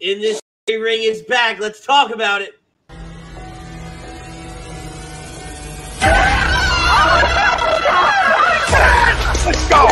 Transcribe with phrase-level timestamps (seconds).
[0.00, 1.58] In this ring is back.
[1.58, 2.54] Let's talk about it.
[9.44, 9.88] Let's go.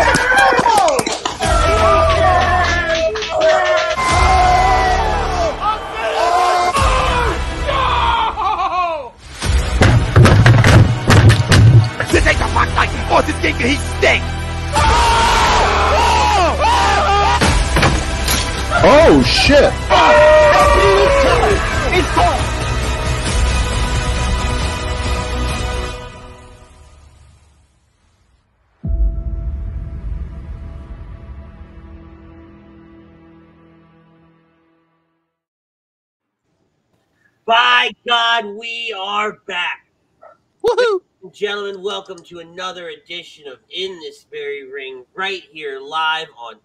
[12.13, 14.36] This ain't the fuck like horses think he stinks.
[18.89, 19.73] Oh shit!
[37.45, 39.89] By God, we are back.
[40.63, 41.01] Woohoo!
[41.33, 46.61] Gentlemen, welcome to another edition of In This Very Ring, right here live on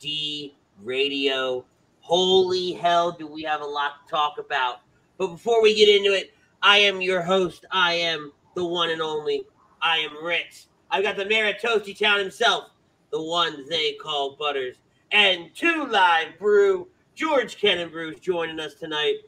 [0.00, 1.64] A2D Radio.
[2.00, 4.80] Holy hell, do we have a lot to talk about.
[5.16, 7.64] But before we get into it, I am your host.
[7.70, 9.42] I am the one and only.
[9.80, 10.66] I am Rich.
[10.90, 12.70] I've got the mayor of Toasty Town himself,
[13.10, 14.76] the one they call Butters,
[15.12, 16.88] and two live brew.
[17.14, 19.18] George Cannon Brews joining us tonight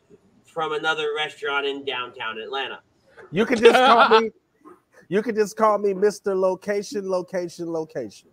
[0.45, 2.81] from another restaurant in downtown Atlanta.
[3.31, 4.31] You can just call me.
[5.09, 6.37] You can just call me Mr.
[6.37, 8.29] Location, Location, Location.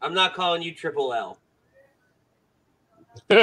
[0.00, 1.38] I'm not calling you Triple L.
[3.30, 3.36] I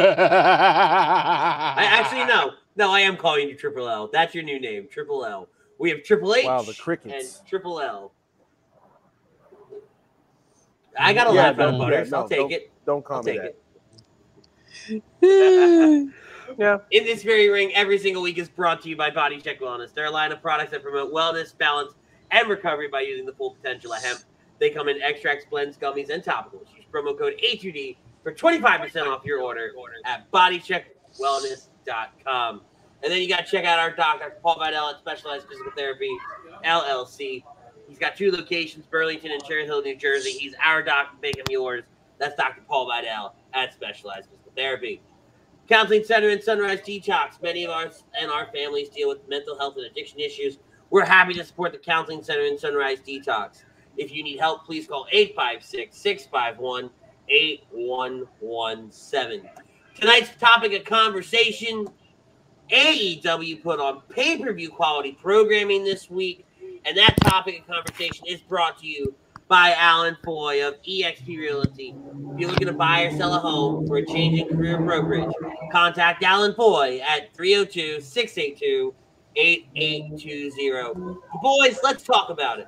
[1.78, 4.08] actually no, no, I am calling you Triple L.
[4.12, 5.50] That's your new name, Triple L.
[5.80, 7.25] We have Triple H Wow, the and.
[7.47, 8.12] Triple L.
[10.97, 12.09] I got a Yeah, laugh out of do Butters.
[12.09, 12.16] that.
[12.16, 12.72] No, I'll take don't- it.
[12.86, 13.56] Don't call I'll me take that.
[15.22, 16.14] it.
[16.59, 16.78] Yeah.
[16.92, 19.92] In this very ring, every single week is brought to you by Body Check Wellness.
[19.94, 21.94] They're a line of products that promote wellness, balance,
[22.30, 24.19] and recovery by using the full potential of hemp.
[24.59, 26.67] They come in extracts, blends, gummies, and topicals.
[26.75, 29.72] Use promo code A2D for 25% off your order
[30.06, 32.62] at bodycheckwellness.com.
[33.03, 34.38] And then you got to check out our doc, Dr.
[34.42, 36.09] Paul Vidal at Specialized Physical Therapy,
[36.66, 37.44] LLC.
[37.88, 40.31] He's got two locations, Burlington and Cherry Hill, New Jersey.
[40.31, 41.84] He's our doc, make him yours.
[42.18, 42.62] That's Dr.
[42.68, 45.01] Paul Vidal at Specialized Physical Therapy.
[45.68, 47.40] Counseling Center and Sunrise Detox.
[47.41, 50.59] Many of us and our families deal with mental health and addiction issues.
[50.90, 53.65] We're happy to support the Counseling Center and Sunrise Detox.
[53.97, 56.89] If you need help, please call 856 651
[57.29, 59.50] 8117.
[60.00, 61.88] Tonight's topic of conversation
[62.72, 66.45] AEW put on pay per view quality programming this week,
[66.85, 69.13] and that topic of conversation is brought to you
[69.47, 71.95] by Alan Foy of eXp Realty.
[72.33, 75.31] If you're looking to buy or sell a home for a change in career brokerage,
[75.72, 78.94] contact Alan Foy at 302 682
[79.35, 81.19] 8820.
[81.41, 82.67] Boys, let's talk about it.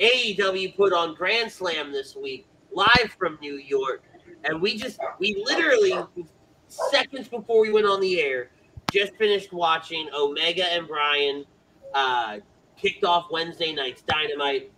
[0.00, 4.02] AEW put on Grand Slam this week, live from New York,
[4.44, 5.94] and we just, we literally,
[6.68, 8.50] seconds before we went on the air,
[8.92, 11.44] just finished watching Omega and Bryan
[11.94, 12.38] uh,
[12.76, 14.70] kicked off Wednesday night's Dynamite.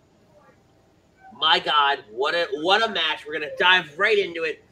[1.33, 3.25] My God, what a what a match!
[3.25, 4.63] We're gonna dive right into it.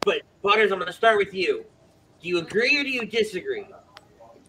[0.00, 1.64] But Butters, I'm gonna start with you.
[2.20, 3.66] Do you agree or do you disagree?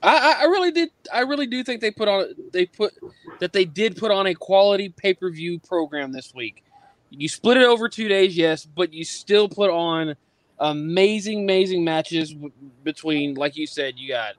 [0.01, 0.91] I, I really did.
[1.13, 2.33] I really do think they put on.
[2.51, 2.93] They put
[3.39, 6.63] that they did put on a quality pay per view program this week.
[7.09, 10.15] You split it over two days, yes, but you still put on
[10.59, 12.35] amazing, amazing matches
[12.83, 14.35] between, like you said, you got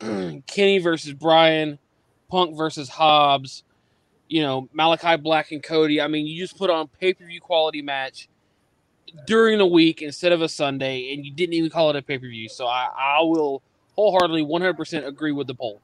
[0.46, 1.78] Kenny versus Bryan,
[2.28, 3.64] Punk versus Hobbs,
[4.28, 6.00] you know Malakai Black and Cody.
[6.00, 8.28] I mean, you just put on pay per view quality match
[9.26, 12.16] during the week instead of a Sunday, and you didn't even call it a pay
[12.16, 12.48] per view.
[12.48, 13.62] So I, I will
[14.00, 15.82] wholeheartedly 100% agree with the poll.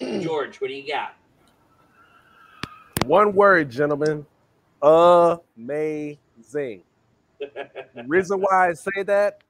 [0.00, 1.14] George, what do you got?
[3.04, 4.26] One word, gentlemen.
[4.82, 6.18] Amazing.
[7.38, 9.42] The reason why I say that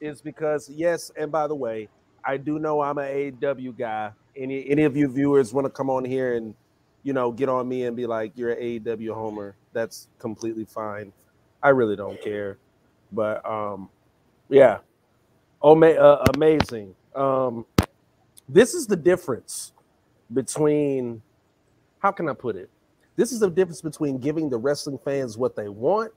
[0.00, 1.88] is because yes, and by the way,
[2.24, 4.12] I do know I'm an AEW guy.
[4.34, 6.54] Any any of you viewers want to come on here and
[7.02, 11.12] you know get on me and be like you're an AEW homer, that's completely fine.
[11.62, 12.56] I really don't care.
[13.12, 13.90] But um
[14.48, 14.78] yeah.
[15.62, 16.94] Uh, amazing.
[17.14, 17.66] Um
[18.48, 19.72] this is the difference
[20.32, 21.22] between
[22.00, 22.70] how can I put it?
[23.16, 26.12] This is the difference between giving the wrestling fans what they want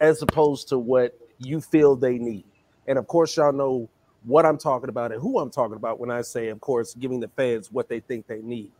[0.00, 2.44] as opposed to what you feel they need.
[2.88, 3.90] And of course, y'all know
[4.24, 7.20] what I'm talking about and who I'm talking about when I say, of course, giving
[7.20, 8.72] the fans what they think they need.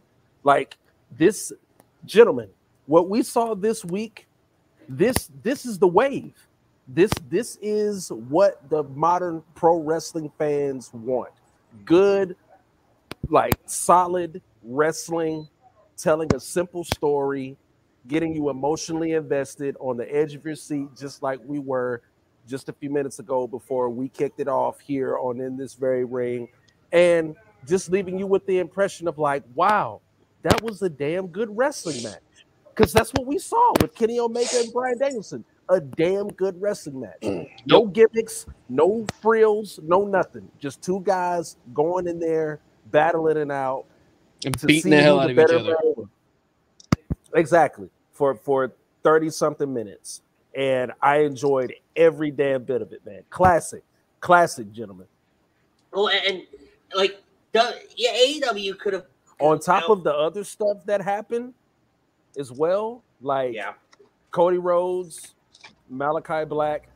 [0.45, 0.79] Like
[1.13, 1.53] this,
[2.07, 2.51] gentlemen,
[2.87, 4.29] what we saw this week,
[4.89, 6.35] this this is the wave.
[6.89, 11.33] This this is what the modern pro wrestling fans want.
[11.85, 12.37] Good,
[13.29, 15.49] like solid wrestling,
[15.97, 17.57] telling a simple story,
[18.09, 22.03] getting you emotionally invested on the edge of your seat, just like we were
[22.49, 26.05] just a few minutes ago before we kicked it off here on in this very
[26.05, 26.49] ring,
[26.91, 27.37] and
[27.67, 30.01] just leaving you with the impression of like, wow,
[30.43, 32.21] that was a damn good wrestling match.
[32.75, 35.45] Because that's what we saw with Kenny Omega and Bryan Danielson.
[35.73, 37.21] A damn good wrestling match.
[37.23, 37.49] Mm.
[37.65, 40.47] No gimmicks, no frills, no nothing.
[40.59, 42.61] Just two guys going in there,
[42.91, 43.87] battling it out.
[44.45, 45.77] And to beating see the hell who out of each other.
[45.97, 46.09] man.
[47.35, 47.89] Exactly.
[48.13, 48.73] For for
[49.03, 50.21] 30 something minutes.
[50.55, 53.23] And I enjoyed every damn bit of it, man.
[53.31, 53.83] Classic.
[54.21, 55.07] Classic, gentlemen.
[55.91, 56.43] Well, and, and,
[56.95, 57.23] like
[57.53, 59.07] the yeah, AEW could have
[59.41, 61.55] On top of the other stuff that happened
[62.39, 63.73] as well, like yeah,
[64.31, 65.35] Cody Rhodes,
[65.93, 66.89] Malakai Black,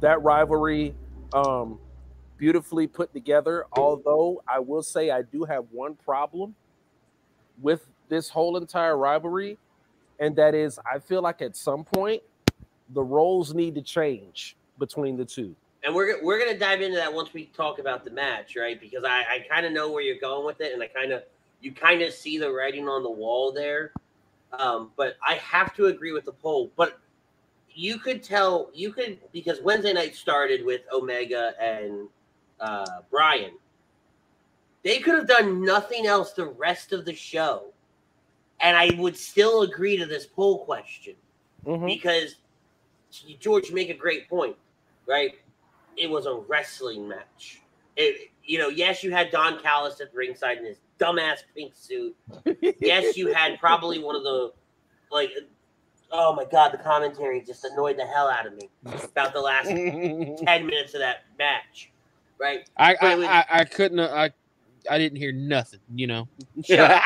[0.00, 0.94] that rivalry,
[1.32, 1.78] um,
[2.36, 3.66] beautifully put together.
[3.72, 6.54] Although I will say I do have one problem
[7.60, 9.58] with this whole entire rivalry,
[10.20, 12.22] and that is I feel like at some point
[12.90, 15.54] the roles need to change between the two.
[15.84, 18.80] and we're we're gonna dive into that once we talk about the match, right?
[18.80, 21.24] Because I I kind of know where you're going with it, and I kind of
[21.60, 23.92] you kind of see the writing on the wall there.
[24.52, 26.70] Um, but I have to agree with the poll.
[26.76, 27.00] But
[27.74, 32.08] you could tell you could because Wednesday night started with Omega and
[32.60, 33.52] uh, Bryan.
[34.82, 37.72] They could have done nothing else the rest of the show,
[38.60, 41.14] and I would still agree to this poll question
[41.66, 41.86] Mhm.
[41.86, 42.36] because
[43.40, 44.56] George, you make a great point,
[45.06, 45.34] right?
[45.96, 47.62] It was a wrestling match.
[47.96, 52.14] It, you know, yes, you had Don Callis at ringside in his dumbass pink suit.
[52.80, 54.52] Yes, you had probably one of the
[55.10, 55.30] like,
[56.14, 58.70] oh my god, the commentary just annoyed the hell out of me
[59.02, 61.90] about the last ten minutes of that match,
[62.38, 62.68] right?
[62.76, 63.98] I, it was- I, I, I couldn't.
[63.98, 64.30] Uh, I
[64.88, 65.80] I didn't hear nothing.
[65.94, 66.28] You know.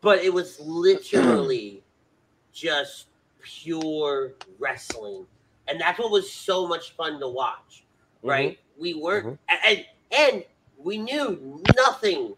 [0.00, 1.82] But it was literally
[2.52, 3.06] just
[3.40, 5.24] pure wrestling,
[5.66, 7.84] and that's what was so much fun to watch.
[8.18, 8.28] Mm-hmm.
[8.28, 8.58] Right?
[8.78, 9.66] We weren't, mm-hmm.
[9.66, 10.44] and and
[10.76, 12.34] we knew nothing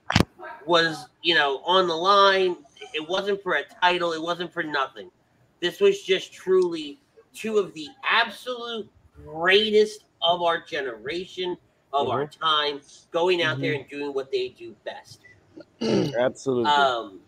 [0.65, 2.57] was you know on the line.
[2.95, 4.13] It wasn't for a title.
[4.13, 5.11] It wasn't for nothing.
[5.61, 7.01] This was just truly
[7.35, 8.89] two of the absolute
[9.25, 11.57] greatest of our generation,
[11.93, 12.81] of our time,
[13.11, 15.21] going out there and doing what they do best.
[16.19, 16.71] Absolutely.
[16.71, 17.21] Um,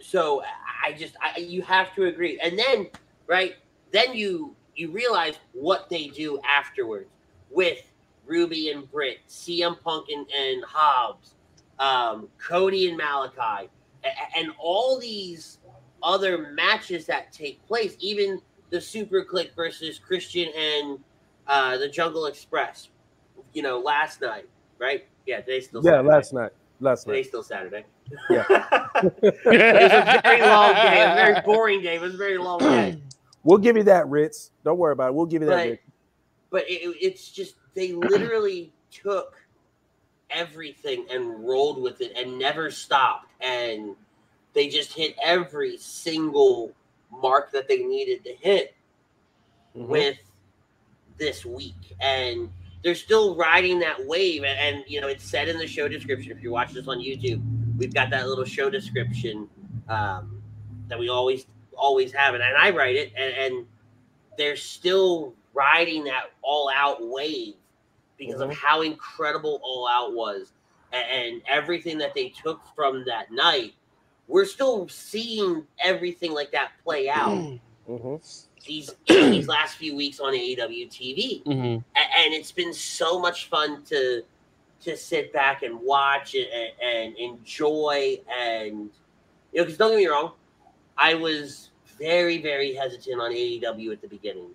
[0.00, 0.42] so
[0.84, 2.88] I just I, you have to agree, and then
[3.26, 3.54] right
[3.92, 7.10] then you you realize what they do afterwards
[7.50, 7.78] with
[8.26, 11.34] Ruby and Britt, CM Punk and, and Hobbs,
[11.78, 13.68] um, Cody and Malachi,
[14.04, 15.57] a- and all these
[16.02, 18.40] other matches that take place, even
[18.70, 20.98] the SuperKliq versus Christian and
[21.46, 22.88] uh, the Jungle Express,
[23.54, 24.46] you know, last night,
[24.78, 25.06] right?
[25.26, 26.08] Yeah, today's still yeah, Saturday.
[26.08, 26.50] last night.
[26.80, 27.28] Last Today's night.
[27.28, 27.84] still Saturday.
[28.30, 28.44] Yeah.
[29.02, 31.96] it was a very long day, a very boring day.
[31.96, 32.98] It was a very long day.
[33.44, 34.50] We'll give you that, Ritz.
[34.64, 35.14] Don't worry about it.
[35.14, 35.82] We'll give you that, But Ritz.
[36.50, 39.36] but it, it's just they literally took
[40.28, 43.94] everything and rolled with it and never stopped and
[44.54, 46.72] they just hit every single
[47.10, 48.74] mark that they needed to hit
[49.76, 49.86] Mhm.
[49.88, 50.18] with
[51.18, 52.50] this week and
[52.84, 56.30] they're still riding that wave and, and, you know it's said in the show description
[56.32, 57.42] if you're watching this on youtube
[57.76, 59.48] we've got that little show description
[59.88, 60.40] um,
[60.88, 61.46] that we always
[61.76, 63.66] always have it and i write it and, and
[64.36, 67.54] they're still riding that all out wave
[68.16, 68.54] because of Mhm.
[68.54, 70.52] how incredible all out was
[70.92, 73.74] and, and everything that they took from that night
[74.28, 77.58] we're still seeing everything like that play out
[77.88, 78.20] Mhm.
[78.66, 81.82] these these last few weeks on AEW TV, Mhm.
[81.96, 84.22] A- and it's been so much fun to
[84.82, 88.90] to sit back and watch it and, and enjoy and
[89.52, 90.32] you know because don't get me wrong,
[90.96, 94.50] I was very very hesitant on AEW at the beginning,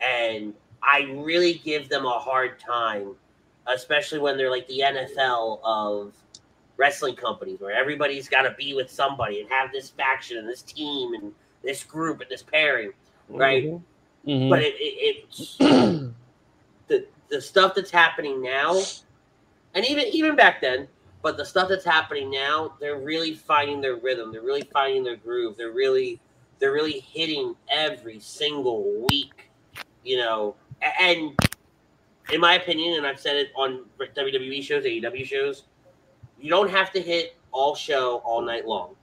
[0.00, 0.52] and
[0.82, 3.14] I really give them a hard time,
[3.68, 6.12] especially when they're like the NFL of
[6.82, 10.62] wrestling companies where everybody's got to be with somebody and have this faction and this
[10.62, 12.92] team and this group and this pairing
[13.28, 13.64] right?
[13.64, 13.82] Mhm.
[14.26, 14.50] Mhm.
[14.50, 15.56] But it, it, it's
[16.88, 18.80] the the stuff that's happening now,
[19.74, 20.88] and even even back then.
[21.22, 24.32] But the stuff that's happening now, they're really finding their rhythm.
[24.32, 25.56] They're really finding their groove.
[25.56, 26.20] They're really
[26.58, 29.50] they're really hitting every single week,
[30.04, 30.56] you know.
[31.00, 31.38] And
[32.32, 35.64] in my opinion, and I've said it on WWE shows, AEW shows,
[36.42, 38.96] you don't have to hit all show all night long,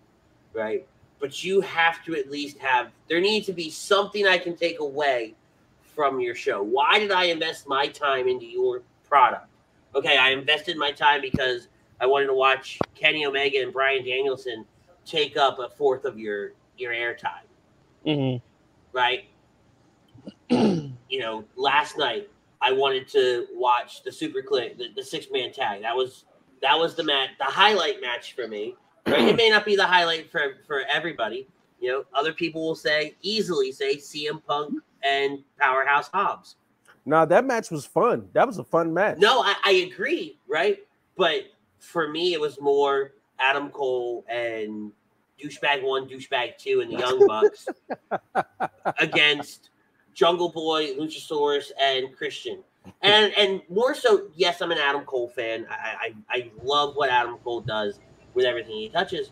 [0.53, 0.85] right?
[1.19, 2.91] But you have to at least have.
[3.07, 5.35] There needs to be something I can take away
[5.81, 6.61] from your show.
[6.61, 9.47] Why did I invest my time into your product?
[9.95, 11.67] Okay, I invested my time because
[11.99, 14.65] I wanted to watch Kenny Omega and Bryan Danielson
[15.05, 17.45] take up a fourth of your your airtime,
[18.05, 18.41] Mhm.
[18.93, 19.25] right?
[20.49, 22.29] you know, last night
[22.61, 25.81] I wanted to watch the SuperKliq, the, the six man tag.
[25.81, 26.25] That was
[26.61, 28.75] that was the match, the highlight match for me.
[29.07, 29.29] Right?
[29.29, 31.47] it may not be the highlight for for everybody.
[31.79, 36.57] You know, other people will say easily say CM Punk and Powerhouse Hobbs.
[37.05, 38.27] No, that match was fun.
[38.33, 39.17] That was a fun match.
[39.17, 40.79] No, I, I agree, right?
[41.15, 41.45] But
[41.79, 44.91] for me, it was more Adam Cole and
[45.41, 47.67] douchebag one, douchebag two, and the Young Bucks
[48.99, 49.69] against
[50.13, 52.63] Jungle Boy, Luchasaurus, and Christian.
[53.01, 55.65] And and more so, yes, I'm an Adam Cole fan.
[55.69, 57.99] I, I I love what Adam Cole does
[58.33, 59.31] with everything he touches.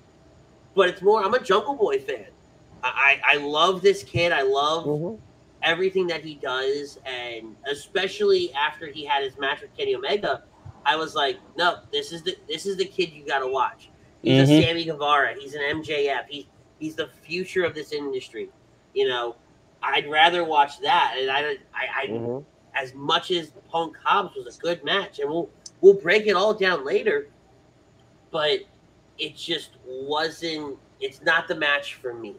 [0.75, 2.27] But it's more, I'm a Jungle Boy fan.
[2.83, 4.31] I I, love this kid.
[4.31, 5.19] I love Mhm.
[5.63, 10.43] everything that he does, and especially after he had his match with Kenny Omega,
[10.85, 13.89] I was like, no, this is the this is the kid you got to watch.
[14.21, 14.59] He's Mhm.
[14.59, 15.33] a Sammy Guevara.
[15.37, 16.25] He's an MJF.
[16.29, 16.45] He's
[16.79, 18.49] he's the future of this industry.
[18.93, 19.35] You know,
[19.83, 21.15] I'd rather watch that.
[21.19, 22.45] And I I, I Mhm.
[22.77, 25.49] As much as Punk Hobbs was a good match, and we'll
[25.81, 27.27] we'll break it all down later,
[28.31, 28.59] but
[29.17, 30.77] it just wasn't.
[30.99, 32.35] It's not the match for me.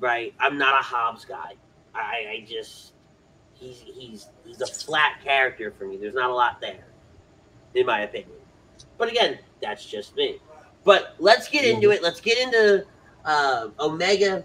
[0.00, 0.34] Right?
[0.38, 1.54] I'm not a Hobbs guy.
[1.94, 2.92] I, I just
[3.54, 5.96] he's he's he's a flat character for me.
[5.96, 6.84] There's not a lot there,
[7.74, 8.38] in my opinion.
[8.98, 10.40] But again, that's just me.
[10.84, 12.02] But let's get into it.
[12.02, 12.84] Let's get into
[13.24, 14.44] uh, Omega,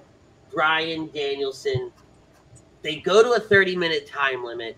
[0.52, 1.92] Bryan Danielson.
[2.82, 4.78] They go to a 30 minute time limit.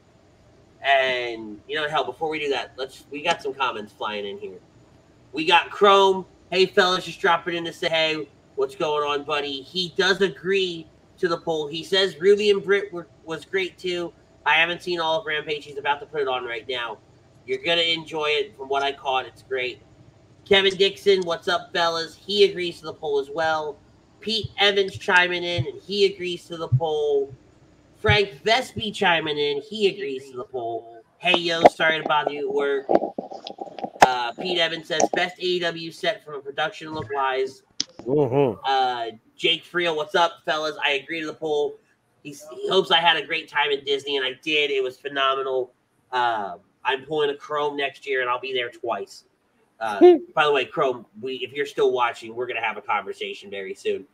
[0.84, 4.38] And you know, hell, before we do that, let's we got some comments flying in
[4.39, 4.60] here.
[5.31, 6.25] We got Chrome.
[6.51, 9.62] Hey fellas, just dropping in to say hey, what's going on, buddy?
[9.62, 10.88] He does agree
[11.20, 11.67] to the poll.
[11.67, 14.12] He says Ruby and Britt were, was great too.
[14.46, 15.65] I haven't seen all of Rampage.
[15.65, 16.98] He's about to put it on right now.
[17.46, 19.27] You're gonna enjoy it from what I caught.
[19.27, 19.81] It's great.
[20.46, 22.15] Kevin Dixon, what's up, fellas?
[22.15, 23.77] He agrees to the poll as well.
[24.20, 27.34] Pete Evans chiming in, and he agrees to the poll.
[28.01, 31.03] Frank Vespi chiming in, he agrees to the poll.
[31.20, 32.86] Hey yo, sorry to bother you at work.
[34.01, 37.62] Uh, Pete Evans says best AEW set from a production look wise.
[38.00, 38.60] Mhm.
[38.65, 40.75] Uh, Jake Friel, what's up, fellas?
[40.84, 41.77] I agree to the poll.
[42.24, 44.72] He's, he hopes I had a great time at Disney, and I did.
[44.72, 45.72] It was phenomenal.
[46.12, 49.25] Uh, I'm pulling a Chrome next year, and I'll be there twice.
[49.79, 53.51] Uh, by the way, Chrome, we if you're still watching, we're gonna have a conversation
[53.51, 54.08] very soon.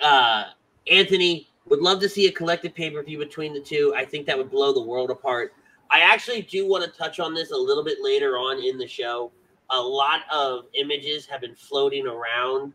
[0.00, 0.44] Uh,
[0.88, 3.94] Anthony would love to see a collective pay per view between the two.
[3.96, 5.54] I think that would blow the world apart.
[5.90, 8.86] I actually do want to touch on this a little bit later on in the
[8.86, 9.30] show.
[9.70, 12.72] A lot of images have been floating around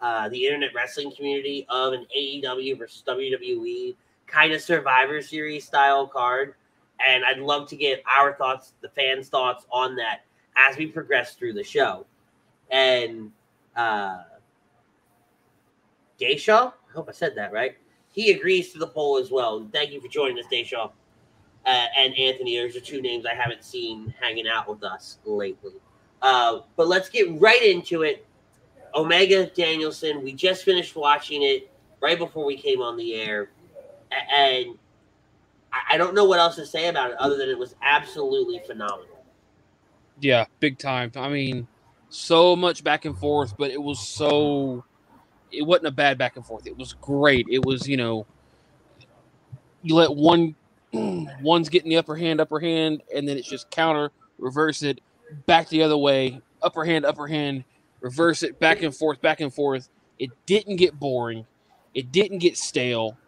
[0.00, 3.94] uh, the internet wrestling community of an AEW versus WWE
[4.26, 6.54] kind of Survivor Series style card,
[7.06, 10.20] and I'd love to get our thoughts, the fans' thoughts on that
[10.56, 12.06] as we progress through the show.
[12.70, 13.32] And
[13.76, 14.22] uh,
[16.20, 17.76] Dayshaw, I hope I said that right.
[18.12, 19.66] He agrees to the poll as well.
[19.72, 20.90] Thank you for joining us, Dayshaw.
[21.66, 25.72] Uh, and Anthony, those are two names I haven't seen hanging out with us lately.
[26.22, 28.26] Uh, but let's get right into it.
[28.94, 33.50] Omega Danielson, we just finished watching it right before we came on the air.
[34.10, 34.78] And
[35.72, 38.60] I I don't know what else to say about it other than it was absolutely
[38.66, 39.24] phenomenal.
[40.18, 41.12] Yeah, big time.
[41.14, 41.68] I mean,
[42.08, 44.84] so much back and forth, but it was so.
[45.52, 46.66] It wasn't a bad back and forth.
[46.66, 47.46] It was great.
[47.50, 48.26] It was, you know,
[49.82, 50.56] you let one,
[51.42, 55.00] one's getting the upper hand, upper hand, and then it's just counter, reverse it,
[55.46, 57.64] back the other way, upper hand, upper hand,
[58.00, 59.88] reverse it, back and forth, back and forth.
[60.18, 61.46] It didn't get boring.
[61.94, 63.18] It didn't get stale.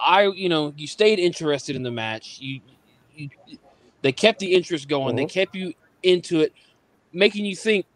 [0.00, 2.38] I, you know, you stayed interested in the match.
[2.40, 2.60] You,
[3.14, 3.30] you
[4.02, 5.16] they kept the interest going.
[5.16, 5.32] They Mhm.
[5.32, 6.52] kept you into it,
[7.12, 7.86] making you think,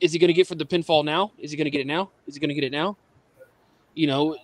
[0.00, 1.32] is he going to get for the pinfall now?
[1.38, 2.10] Is he going to get it now?
[2.26, 2.96] Is he going to get it now?
[3.94, 4.36] You know,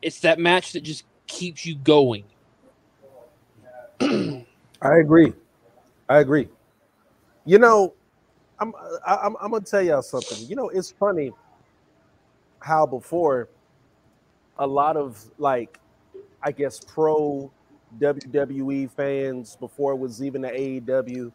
[0.00, 2.24] it's that match that just keeps you going.
[4.00, 5.32] I agree.
[6.08, 6.48] I agree.
[7.46, 7.94] You know,
[8.60, 8.72] I'm
[9.06, 10.46] I, I'm I'm gonna tell y'all something.
[10.46, 11.32] You know, it's funny
[12.60, 13.48] how before
[14.58, 15.78] a lot of like
[16.42, 17.50] I guess pro
[17.98, 21.32] WWE fans before it was even the AEW,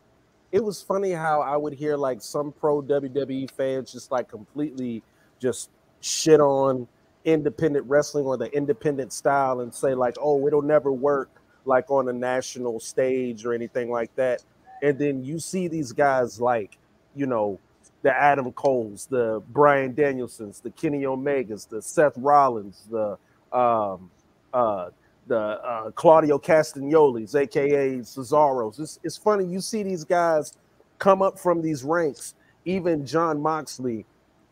[0.52, 5.04] it was funny how I would hear like some pro WWE fans just like completely
[5.40, 5.70] just
[6.02, 6.88] shit on
[7.26, 11.30] independent wrestling or the independent style and say like, oh, it'll never work
[11.66, 14.44] like on a national stage or anything like that.
[14.82, 16.78] And then you see these guys like,
[17.16, 17.60] you know,
[18.02, 23.18] the Adam Coles, the Bryan Danielsons, the Kenny Omegas, the Seth Rollins, the
[23.52, 24.10] um,
[24.54, 24.90] uh,
[25.30, 28.80] the uh, Claudio Castagnolis, aka Cesaros.
[28.80, 30.58] It's, it's funny you see these guys
[30.98, 32.34] come up from these ranks,
[32.66, 34.06] even Jon Moxley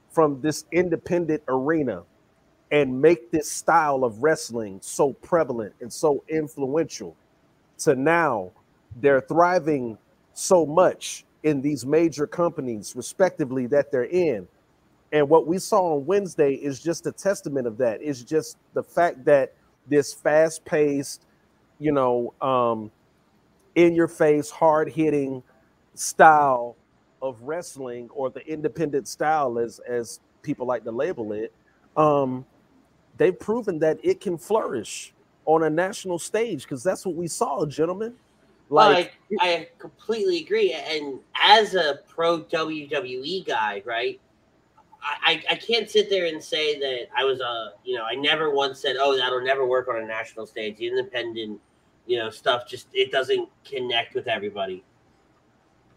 [0.10, 2.04] from this independent arena,
[2.72, 7.16] and make this style of wrestling so prevalent and so influential
[7.80, 8.52] to now.
[9.02, 9.98] They're thriving
[10.34, 14.48] so much in these major companies respectively that they're in.
[15.12, 18.00] And what we saw on wednesday is just a testament of that.
[18.02, 19.54] It's just the fact that
[19.88, 21.26] this fast-paced
[21.80, 22.92] you know um
[23.76, 25.42] in your face hard hitting
[25.94, 26.76] style
[27.22, 31.54] of wrestling or the independent style as as people like to label it
[31.96, 32.46] um
[33.18, 35.14] they've proven that it can flourish
[35.46, 38.14] on a national stage because that's what we saw gentlemen.
[38.70, 44.20] Like I, I completely agree and as a pro wwe guy right
[45.02, 48.52] I, I can't sit there and say that I was a you know I never
[48.52, 51.60] once said oh that'll never work on a national stage the independent
[52.08, 54.84] you know stuff just it doesn't connect with everybody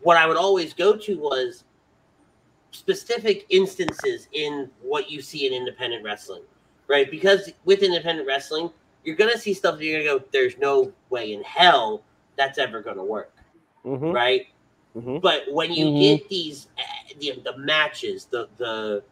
[0.02, 1.64] what I would always go to was
[2.72, 6.42] specific instances in what you see in independent wrestling,
[6.88, 7.10] right?
[7.10, 8.70] Because with independent wrestling,
[9.04, 12.02] you're gonna see stuff that you're gonna go, there's no way in hell
[12.36, 13.34] that's ever gonna work,
[13.84, 14.46] Mhm, right?
[14.96, 15.20] mhm.
[15.20, 16.00] But when you Mhm.
[16.00, 16.82] get these uh,
[17.18, 19.02] the, the matches, the the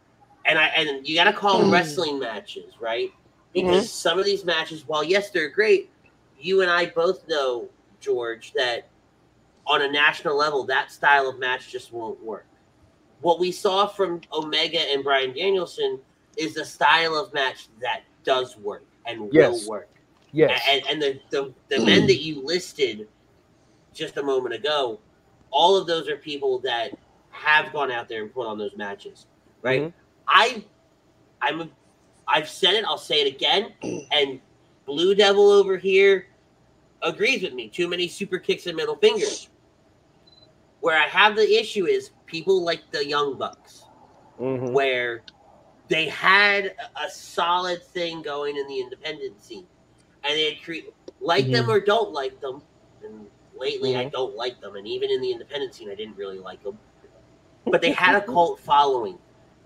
[0.45, 1.73] and I and you gotta call them mm.
[1.73, 3.11] wrestling matches, right?
[3.53, 3.85] Because mm-hmm.
[3.85, 5.89] some of these matches, while yes, they're great,
[6.39, 7.67] you and I both know,
[7.99, 8.87] George, that
[9.65, 12.45] on a national level, that style of match just won't work.
[13.21, 15.99] What we saw from Omega and Bryan Danielson
[16.37, 19.63] is a style of match that does work and Yes.
[19.63, 19.89] will work.
[20.31, 23.07] yes And, and the, the, the men that you listed
[23.93, 24.99] just a moment ago,
[25.51, 26.97] all of those are people that
[27.39, 29.27] have gone out there and put on those matches,
[29.61, 29.81] right?
[29.83, 29.93] Mhm.
[30.27, 30.63] I,
[31.41, 31.69] I'm, a,
[32.27, 32.85] I've said it.
[32.85, 33.73] I'll say it again.
[34.11, 34.39] And
[34.85, 36.27] Blue Devil over here
[37.01, 37.69] agrees with me.
[37.69, 39.49] Too many super kicks and middle fingers.
[40.81, 43.83] Where I have the issue is people like the Young Bucks
[44.39, 44.71] Mhm.
[44.71, 45.23] where
[45.89, 49.67] they had a- solid thing going in the independent scene,
[50.23, 52.61] and they had cre- like them or don't like them.
[53.03, 56.39] And lately, I don't like them, and even in the independent scene, I didn't really
[56.39, 56.77] like them.
[57.71, 59.17] But they had a cult following,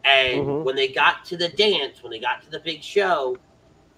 [0.03, 0.63] and Mhm.
[0.63, 3.37] when they got to the dance, when they got to the big show,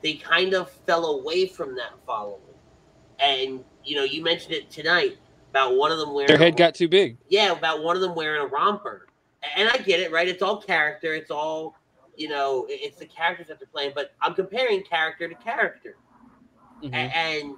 [0.01, 2.41] they kind of fell away from that following.
[3.19, 5.17] And you know, you mentioned it tonight
[5.51, 7.17] about one of them wearing Their a- head got too big.
[7.29, 9.07] yeah, about one of them wearing a romper.
[9.55, 10.27] And I get it, right?
[10.27, 11.13] It's all character.
[11.13, 11.75] It's all,
[12.17, 13.91] you know, it's the characters that they're playing.
[13.93, 15.97] But I'm comparing character to character.
[16.81, 16.93] A- Mhm.
[17.15, 17.55] And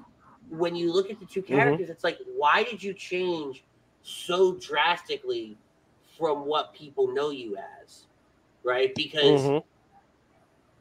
[0.49, 3.63] when you look at the two characters, it's like, why did you change
[4.01, 5.57] so drastically
[6.17, 8.05] from what people know you as?
[8.63, 8.93] Right?
[8.95, 9.63] Because Mhm.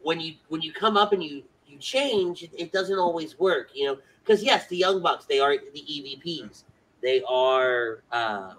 [0.03, 3.70] when you when you come up and you you change, it, it doesn't always work,
[3.75, 3.99] you know.
[4.25, 6.64] Because yes, the Young Bucks they are the EVPs.
[7.03, 8.57] They are um,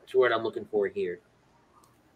[0.00, 1.20] what's the word I'm looking for here?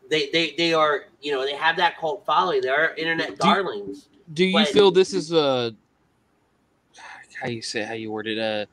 [0.08, 2.60] They they they are you know they have that cult following.
[2.62, 4.08] They are internet Do darlings.
[4.34, 5.74] Do you But- feel this is a
[7.40, 8.66] how you say how you word it a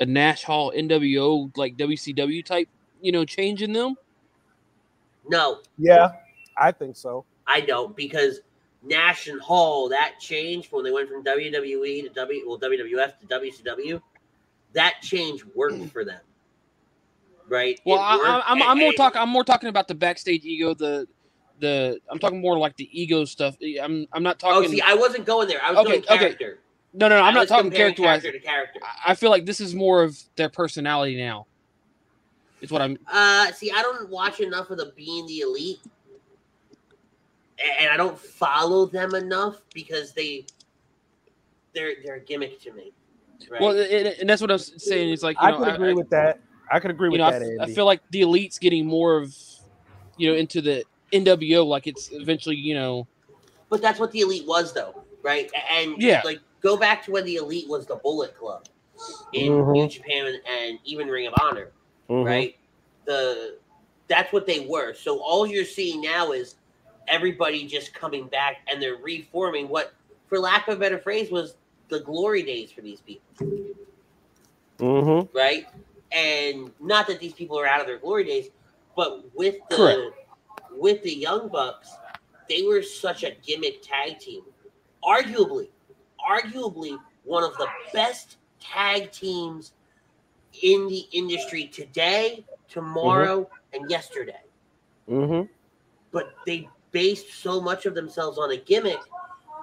[0.00, 2.68] a Nash Hall NWO like WCW type
[3.00, 3.96] you know change in them?
[5.28, 6.12] No, yeah
[6.58, 8.40] i think so I don't because
[8.84, 13.26] Nash and Hall that change when they went from WWE to W well WWF to
[13.26, 14.00] WCW,
[14.74, 16.20] that change worked for them.
[17.48, 17.80] Right.
[17.84, 19.20] Well, I, worked, I, I'm, I'm more and- talking.
[19.20, 20.74] I'm more talking about the backstage ego.
[20.74, 21.06] The
[21.58, 23.56] the I'm talking more like the ego stuff.
[23.80, 24.56] I'm I'm not talking.
[24.56, 24.76] Oh, talking.
[24.76, 25.60] see, I wasn't going there.
[25.62, 26.18] I was Okay, going okay.
[26.18, 26.58] character.
[26.94, 27.22] no, no, no.
[27.24, 28.22] I I'm not talking character wise.
[28.22, 28.80] character to character.
[29.04, 31.46] I feel like this is more of their personality now.
[32.62, 32.96] It's what I'm.
[33.12, 35.80] Uh, see, I don't watch enough of the being the elite,
[37.80, 40.46] and I don't follow them enough because they
[41.74, 42.92] they're they're a gimmick to me.
[43.50, 43.60] Right?
[43.60, 45.10] Well, and, and that's what I'm saying.
[45.12, 47.30] It's like you i know, could agree I, with that i could agree with know,
[47.30, 47.60] that f- Andy.
[47.60, 49.34] I feel like the elite's getting more of,
[50.16, 51.66] you know, into the NWO.
[51.66, 53.08] Like it's eventually, you know,
[53.68, 55.50] but that's what the elite was, though, right?
[55.72, 56.22] And Yeah.
[56.24, 58.68] like go back to when the elite was the Bullet Club
[59.32, 59.72] in Mhm.
[59.72, 61.72] New Japan and, and even Ring of Honor.
[62.12, 62.24] Mhm.
[62.24, 62.56] right?
[63.06, 63.58] The
[64.08, 64.92] that's what they were.
[64.94, 66.56] So all you're seeing now is
[67.08, 69.94] everybody just coming back and they're reforming what,
[70.26, 71.56] for lack of a better phrase, was
[71.88, 73.24] the glory days for these people,
[74.78, 75.28] Mhm.
[75.34, 75.66] right?
[76.10, 78.50] And not that these people are out of their glory days,
[78.94, 80.18] but with the Correct.
[80.72, 81.90] with the Young Bucks,
[82.48, 84.42] they were such a gimmick tag team.
[85.02, 85.68] Arguably,
[86.28, 89.72] arguably one of the best tag teams
[90.62, 94.40] in the industry today, tomorrow, and yesterday.
[95.08, 95.48] Mhm.
[96.10, 99.00] But they based so much of themselves on a gimmick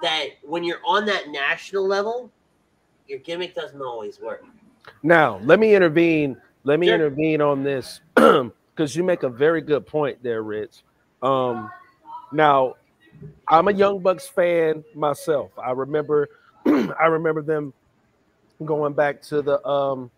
[0.02, 2.30] that when you're on that national level,
[3.06, 4.44] your gimmick doesn't always work.
[5.02, 6.40] Now, let me intervene.
[6.64, 6.94] Let me Sure.
[6.94, 10.82] intervene on this because you make a very good point there, Rich.
[11.22, 11.70] Um,
[12.32, 12.74] now,
[13.48, 15.50] I'm a Young Bucks fan myself.
[15.58, 16.28] I remember,
[16.66, 17.72] I remember them
[18.64, 20.10] going back to the um.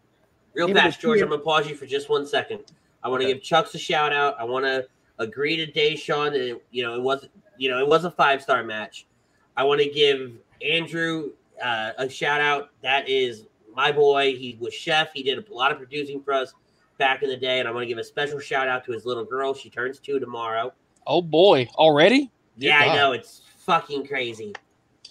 [0.55, 1.21] Real Even fast, George.
[1.21, 2.61] I'm gonna pause you for just one second.
[3.03, 3.35] I want to Okay.
[3.35, 4.37] give Chuck's a shout out.
[4.38, 4.87] I want to
[5.19, 8.43] agree to Deshaun that it, you know it wasn't you know it was a five
[8.43, 9.07] star match.
[9.57, 10.33] I want to give
[10.67, 11.31] Andrew
[11.62, 12.71] uh, a shout out.
[12.83, 14.37] That is my boy.
[14.37, 15.12] He was chef.
[15.12, 16.53] He did a lot of producing for us
[16.99, 19.05] back in the day, and I want to give a special shout out to his
[19.07, 19.55] little girl.
[19.55, 20.73] She turns two tomorrow.
[21.07, 22.31] Oh boy, already?
[22.57, 24.55] Yeah, I know it's fucking crazy.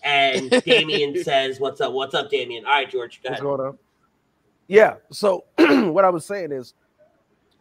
[0.04, 1.94] And Damien says, "What's up?
[1.94, 3.44] What's up, Damien?" All right, George, go What's ahead.
[3.44, 3.78] going on?
[4.72, 4.96] Yeah.
[5.12, 6.76] So what I was saying is,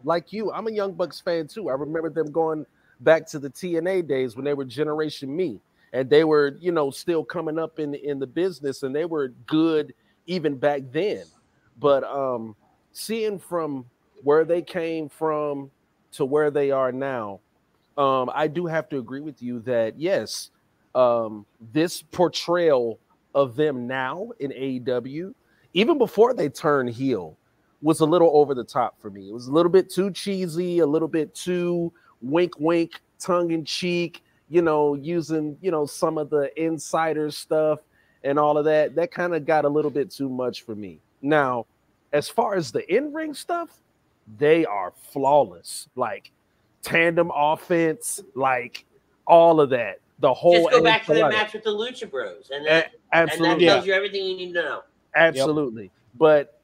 [0.04, 1.68] like you, I'm a Young Bucks fan too.
[1.68, 2.64] I remember them going
[3.00, 5.60] back to the TNA days when they were Generation Me,
[5.92, 9.28] and they were, you know, still coming up in in the business, and they were
[9.48, 9.92] good
[10.28, 11.24] even back then.
[11.80, 12.54] But um,
[12.92, 13.86] seeing from
[14.22, 15.68] where they came from
[16.12, 17.40] to where they are now,
[17.98, 20.50] um, I do have to agree with you that yes,
[20.94, 23.00] um, this portrayal
[23.34, 25.34] of them now in AEW,
[25.74, 27.36] even before they turn heel,
[27.82, 29.28] was a little over the top for me.
[29.28, 33.64] It was a little bit too cheesy, a little bit too wink, wink, tongue in
[33.64, 34.22] cheek.
[34.48, 37.78] You know, using you know some of the insider stuff
[38.24, 38.94] and all of that.
[38.96, 40.98] That kind of got a little bit too much for me.
[41.22, 41.66] Now,
[42.12, 43.70] as far as the in ring stuff,
[44.38, 45.88] they are flawless.
[45.94, 46.32] Like
[46.82, 48.84] tandem offense, like
[49.26, 50.00] all of that.
[50.18, 52.84] The whole Just go back to the match with the Lucha Bros, and A- that,
[53.12, 54.82] and that absolutely, tells you everything you need to know.
[55.14, 55.90] Absolutely.
[56.18, 56.60] But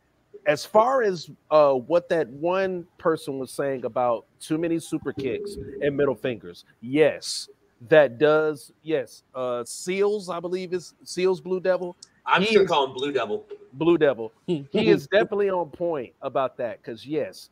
[0.46, 5.56] as far as uh, what that one person was saying about too many super kicks
[5.82, 7.48] and middle fingers, yes,
[7.88, 8.72] that does.
[8.82, 11.96] Yes, uh, Seals, I believe is Seals Blue Devil.
[12.24, 13.44] I'm He sure is- call him Blue Devil.
[13.72, 14.32] Blue Devil.
[14.46, 17.50] He is definitely on point about that because yes,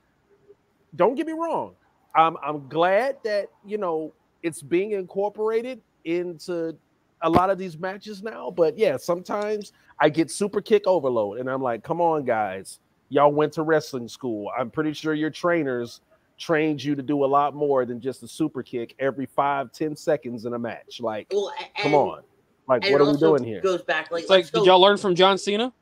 [0.97, 1.75] don't get me wrong.
[2.15, 6.77] I'm I'm glad that you know it's being incorporated into
[7.25, 8.51] a lot of these matches now.
[8.51, 13.33] But yeah, sometimes I get super kick overload, and I'm like, come on, guys, y'all
[13.33, 14.51] went to wrestling school.
[14.57, 16.01] I'm pretty sure your trainers
[16.39, 19.97] trained you to do a lot more than just a super kick every five, ten
[19.97, 21.01] seconds in a match.
[21.01, 22.23] Like, Well, a- come on,
[22.69, 23.61] like what are we doing here?
[23.61, 25.73] Goes back like, It's like, go, did y'all learn from John Cena?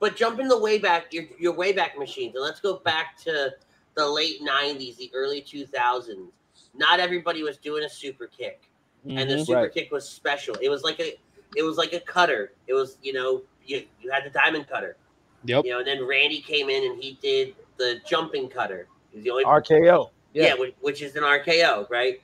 [0.00, 3.16] but jump in the way back your your way back machines, and let's go back
[3.24, 3.50] to
[3.94, 6.28] the late '90s, the early 2000s.
[6.76, 8.68] Not everybody was doing a super kick,
[9.08, 9.46] and the Mhm.
[9.46, 9.72] super Right.
[9.74, 10.54] kick was special.
[10.60, 11.18] It was like a
[11.56, 12.52] it was like a cutter.
[12.66, 14.96] It was you know you you had the diamond cutter.
[15.44, 15.64] Yep.
[15.66, 18.88] You know, and then Randy came in and he did the jumping cutter.
[19.12, 20.10] He's the only RKO.
[20.32, 20.54] yeah, Yeah.
[20.54, 22.20] which, which is an RKO, right?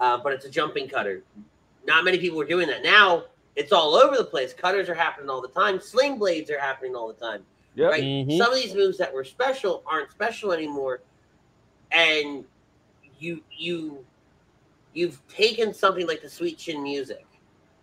[0.00, 1.22] Uh, but it's a jumping cutter.
[1.86, 2.82] Not many people were doing that.
[2.82, 4.52] Now it's all over the place.
[4.54, 5.78] Cutters are happening all the time.
[5.80, 7.44] Sling blades are happening all the time,
[7.76, 7.90] Yep.
[7.90, 8.02] right?
[8.02, 8.38] Mhm.
[8.38, 11.02] Some of these moves that were special aren't special anymore,
[11.92, 12.44] and
[13.18, 14.04] you you
[14.94, 17.26] you've taken something like the sweet chin music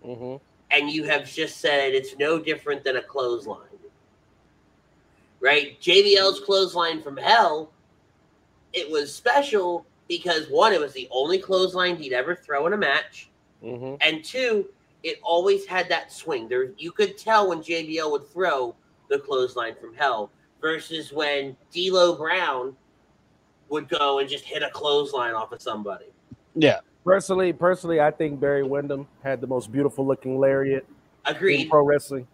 [0.04, 0.38] hmm
[0.72, 3.68] and you have just said it's no different than a clothesline.
[5.40, 5.80] Right?
[5.82, 7.72] JBL's clothesline from hell,
[8.74, 12.78] it was special because one, it was the only clothesline he'd ever throw in a
[12.78, 13.30] match,
[13.62, 14.68] hmm and two,
[15.04, 16.48] it always had that swing.
[16.48, 18.76] There you could tell when JBL would throw
[19.10, 22.76] the clothesline from hell versus when D'Lo Brown
[23.70, 26.06] would go and just hit a clothesline off of somebody.
[26.56, 26.82] Yeah.
[27.04, 30.86] Personally, personally, I think Barry Windham had the most beautiful looking lariat
[31.28, 31.70] in Agreed.
[31.70, 32.28] pro wrestling.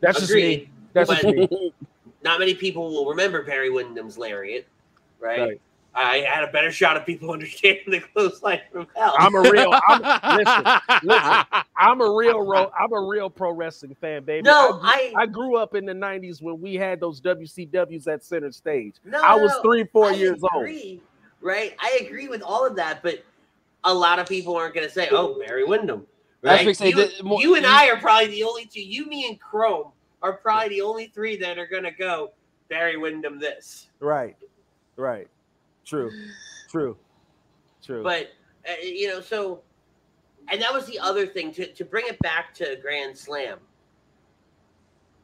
[0.00, 0.70] That's just me.
[0.92, 1.72] That's just me.
[2.22, 4.66] not many people will remember Barry Windham's lariat,
[5.20, 5.40] right?
[5.40, 5.60] Right.
[5.96, 9.14] I had a better shot of people understanding the clothesline from hell.
[9.18, 9.72] I'm a real.
[9.88, 10.64] I'm, listen,
[11.02, 11.44] listen.
[11.76, 12.44] I'm a real.
[12.44, 14.42] Ro, I'm a real pro wrestling fan, baby.
[14.42, 18.22] no, I, I, I grew up in the '90s when we had those WCWs at
[18.22, 18.96] center stage.
[19.04, 20.68] no, I was three, four I years old.
[21.40, 23.24] Right, I agree with all of that, but
[23.86, 26.06] a lot of people aren't going to say, "Oh, Barry Windham."
[26.42, 26.76] Right?
[26.76, 28.82] say you, more- you and I are probably the only two.
[28.82, 32.32] You, me, and Chrome are probably the only three that are going to go
[32.68, 33.88] Barry Windham this.
[34.00, 34.36] Right,
[34.96, 35.28] right.
[35.84, 36.10] True,
[36.68, 36.96] true,
[37.82, 38.02] true.
[38.02, 38.32] But
[38.68, 39.62] uh, you know, so
[40.48, 43.58] and that was the other thing to to bring it back to Grand Slam.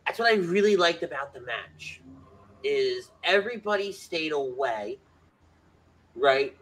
[0.06, 2.00] That's what I really liked about the match
[2.64, 4.98] is everybody stayed away,
[6.14, 6.56] right?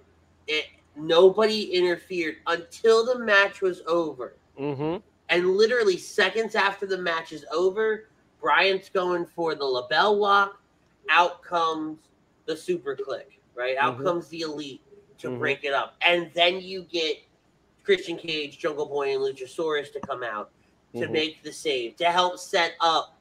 [0.47, 0.67] It
[1.01, 4.35] nobody interfered until the match was over.
[4.57, 4.97] hmm
[5.29, 8.09] And literally seconds after the match is over,
[8.41, 10.61] Bryant's going for the LeBell Lock.
[11.09, 11.99] Out comes
[12.47, 13.77] the SuperKliq, right?
[13.77, 14.05] Out Mhm.
[14.05, 14.83] comes the elite
[15.19, 15.39] to Mhm.
[15.39, 15.95] break it up.
[16.03, 17.19] And then you get
[17.85, 20.51] Christian Cage, Jungle Boy, and Luchasaurus to come out
[20.95, 21.13] to Mhm.
[21.13, 23.17] make the save, to help set up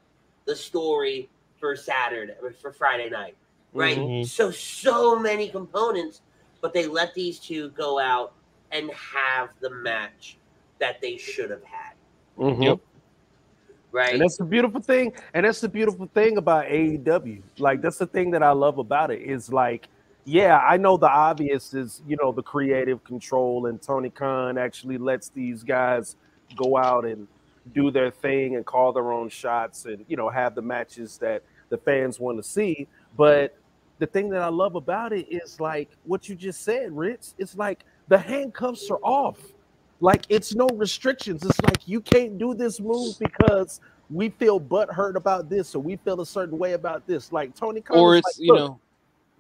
[0.46, 3.36] the story for Saturday, for Friday night,
[3.74, 3.98] right?
[3.98, 4.26] Mhm.
[4.26, 6.22] So, so many components,
[6.62, 8.34] but they let these two go out
[8.72, 10.38] and have the match
[10.80, 11.94] that they should have had.
[12.38, 12.64] Mhm.
[12.64, 12.80] Yep.
[13.92, 14.14] Right.
[14.14, 15.14] And that's the beautiful thing.
[15.34, 17.42] And that's the beautiful thing about AEW.
[17.58, 19.88] Like that's the thing that I love about it is like,
[20.26, 24.98] yeah, I know the obvious is you know the creative control, and Tony Khan actually
[25.00, 26.18] lets these guys
[26.56, 27.28] go out and
[27.74, 31.42] do their thing and call their own shots, and you know have the matches that
[31.70, 32.88] the fans want to see.
[33.18, 33.56] But
[34.00, 37.28] the thing that I love about it is like what you just said, Rich.
[37.38, 39.38] It's like the handcuffs are off.
[40.00, 41.44] Like it's no restrictions.
[41.44, 45.98] It's like you can't do this move because we feel butthurt about this or we
[45.98, 47.32] feel a certain way about this.
[47.32, 48.80] Like Tony Khan, or it's like, you know,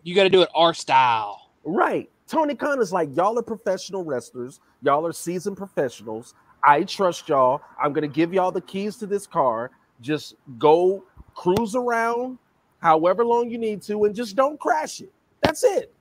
[0.04, 1.50] you got to do it our style.
[1.64, 2.10] right.
[2.28, 6.36] Tony Khan is like, y'all are professional wrestlers, y'all are seasoned professionals.
[6.64, 7.62] I trust y'all.
[7.82, 9.72] I'm gonna give y'all the keys to this car.
[10.02, 12.38] Just go cruise around
[12.80, 15.12] however long you need to, and just don't crash it.
[15.42, 15.94] That's it.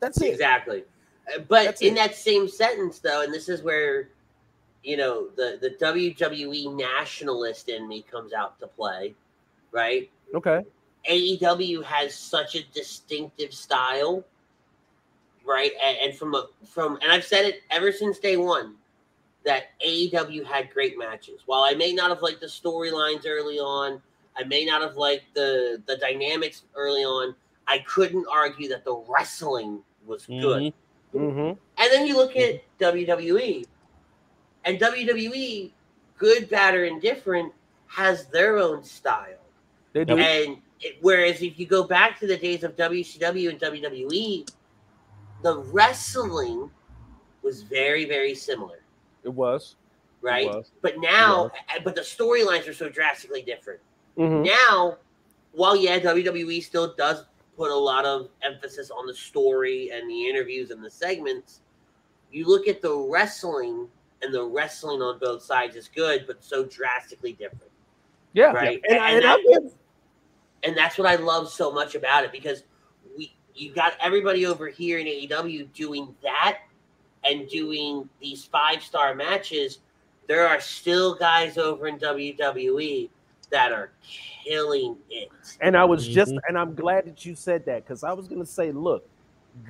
[0.00, 0.32] That's it.
[0.32, 0.84] Exactly.
[1.34, 1.96] Uh, But That's in it.
[1.96, 4.10] that same sentence, though, and this is where,
[4.82, 9.14] you know, the, the WWE nationalist in me comes out to play,
[9.72, 10.10] right?
[10.34, 10.62] Okay.
[11.08, 14.24] AEW has such a distinctive style,
[15.46, 15.72] right?
[15.84, 18.74] And, and from a from and I've said it ever since day one
[19.44, 21.42] that AEW had great matches.
[21.44, 24.00] While I may not have liked the storylines early on,
[24.36, 27.34] I may not have liked the the dynamics early on.
[27.66, 30.62] I couldn't argue that the wrestling was good.
[30.62, 30.72] Mhm.
[31.14, 31.58] Mm-hmm.
[31.78, 33.64] And then you look at WWE,
[34.64, 35.70] and WWE,
[36.18, 37.52] good, bad, or indifferent,
[37.86, 39.38] has their own style.
[39.92, 40.18] They do.
[40.18, 44.48] And it, whereas if you go back to the days of WCW and WWE,
[45.42, 46.70] the wrestling
[47.42, 48.80] was very, very similar,
[49.22, 49.76] It was.
[50.22, 50.46] It right?
[50.46, 50.72] was.
[50.82, 51.50] But now,
[51.84, 53.80] but the storylines are so drastically different.
[54.18, 54.44] Mhm.
[54.46, 54.98] Now,
[55.52, 57.24] while yeah, WWE still does
[57.56, 61.60] put a lot of emphasis on the story and the interviews and the segments,
[62.32, 63.88] you look at the wrestling,
[64.22, 67.70] and the wrestling on both sides is good, but so drastically different.
[68.32, 68.52] Yeah.
[68.52, 68.80] Right.
[68.88, 69.72] And, I- And and I that-
[70.64, 72.64] and that's what I love so much about it because
[73.16, 76.60] we you got everybody over here in AEW doing that
[77.22, 79.80] and doing these five star matches.
[80.26, 83.10] There are still guys over in WWE
[83.50, 83.90] that are
[84.44, 85.28] killing it.
[85.60, 86.38] And I was just, Mhm.
[86.48, 89.08] and I'm glad that you said that because I was going to say, look,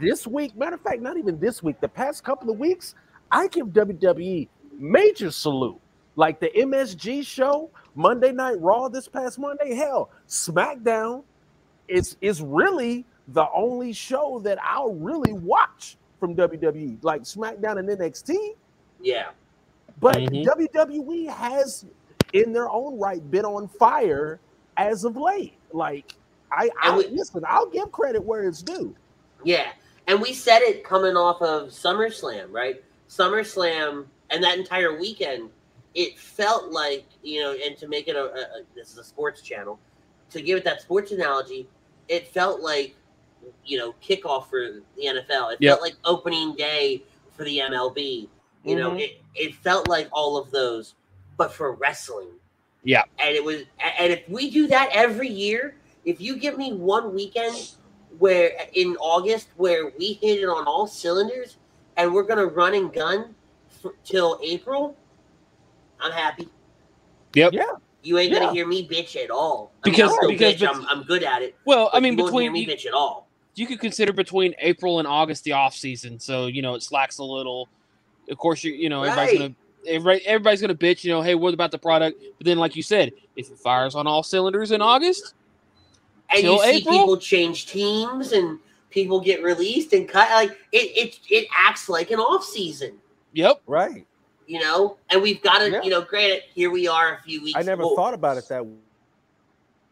[0.01, 2.95] this week, matter of fact, not even this week, the past couple of weeks,
[3.31, 5.81] I give WWE major salute.
[6.17, 11.25] Like the MSG show, Monday Night Raw this past Monday, hell, SmackDown
[11.89, 16.99] is is really the only show that I'll really watch from WWE.
[17.03, 18.55] Like SmackDown and NXT,
[19.01, 19.31] Yeah.
[20.01, 20.45] but Mhm.
[20.45, 21.85] WWE has,
[22.35, 24.39] in their own right, been on fire
[24.77, 25.55] as of late.
[25.73, 26.15] Like,
[26.53, 28.95] I, I And we- listen, I'll give credit where it's due.
[29.45, 29.73] Yeah.
[30.07, 32.83] And we said it coming off of SummerSlam, right?
[33.09, 35.49] SummerSlam and that entire weekend,
[35.95, 39.05] it felt like, you know, and to make it a, a, a this is a
[39.05, 39.79] sports channel,
[40.31, 41.69] to give it that sports analogy,
[42.09, 42.97] it felt like,
[43.65, 45.53] you know, kickoff for the NFL.
[45.53, 45.71] It Yep.
[45.71, 47.03] felt like opening day
[47.37, 48.29] for the MLB.
[48.65, 49.01] You know, Mhm.
[49.01, 50.95] it, it felt like all of those,
[51.37, 52.29] but for wrestling.
[52.83, 53.03] Yeah.
[53.19, 53.63] And it was,
[53.99, 57.73] and if we do that every year, if you give me one weekend
[58.19, 61.57] where in August where we hit it on all cylinders
[61.97, 63.35] and we're gonna run and gun
[63.85, 64.97] f- till April,
[66.01, 66.49] I'm happy.
[67.35, 67.53] Yep.
[67.55, 67.63] Yeah.
[68.03, 68.41] You ain't Yeah.
[68.41, 69.73] gonna hear me bitch at all.
[69.83, 70.61] I mean, Because- I'll still because bitch.
[70.61, 71.57] bet- I'm, I'm good at it.
[71.65, 73.29] Well, I mean, you won't hear between me you, bitch at all.
[73.55, 77.17] you could consider between April and August the off season, so you know it slacks
[77.19, 77.69] a little.
[78.29, 79.55] Of course, you you know everybody's gonna
[79.87, 81.05] everybody, everybody's gonna bitch.
[81.05, 82.21] You know, hey, what about the product?
[82.39, 85.35] But then, like you said, if it fires on all cylinders in August,
[86.31, 86.95] And you see April?
[86.99, 88.59] people change teams and
[88.91, 90.31] people get released and cut.
[90.31, 92.99] Like it, it, it acts like an off season.
[93.33, 94.07] yep, Right.
[94.47, 95.83] You know, and we've got to, Yeah.
[95.83, 97.59] you know, granted, here we are a few weeks.
[97.59, 98.75] I never well, thought about it that way.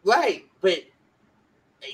[0.03, 0.79] Right, but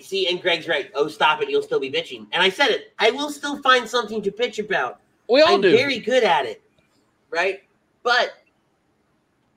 [0.02, 0.92] see, and Greg's right.
[0.96, 1.50] Oh, stop it!
[1.50, 2.28] You'll still be bitching.
[2.32, 2.94] And I said it.
[3.00, 5.00] I will still find something to bitch about.
[5.30, 5.72] we all I'm do.
[5.72, 6.62] very good at it,
[7.30, 7.62] right?
[8.04, 8.34] But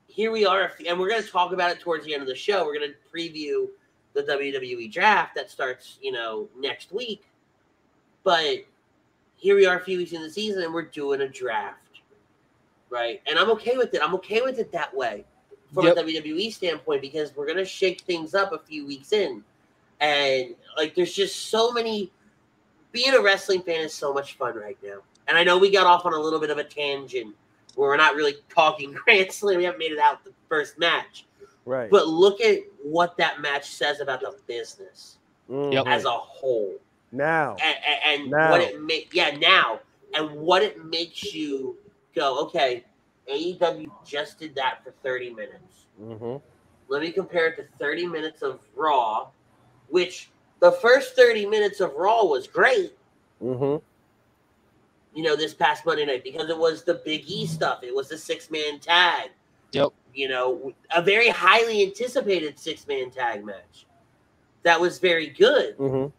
[0.07, 2.35] here we are, and we're going to talk about it towards the end of the
[2.35, 2.65] show.
[2.65, 3.67] We're going to preview
[4.13, 7.23] the WWE draft that starts, you know, next week.
[8.23, 8.65] But
[9.35, 12.01] here we are, a few weeks in the season, and we're doing a draft,
[12.89, 13.21] right?
[13.27, 14.01] And I'm okay with it.
[14.03, 15.25] I'm okay with it that way
[15.73, 15.97] from Yep.
[15.97, 19.43] a WWE standpoint because we're going to shake things up a few weeks in,
[19.99, 22.11] and like, there's just so many.
[22.91, 24.99] Being a wrestling fan is so much fun right now.
[25.27, 27.33] And I know we got off on a little bit of a tangent
[27.75, 29.57] where we're not really talking Grand Slam.
[29.57, 31.25] We haven't made it out the first match.
[31.65, 31.89] Right.
[31.91, 35.17] But look at what that match says about the business
[35.49, 35.85] Mhm.
[35.87, 36.75] as a whole.
[37.11, 37.55] Now.
[37.63, 37.75] And,
[38.23, 38.51] and Now.
[38.51, 39.79] what it make yeah, now.
[40.15, 41.77] And what it makes you
[42.15, 42.83] go, okay,
[43.29, 45.85] AEW just did that for 30 minutes.
[46.01, 46.37] Mm-hmm.
[46.87, 49.29] Let me compare it to 30 minutes of Raw,
[49.89, 52.93] which the first 30 minutes of Raw was great,
[53.43, 53.92] Mm-hmm.
[55.13, 57.83] You know, this past Monday night because it was the Big E stuff.
[57.83, 59.29] It was the six man tag.
[59.71, 59.89] Yep.
[60.13, 63.85] You know, a very highly anticipated six man tag match
[64.63, 66.09] that was very good, Mm-hmm.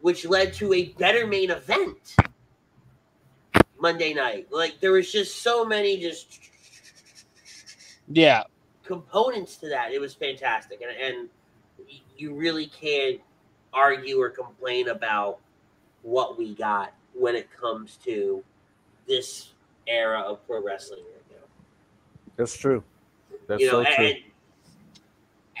[0.00, 2.16] which led to a better main event
[3.80, 4.48] Monday night.
[4.50, 6.40] Like, there was just so many just
[8.08, 8.44] Yeah.
[8.84, 9.92] components to that.
[9.92, 11.28] It was fantastic, and, and
[12.16, 13.20] you really can't
[13.72, 15.38] argue or complain about
[16.02, 18.42] what we got when it comes to
[19.06, 19.52] this
[19.86, 21.46] era of pro wrestling right now.
[22.36, 22.82] That's true.
[23.46, 24.04] That's you know, so true.
[24.04, 24.16] and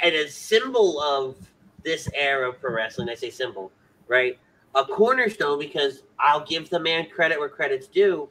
[0.02, 1.36] and a symbol of
[1.84, 3.70] this era of pro wrestling, I say symbol,
[4.08, 4.38] right?
[4.74, 8.28] A cornerstone because I'll give the man credit where credit's due.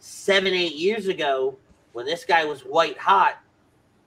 [0.00, 1.56] Seven, eight years ago,
[1.92, 3.38] when this guy was white hot,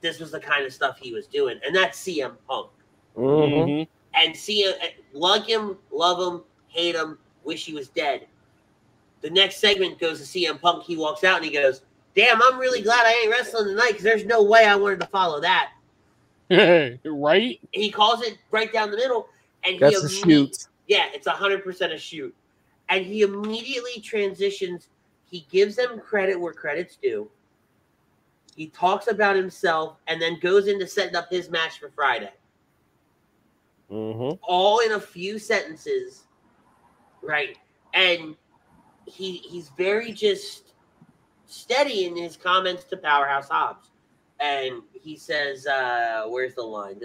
[0.01, 2.69] this was the kind of stuff he was doing, and that's CM Punk.
[3.15, 3.53] Mhm.
[3.53, 3.87] Mhm.
[4.13, 4.73] And CM,
[5.13, 8.27] like him, love him, hate him, wish he was dead.
[9.21, 10.83] The next segment goes to CM Punk.
[10.83, 11.81] He walks out and he goes,
[12.15, 15.07] "Damn, I'm really glad I ain't wrestling tonight because there's no way I wanted to
[15.07, 15.71] follow that."
[17.03, 17.59] right?
[17.71, 19.27] he calls it right down the middle,
[19.65, 20.57] and That's a he imme- shoot.
[20.87, 22.33] Yeah, it's hundred percent a shoot,
[22.89, 24.87] and he immediately transitions.
[25.29, 27.29] He gives them credit where credit's due.
[28.55, 32.31] He talks about himself, and then goes into setting up his match for Friday,
[33.91, 34.35] Mm-hmm.
[34.41, 36.23] all in a few sentences,
[37.21, 37.57] right?
[37.93, 38.35] And
[39.07, 40.73] he he's very just
[41.45, 43.89] steady in his comments to Powerhouse Hobbs.
[44.39, 46.97] And he says, uh, where's the line?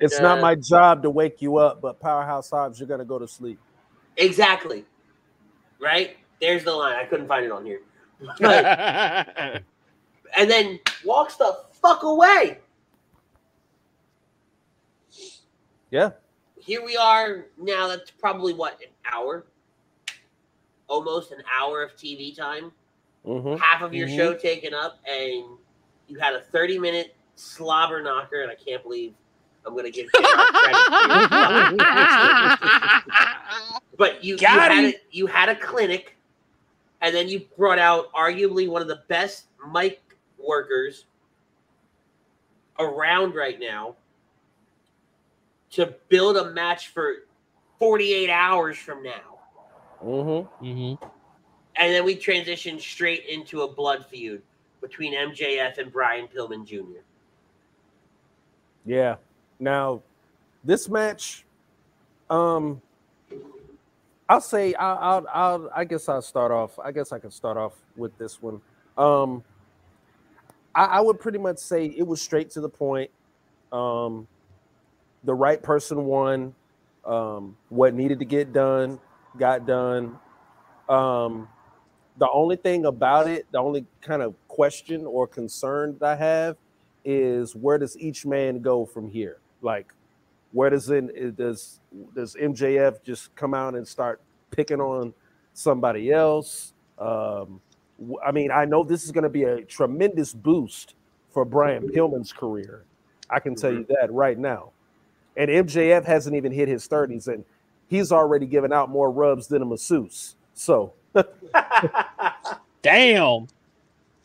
[0.00, 3.26] It's not my job to wake you up, but Powerhouse Hobbs, you're gonna go to
[3.26, 3.58] sleep.
[4.16, 4.84] Exactly.
[5.80, 6.16] Right?
[6.40, 6.94] There's the line.
[6.94, 7.80] I couldn't find it on here.
[8.40, 9.62] But-
[10.36, 12.58] and then walks the fuck away.
[15.90, 16.10] Yeah.
[16.56, 17.88] Here we are now.
[17.88, 19.46] That's probably what, an hour?
[20.88, 22.72] Almost an hour of TV time.
[23.26, 23.56] Mm-hmm.
[23.56, 24.16] Half of your Mhm.
[24.16, 25.44] show taken up, and
[26.06, 29.14] you had a 30 minute slobber knocker, and I can't believe
[29.66, 31.78] I'm going to give J-Rock credit.
[33.98, 36.16] but you, you, had a, you had a clinic,
[37.02, 40.00] and then you brought out arguably one of the best mic
[40.38, 41.04] workers
[42.78, 43.96] around right now
[45.70, 47.16] to build a match for
[47.78, 49.37] 48 hours from now.
[50.04, 50.64] Mm-hmm.
[50.64, 51.10] Mhm.
[51.76, 54.42] And then we transitioned straight into a blood feud
[54.80, 57.00] between MJF and Brian Pillman Jr.
[58.84, 59.16] Yeah.
[59.60, 60.02] Now,
[60.64, 61.44] this match,
[62.30, 62.80] um,
[64.28, 66.78] I'll say I'll, I'll, I'll I guess I'll start off.
[66.78, 68.60] I guess I can start off with this one.
[68.96, 69.42] Um,
[70.74, 73.10] I, I would pretty much say it was straight to the point.
[73.72, 74.26] Um,
[75.24, 76.54] the right person won.
[77.04, 79.00] Um, what needed to get done
[79.36, 80.18] got done.
[80.88, 81.48] Um,
[82.18, 86.56] the only thing about it, the only kind of question or concern that I have
[87.04, 89.38] is where does each man go from here?
[89.62, 89.92] Like,
[90.52, 91.80] where does it does
[92.14, 95.14] does MJF just come out and start picking on
[95.52, 96.72] somebody else?
[96.98, 97.60] Um,
[98.24, 100.94] I mean, I know this is going to be a tremendous boost
[101.30, 102.84] for Brian Pillman's career.
[103.30, 104.70] I can tell you that right now.
[105.36, 107.44] And MJF hasn't even hit his 30s, and
[107.88, 110.36] he's already given out more rubs than a masseuse.
[110.54, 110.92] So,
[112.82, 113.48] Damn.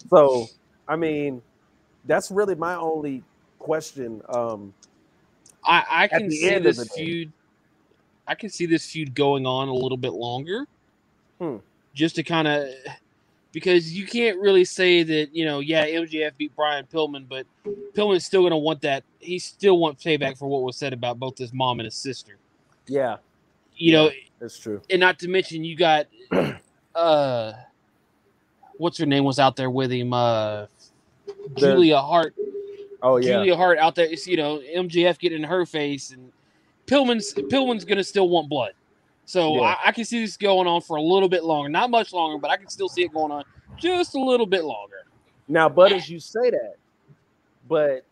[0.09, 0.47] so
[0.87, 1.41] I mean,
[2.05, 3.23] that's really my only
[3.59, 4.21] question.
[4.29, 4.73] Um,
[5.65, 6.95] I, I can see this day.
[6.95, 7.31] feud.
[8.27, 10.65] I can see this feud going on a little bit longer.
[11.39, 11.57] Hmm.
[11.93, 12.69] Just to kind of,
[13.51, 17.45] because you can't really say that you know, yeah, MJF beat Brian Pillman, but
[17.93, 19.03] Pillman's still going to want that.
[19.19, 22.37] He still wants payback for what was said about both his mom and his sister.
[22.87, 23.17] yeah,
[23.75, 24.81] You know, that's true.
[24.89, 26.07] and not to mention you got,
[26.95, 27.53] uh,
[28.77, 30.67] what's her name was out there with him, uh,
[31.55, 32.35] Julia Hart.
[33.01, 34.05] Oh yeah, Julia Hart out there.
[34.05, 36.31] It's, you know, MJF getting in her face, and
[36.87, 38.73] Pillman's Pillman's gonna still want blood.
[39.25, 39.61] So Yeah.
[39.61, 42.37] I, I can see this going on for a little bit longer, not much longer,
[42.37, 43.43] but I can still see it going on
[43.77, 45.05] just a little bit longer.
[45.47, 46.75] Now, but as you say that,
[47.67, 48.05] but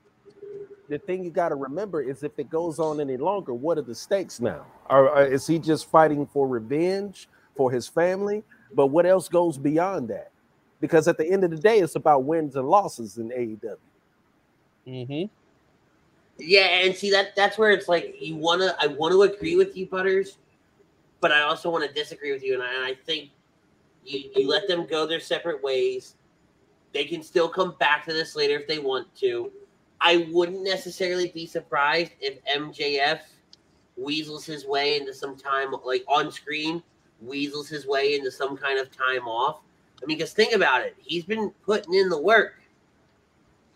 [0.91, 3.81] the thing you got to remember is if it goes on any longer, what are
[3.81, 4.65] the stakes now?
[4.89, 8.43] Or, are- is he just fighting for revenge for his family?
[8.73, 10.31] But what else goes beyond that?
[10.81, 13.77] Because at the end of the day, it's about wins and losses in AEW.
[14.85, 15.23] Mm-hmm.
[16.37, 19.77] Yeah, and see that that's where it's like you wanna I want to agree with
[19.77, 20.39] you, Butters,
[21.21, 23.29] but I also want to disagree with you, and I, and I think
[24.03, 26.15] you you let them go their separate ways.
[26.93, 29.51] they can still come back to this later if they want to.
[30.01, 33.19] I wouldn't necessarily be surprised if MJF
[33.95, 36.81] weasels his way into some time, like on screen,
[37.21, 39.61] weasels his way into some kind of time off.
[40.01, 42.55] I mean, because think about it, he's been putting in the work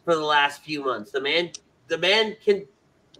[0.04, 1.12] for the last few months.
[1.12, 1.52] The man,
[1.88, 2.66] the man can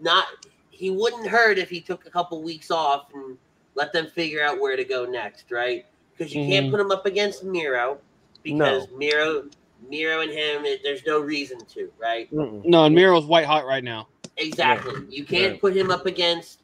[0.00, 0.26] not.
[0.70, 3.38] He wouldn't hurt if he took a couple weeks off and
[3.76, 5.86] let them figure out where to go next, right?
[6.16, 6.70] Because you can't Mhm.
[6.72, 7.98] put him up against Miro
[8.42, 9.48] because Miro,
[9.88, 12.32] Miro and him, it- there's no reason to, right?
[12.32, 12.64] Mm-mm.
[12.64, 14.08] No, and Miro's white hot right now.
[14.36, 15.02] Exactly.
[15.08, 15.60] You can't Right.
[15.60, 16.62] put him up against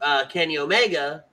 [0.00, 1.24] uh, Kenny Omega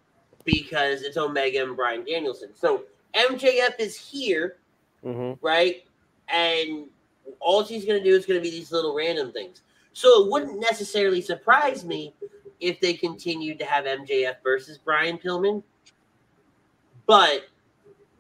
[0.46, 2.50] because it's Omega and Bryan Danielson.
[2.54, 2.84] So
[3.16, 4.58] MJF is here,
[5.04, 5.38] Mhm.
[5.42, 5.84] right?
[6.28, 6.88] And
[7.40, 9.62] all she's going to do is going to be these little random things.
[9.94, 12.14] So it wouldn't necessarily surprise me
[12.60, 15.64] if they continued to have MJF versus Brian Pillman,
[17.08, 17.49] but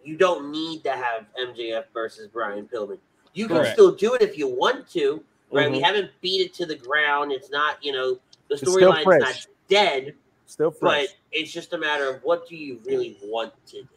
[0.09, 2.97] you don't need to have MJF versus Brian Pillman.
[3.35, 3.73] You can Correct.
[3.73, 5.69] still do it if you want to, right?
[5.69, 5.83] We Mhm.
[5.83, 7.31] haven't beat it to the ground.
[7.31, 10.15] It's not, you know, the storyline's not dead,
[10.47, 11.09] Still fresh.
[11.09, 13.87] but it's just a matter of what do you really want to do.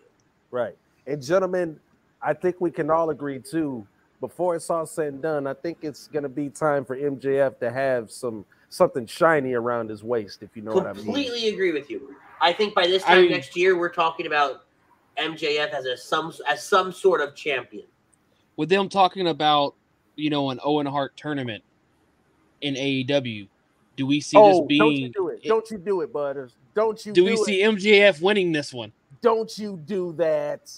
[0.50, 0.76] Right.
[1.06, 1.80] And gentlemen,
[2.20, 3.86] I think we can all agree too.
[4.20, 7.70] Before it's all said and done, I think it's gonna be time for MJF to
[7.70, 11.04] have some something shiny around his waist, if you know what I mean.
[11.04, 12.14] Completely agree with you.
[12.40, 14.64] I think by this I time mean- next year, we're talking about
[15.18, 17.86] MJF as a some as some sort of champion.
[18.56, 19.74] With them talking about,
[20.16, 21.62] you know, an Owen Hart tournament
[22.60, 23.48] in AEW,
[23.96, 25.12] do we see oh, this don't you being?
[25.12, 25.42] do it.
[25.44, 26.54] Don't you do it, Butters.
[26.74, 27.44] Don't you do do, we it.
[27.44, 28.92] see MJF winning this one?
[29.20, 30.70] Don't you do that.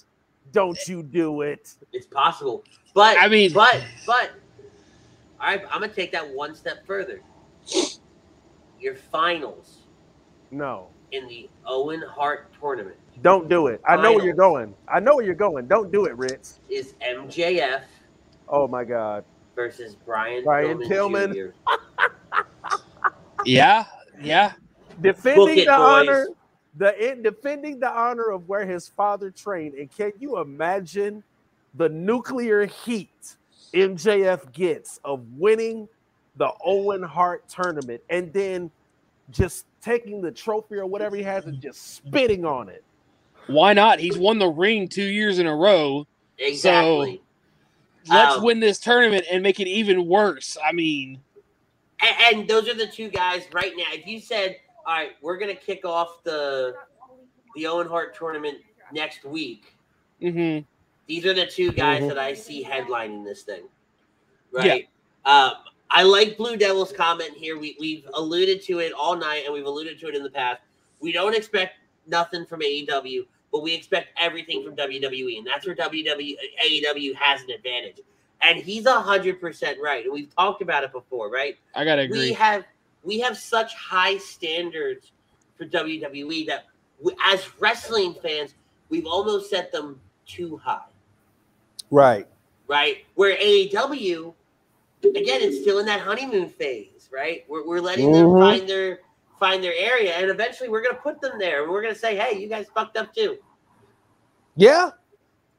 [0.53, 1.74] Don't you do it.
[1.93, 2.64] It's possible,
[2.95, 4.30] but I mean- but but
[5.41, 7.20] all right, I'm gonna take that one step further.
[8.80, 9.78] Your finals
[10.51, 10.89] No.
[11.12, 13.80] in the Owen Hart tournament Don't do it.
[13.86, 14.74] I know where you're going.
[14.88, 15.66] I know where you're going.
[15.66, 16.60] Don't do it, Ritz.
[16.68, 17.82] is MJF
[18.48, 19.24] Oh my God.
[19.54, 21.52] versus Brian, Brian Pillman, Pillman.
[22.34, 22.76] Jr.
[23.44, 23.84] Yeah,
[24.22, 24.52] yeah.
[25.00, 26.08] defending it, the boys.
[26.08, 26.28] honor,
[26.76, 29.74] the in, defending the honor of where his father trained.
[29.74, 31.22] And can you imagine
[31.74, 33.36] the nuclear heat
[33.72, 35.88] MJF gets of winning
[36.36, 38.70] the Owen Hart tournament and then
[39.30, 42.82] just taking the trophy or whatever he has and just spitting on it?
[43.47, 43.99] Why not?
[43.99, 46.07] He's won the ring two years in a row.
[46.38, 47.20] Exactly.
[48.09, 50.57] Let's Um, win this tournament and make it even worse.
[50.64, 51.20] I mean,
[52.01, 53.84] and, and those are the two guys right now.
[53.92, 56.74] If you said, "All right, we're gonna kick off the
[57.55, 58.59] the Owen Hart tournament
[58.92, 59.74] next week,"
[60.20, 60.64] mhm.
[61.07, 62.09] these are the two guys Mhm.
[62.09, 63.62] that I see headlining this thing.
[64.53, 64.88] Right.
[65.24, 65.53] Um,
[65.90, 67.59] I like Blue Devil's comment here.
[67.59, 70.61] We we've alluded to it all night, and we've alluded to it in the past.
[71.01, 75.76] We don't expect nothing from AEW, but we expect everything from WWE, and that's where
[75.76, 76.34] WWE
[76.66, 78.00] AEW has an advantage.
[78.42, 80.02] And he's a hundred percent right.
[80.02, 81.57] And we've talked about it before, right?
[81.72, 82.18] I gotta agree.
[82.18, 82.34] we agree.
[82.34, 82.64] have
[83.05, 85.12] we have such high standards
[85.57, 86.64] for WWE that
[87.00, 88.55] we, as wrestling fans,
[88.88, 90.80] we've almost set them too high,
[91.92, 92.26] Right.
[92.66, 93.05] right?
[93.14, 94.34] Where AEW,
[95.05, 97.44] again, it's still in that honeymoon phase, right?
[97.48, 98.40] We're, we're letting them Mhm.
[98.40, 98.98] find their
[99.39, 101.99] find their area, and eventually we're going to put them there, and we're going to
[102.01, 103.39] say, "Hey, you guys fucked up too."
[104.57, 104.91] Yeah.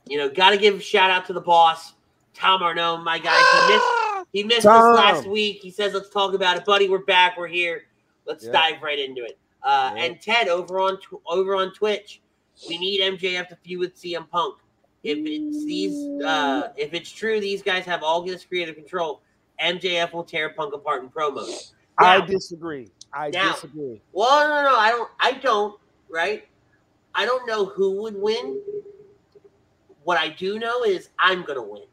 [0.07, 1.93] You know, got to give a shout out to the boss,
[2.33, 3.37] Tom Arnone, my guy.
[3.67, 4.93] He missed He missed Tom.
[4.93, 5.59] us last week.
[5.61, 6.87] He says, "Let's talk about it, buddy.
[6.89, 7.37] We're back.
[7.37, 7.83] We're here.
[8.25, 8.51] Let's Yeah.
[8.51, 10.03] dive right into it." Uh, Yeah.
[10.03, 12.21] And Ted over on tw- over on Twitch,
[12.69, 14.57] we need MJF to feud with CM Punk.
[15.03, 19.21] If it's these, uh, if it's true, these guys have all this creative control.
[19.59, 21.71] MJF will tear Punk apart in promos.
[21.97, 22.89] I disagree.
[23.15, 24.01] I Now- disagree.
[24.11, 25.09] Well, no, no, I don't.
[25.19, 25.79] I don't.
[26.09, 26.47] Right?
[27.15, 28.61] I don't know who would win.
[30.03, 31.83] What I do know is I'm gonna win.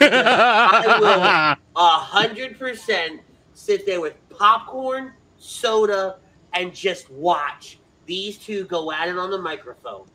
[0.00, 3.20] I will a hundred percent
[3.54, 6.18] sit there with popcorn, soda,
[6.52, 10.06] and just watch these two go at it on the microphone.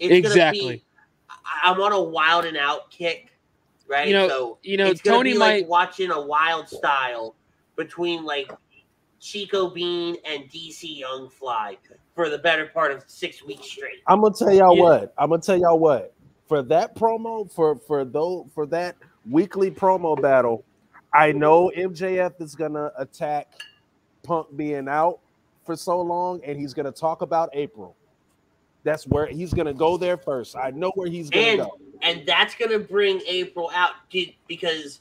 [0.00, 0.60] It's Exactly.
[0.60, 0.84] Gonna be,
[1.28, 3.30] I- I'm on a wild and out kick,
[3.88, 4.06] right?
[4.08, 7.34] You know- so you know, it's Tony be like might- watching a wild style
[7.76, 8.50] between like
[9.24, 11.78] Chico Bean and DC Young Fly
[12.14, 14.02] for the better part of six weeks straight.
[14.06, 14.82] I'm gonna tell y'all Yeah.
[14.82, 15.14] what.
[15.16, 16.12] I'm gonna tell y'all what.
[16.46, 18.96] For that promo, for for though for that
[19.30, 20.62] weekly promo battle,
[21.14, 23.48] I know MJF is gonna attack
[24.24, 25.20] Punk being out
[25.64, 27.96] for so long, and he's gonna talk about April.
[28.82, 30.54] That's where he's gonna go there first.
[30.54, 31.78] I know where he's gonna And go.
[32.02, 33.92] and that's gonna bring April out
[34.46, 35.00] because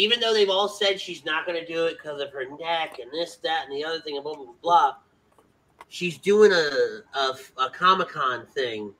[0.00, 3.10] even though they've all said she's not gonna do it because of her neck and
[3.12, 4.94] this, that, and the other thing, and blah blah blah, blah
[5.88, 8.94] she's doing a a, a Comic Con thing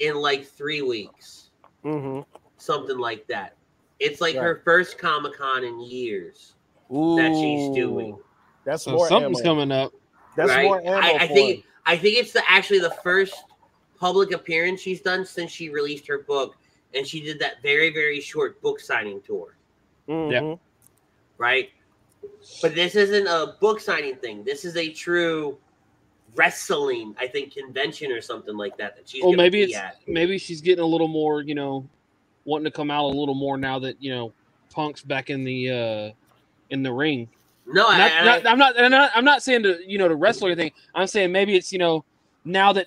[0.00, 1.50] in like three weeks,
[1.82, 2.20] hmm
[2.56, 3.56] something like that.
[4.00, 4.42] It's like Right.
[4.42, 6.54] her first Comic Con in years.
[7.16, 8.18] that she's doing.
[8.64, 9.48] That's So more something's ammo.
[9.54, 9.92] coming up.
[10.36, 10.64] That's right?
[10.64, 10.98] more ammo.
[10.98, 11.64] I, I for think him.
[11.86, 13.34] I think it's the actually the first
[13.98, 16.56] public appearance she's done since she released her book,
[16.94, 19.56] and she did that very very short book signing tour,
[20.12, 20.58] Mhm.
[21.38, 21.70] right?
[22.60, 24.44] But this isn't a book signing thing.
[24.44, 25.58] This is a true
[26.34, 29.96] wrestling, I think, convention or something like that that she's Well, maybe be it's at.
[30.06, 31.86] maybe she's getting a little more, you know,
[32.44, 34.32] wanting to come out a little more now that you know
[34.72, 36.10] Punk's back in the uh
[36.70, 37.28] in the ring.
[37.66, 38.80] No, I, Not, and not, I- I'm not.
[38.80, 39.10] I'm not.
[39.14, 40.72] I'm not saying to you know to wrestle or anything.
[40.94, 42.04] I'm saying maybe it's you know
[42.44, 42.86] now that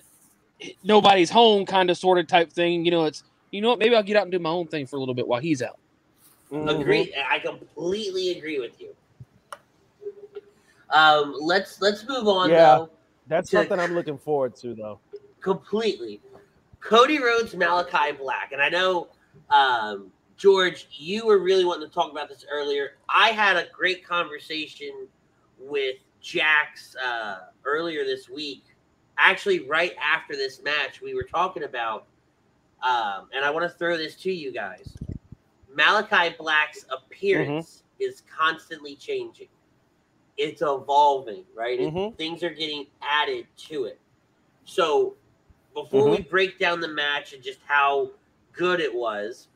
[0.82, 2.84] nobody's home, kind of sort of type thing.
[2.84, 3.22] You know, it's
[3.52, 3.78] you know what?
[3.78, 5.62] Maybe I'll get out and do my own thing for a little bit while he's
[5.62, 5.78] out.
[6.50, 6.80] Mhm.
[6.80, 7.14] agree.
[7.28, 8.94] I completely agree with you.
[10.90, 12.76] Um, let's let's move on Yeah.
[12.78, 12.90] though.
[13.26, 15.00] That's something I'm looking forward to, though.
[15.40, 16.20] completely.
[16.80, 19.08] Cody Rhodes, Malakai Black, and I know
[19.50, 22.92] um, George, you were really wanting to talk about this earlier.
[23.08, 25.08] I had a great conversation
[25.58, 28.64] with Jax uh, earlier this week.
[29.18, 32.06] Actually, right after this match, we were talking about,
[32.82, 34.96] um, and I want to throw this to you guys.
[35.76, 39.48] Malakai Black's appearance is constantly changing.
[40.36, 41.78] It's evolving, right?
[41.80, 42.16] It- Mhm.
[42.16, 44.00] things are getting added to it.
[44.64, 45.16] So
[45.74, 48.10] before we break down the match and just how
[48.52, 49.48] good it was,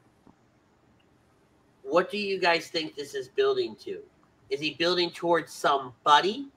[1.82, 4.02] what do you guys think this is building to?
[4.50, 6.48] Is he building towards somebody?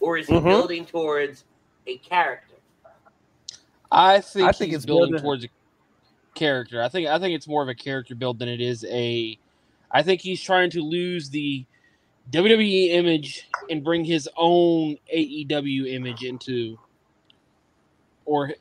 [0.00, 0.44] Or is he Mhm.
[0.44, 1.44] building towards
[1.86, 2.56] a character?
[3.90, 5.48] I think, I think he's it's building, building- towards a
[6.34, 6.82] character.
[6.82, 9.38] I think I think it's more of a character build than it is a.
[9.90, 11.64] I think he's trying to lose the
[12.30, 16.78] WWE image and bring his own AEW image into,
[18.24, 18.52] or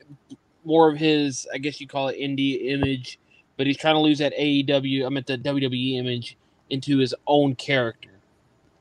[0.65, 3.19] more of his, I guess you call it indie image,
[3.57, 5.05] but he's trying to lose that AEW.
[5.05, 6.37] I meant the WWE image
[6.69, 8.09] into his own character.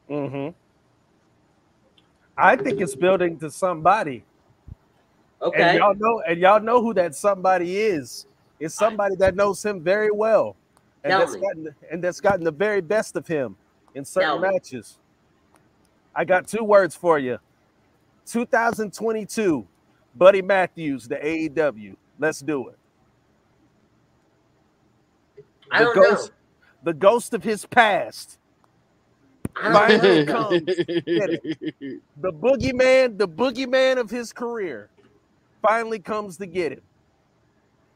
[0.08, 0.48] hmm
[2.36, 4.24] I think it's building to somebody,
[5.40, 5.62] Okay.
[5.62, 5.78] and Okay.
[5.78, 8.26] y'all know, and y'all know who that somebody is.
[8.62, 10.54] It's somebody that knows him very well,
[11.02, 11.40] and Tell that's me.
[11.40, 13.56] gotten and that's gotten the very best of him
[13.96, 14.50] in certain Tell me.
[14.52, 14.98] matches.
[16.14, 17.38] I got two words for you.
[18.26, 19.66] 2022,
[20.14, 21.96] Buddy Matthews, the AEW.
[22.20, 22.78] Let's do it.
[25.72, 26.34] I the don't ghost, know.
[26.84, 28.38] the ghost of his past,
[29.56, 30.62] I Finally comes.
[30.66, 32.00] the
[32.32, 34.88] boogeyman, the boogeyman of his career,
[35.62, 36.82] finally comes to get him,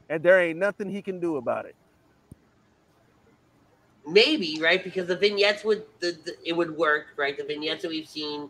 [0.08, 1.74] and there ain't nothing he can do about it.
[4.08, 7.36] Maybe right because the vignettes would the, the it would work right.
[7.36, 8.48] The vignettes that we've seen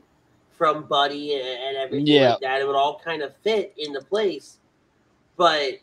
[0.58, 2.32] from Buddy and, and everything Yeah.
[2.32, 4.58] like that, it would all kind of fit into place.
[5.36, 5.74] But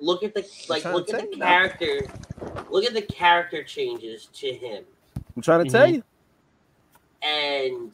[0.00, 1.46] look at the like look at the you now.
[1.46, 2.06] character.
[2.70, 4.84] Look at the character changes to him,
[5.36, 5.72] I'm trying to Mhm.
[5.72, 6.02] tell you.
[7.22, 7.92] and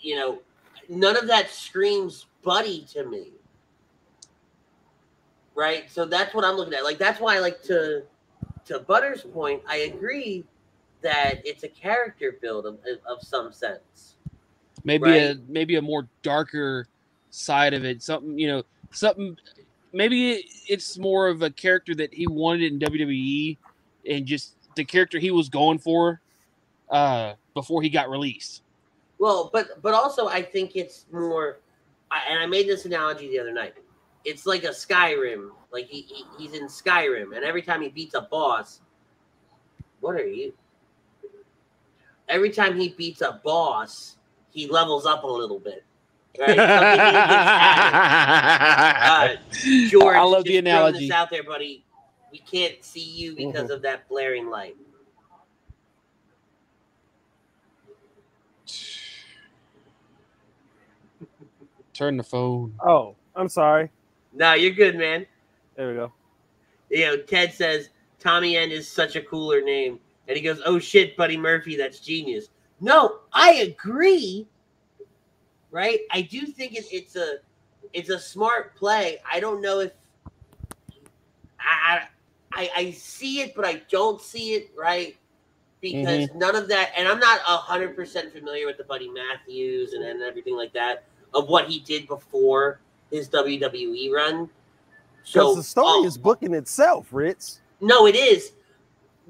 [0.00, 0.40] you know,
[0.88, 3.28] none of that screams Buddy to me.
[5.54, 6.84] Right, so that's what I'm looking at.
[6.84, 8.04] Like that's why, like to
[8.66, 10.44] to Butter's point, I agree
[11.02, 14.16] that it's a character build of, of some sense.
[14.84, 16.86] maybe a maybe a more darker
[17.30, 19.36] side of it something you know something
[19.92, 23.56] maybe it's more of a character that he wanted in WWE
[24.08, 26.20] and just the character he was going for
[26.90, 28.62] uh before he got released
[29.18, 31.58] Well, but but also I think it's more,
[32.10, 33.74] I, and I made this analogy the other night.
[34.24, 35.50] It's like a Skyrim.
[35.72, 38.80] Like he, he he's in Skyrim, and every time he beats a boss,
[40.00, 40.52] what are you?
[42.28, 44.16] Every time he beats a boss,
[44.50, 45.84] he levels up a little bit.
[46.38, 46.58] Right?
[46.72, 48.00] Something he gets added.
[49.04, 49.28] Uh,
[49.90, 51.84] George, I love the analogy This out there, buddy.
[52.30, 53.72] We can't see you because Mm-hmm.
[53.72, 54.76] of that blaring light.
[61.92, 63.90] turn the phone Oh, I'm sorry.
[64.32, 65.26] No, you're good, man.
[65.76, 66.12] There we go.
[66.90, 70.78] you know, Ted says Tommy End is such a cooler name, and he goes, "Oh
[70.78, 72.48] shit, Buddy Murphy, that's genius."
[72.80, 74.46] No, I agree.
[75.70, 76.00] Right?
[76.10, 77.38] I do think it, it's a
[77.92, 79.18] it's a smart play.
[79.30, 79.92] I don't know if
[81.60, 82.02] I
[82.52, 84.70] I, I see it, but I don't see it.
[84.76, 85.16] Right?
[85.80, 86.38] Because mm-hmm.
[86.38, 90.22] none of that, and I'm not hundred percent familiar with the Buddy Matthews and, and
[90.22, 91.04] everything like that
[91.34, 92.80] of what he did before
[93.12, 94.48] his WWE run.
[95.24, 97.60] Because the story oh, is booking itself, Ritz.
[97.80, 98.52] no, it is.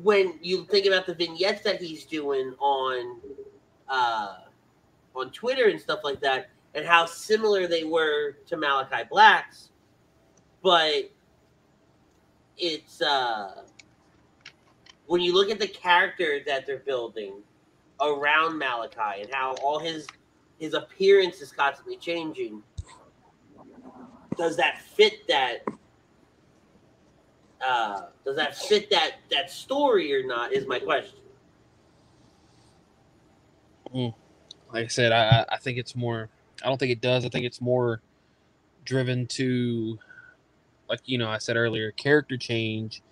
[0.03, 3.21] When you think about the vignettes that he's doing on
[3.89, 4.37] uh
[5.15, 9.69] on Twitter and stuff like that, and how similar they were to Malakai Black's,
[10.63, 11.11] but
[12.57, 13.65] it's uh
[15.07, 17.35] when you look at the character that they're building
[18.01, 20.07] around Malakai and how all his
[20.59, 22.63] his appearance is constantly changing,
[24.37, 25.65] does that fit that?
[27.65, 30.53] Uh, does that fit that that story or not?
[30.53, 31.19] Is my question.
[34.73, 36.31] like I said, I- I think it's more.
[36.63, 37.25] I don't think it does.
[37.25, 38.01] I think it's more
[38.85, 39.99] driven to,
[40.89, 43.03] like you know, I said earlier, character change.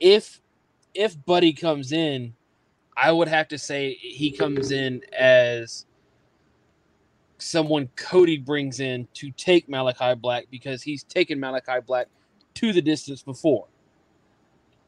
[0.00, 0.40] If
[0.94, 2.34] if Buddy comes in,
[2.96, 5.86] I would have to say he comes in as
[7.44, 12.08] someone Cody brings in to take Malakai Black because he's taken Malakai Black
[12.54, 13.66] to the distance before.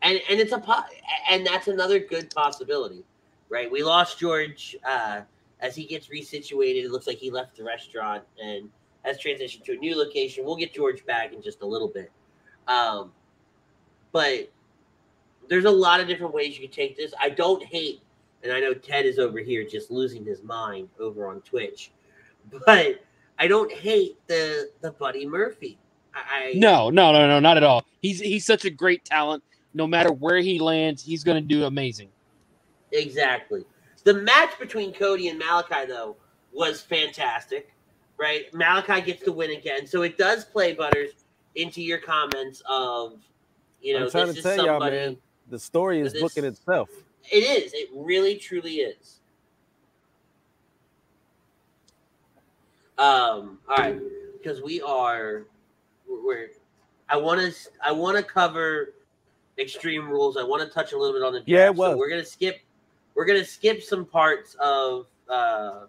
[0.03, 0.85] and and it's a po-
[1.31, 3.05] and that's another good possibility,
[3.49, 3.71] right?
[3.71, 5.21] We lost George uh,
[5.61, 6.85] as he gets resituated.
[6.85, 8.71] It looks like he left the restaurant and
[9.05, 10.45] has transitioned to a new location.
[10.45, 12.11] We'll get George back in just a little bit,
[12.69, 13.13] um,
[14.13, 14.51] but
[15.49, 17.13] there's a lot of different ways you can take this.
[17.21, 18.01] I don't hate,
[18.43, 21.91] and I know Ted is over here just losing his mind over on Twitch,
[22.67, 23.03] but
[23.39, 25.79] I don't hate the the Buddy Murphy.
[26.15, 27.85] I, I No, no, no, no, not at all.
[28.01, 29.43] He's he's such a great talent.
[29.75, 32.09] No matter where he lands, he's going to do amazing.
[32.93, 33.65] Exactly.
[34.05, 36.17] The match between Cody and Malakai, though,
[36.53, 37.73] was fantastic,
[38.17, 38.51] right?
[38.53, 39.87] Malakai gets the win again.
[39.87, 41.11] So it does play, Butters,
[41.57, 43.21] into your comments of,
[43.83, 45.19] you know, I'm trying this to is tell y'all, man.
[45.51, 46.89] The story is This- booking itself.
[47.31, 47.73] It is.
[47.75, 49.16] It really, truly is.
[52.99, 53.59] Um.
[53.69, 53.99] All right,
[54.33, 55.45] because we are,
[56.09, 56.49] we're.
[57.09, 57.55] I want to.
[57.85, 58.95] I want to cover
[59.59, 60.37] extreme rules.
[60.37, 61.49] I want to touch a little bit on the draft.
[61.49, 61.93] Yeah, Well.
[61.93, 62.61] So we're gonna skip.
[63.15, 65.85] We're gonna skip some parts of uh,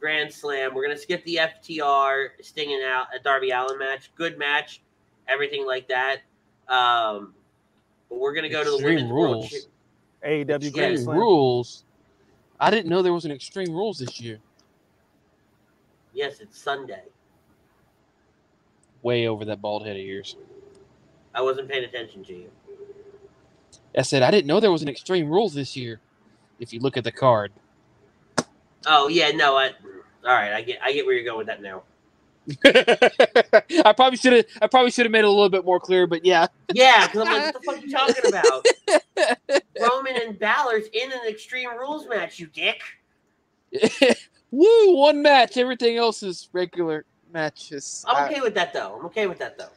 [0.00, 0.74] Grand Slam.
[0.74, 4.10] We're gonna skip the FTR stinging out at Darby Allin match.
[4.14, 4.80] Good match,
[5.28, 6.18] everything like that.
[6.68, 7.34] Um,
[8.08, 9.50] but we're gonna go to the women's Rules.
[9.50, 11.18] cha- AEW Grand Slam.
[11.18, 11.84] rules.
[12.58, 14.38] I didn't know there was an extreme rules this year.
[16.14, 17.02] Yes, it's Sunday.
[19.02, 20.36] Way over that bald head of yours.
[21.34, 22.50] I wasn't paying attention to you.
[23.96, 26.00] I said I didn't know there was an extreme rules this year.
[26.58, 27.52] If you look at the card,
[28.86, 29.72] Oh yeah, no, I.
[30.26, 31.82] All right, I get, I get where you're going with that now.
[33.84, 34.44] I probably should have.
[34.60, 36.46] I probably should have made it a little bit more clear, but yeah.
[36.72, 39.62] Yeah, because I'm like, what the fuck are you talking about?
[39.90, 42.80] Roman and Balor's in an Extreme Rules match, you dick.
[44.50, 44.96] Woo!
[44.96, 45.56] One match.
[45.56, 48.04] Everything else is regular matches.
[48.08, 48.96] I'm I- okay with that though.
[48.98, 49.70] I'm okay with that though.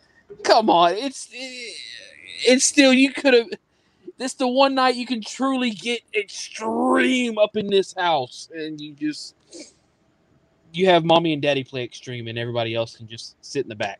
[0.43, 3.47] come on, it's it's still you could have.
[4.17, 8.93] This the one night you can truly get extreme up in this house, and you
[8.93, 9.35] just
[10.73, 13.75] you have mommy and daddy play extreme, and everybody else can just sit in the
[13.75, 13.99] back.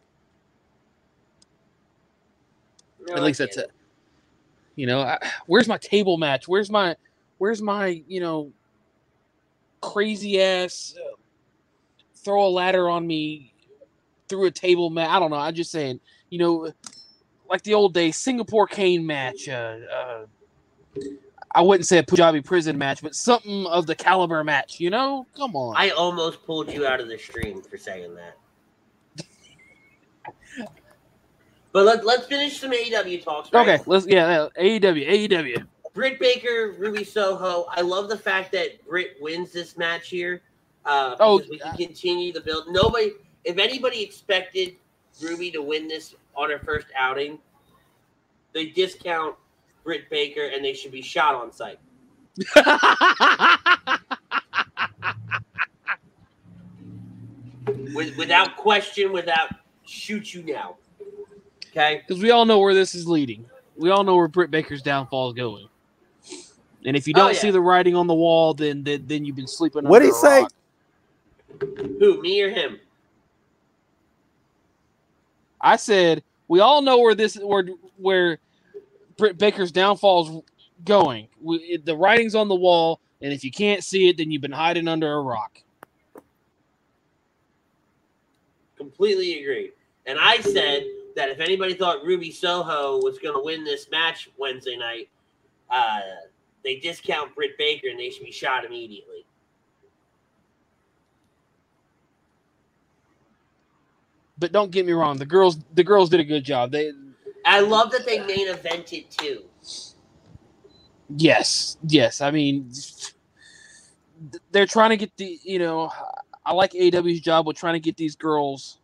[3.08, 3.66] No, At I least that's it.
[3.66, 3.72] it.
[4.76, 5.18] You know, I,
[5.48, 6.48] where's my table match?
[6.48, 6.96] Where's my
[7.38, 8.52] where's my you know
[9.82, 11.16] crazy ass uh,
[12.16, 13.54] throw a ladder on me
[14.28, 15.10] through a table match?
[15.10, 15.38] I don't know.
[15.38, 16.00] I'm just saying.
[16.30, 16.74] You know,
[17.50, 19.48] like the old days, Singapore cane match.
[19.48, 20.26] Uh, uh,
[21.56, 24.80] I wouldn't say a Punjabi prison match, but something of the caliber match.
[24.80, 25.76] You know, come on.
[25.78, 28.38] I almost pulled you out of the stream for saying that.
[31.72, 33.52] but let, let's finish some AEW talks.
[33.52, 33.68] Right?
[33.68, 35.66] okay, let's yeah, yeah, AEW, AEW.
[35.98, 37.66] Britt Baker, Ruby Soho.
[37.72, 40.44] I love the fact that Britt wins this match here.
[40.86, 42.66] Uh, Oh, because we can continue the build.
[42.70, 44.76] Nobody, if anybody expected
[45.20, 47.40] Ruby to win this on her first outing,
[48.54, 49.36] they discount
[49.84, 51.80] Britt Baker and they should be shot on sight.
[57.96, 59.50] With, without question, without
[59.84, 60.76] shoot you now.
[61.72, 62.04] Okay?
[62.08, 63.50] because we all know where this is leading.
[63.76, 65.68] We all know where Britt Baker's downfall is going.
[66.86, 67.40] And if you Oh, don't yeah.
[67.40, 69.84] see the writing on the wall, then then, then you've been sleeping.
[69.86, 70.42] What'd under he say?
[70.42, 70.54] rock.
[72.00, 72.80] Who, me or him?
[75.60, 77.66] I said we all know where this where
[77.98, 78.40] where
[79.18, 80.44] Britt Baker's downfall is
[80.86, 81.28] going.
[81.42, 84.42] We, it- the writing's on the wall, and if you can't see it, then you've
[84.44, 85.60] been hiding under a rock.
[88.78, 89.72] Completely agree.
[90.06, 90.84] And I said
[91.16, 95.10] that if anybody thought Ruby Soho was going to win this match Wednesday night,
[95.70, 96.00] uh,
[96.68, 99.26] they discount Britt Baker and they should be shot immediately.
[104.38, 106.72] But don't get me wrong, the girls the girls did a good job.
[106.72, 106.92] They
[107.46, 109.46] I love that they main evented too.
[111.16, 112.20] Yes, yes.
[112.20, 112.70] I mean,
[114.52, 115.90] they're trying to get the you know.
[116.46, 118.80] I like AW's job with trying to get these girls,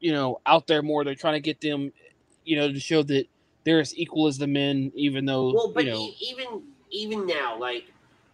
[0.00, 1.04] you know, out there more.
[1.04, 1.92] They're trying to get them,
[2.44, 3.26] you know, to show that
[3.64, 6.10] they're as equal as the men, even though Well, but you know.
[6.20, 7.84] even even now, like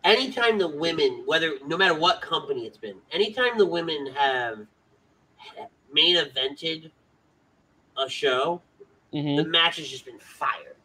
[0.05, 4.66] anytime the women, whether no matter what company it's been, anytime the women have
[5.93, 6.91] main evented
[7.99, 8.61] a show,
[9.12, 9.37] mhm.
[9.37, 10.76] the match has just been fire.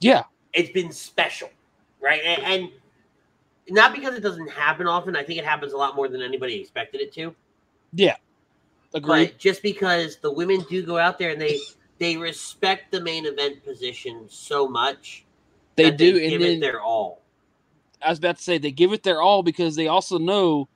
[0.00, 1.48] Yeah, It's been special,
[2.00, 2.20] right?
[2.22, 2.70] And, and
[3.70, 5.16] not because it doesn't happen often.
[5.16, 7.34] I think it happens a lot more than anybody expected it to.
[7.94, 8.16] yeah,
[8.94, 9.30] agreed.
[9.30, 11.58] But just because the women do go out there and they
[11.98, 15.24] they respect the main event position so much,
[15.76, 17.22] They do, they and give it their all.
[18.02, 20.68] I was about to say they give it their all because they also know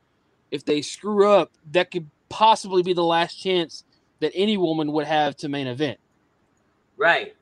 [0.51, 3.85] if they screw up, that could possibly be the last chance
[4.21, 5.99] that any woman would have to main event.
[6.97, 7.35] Right.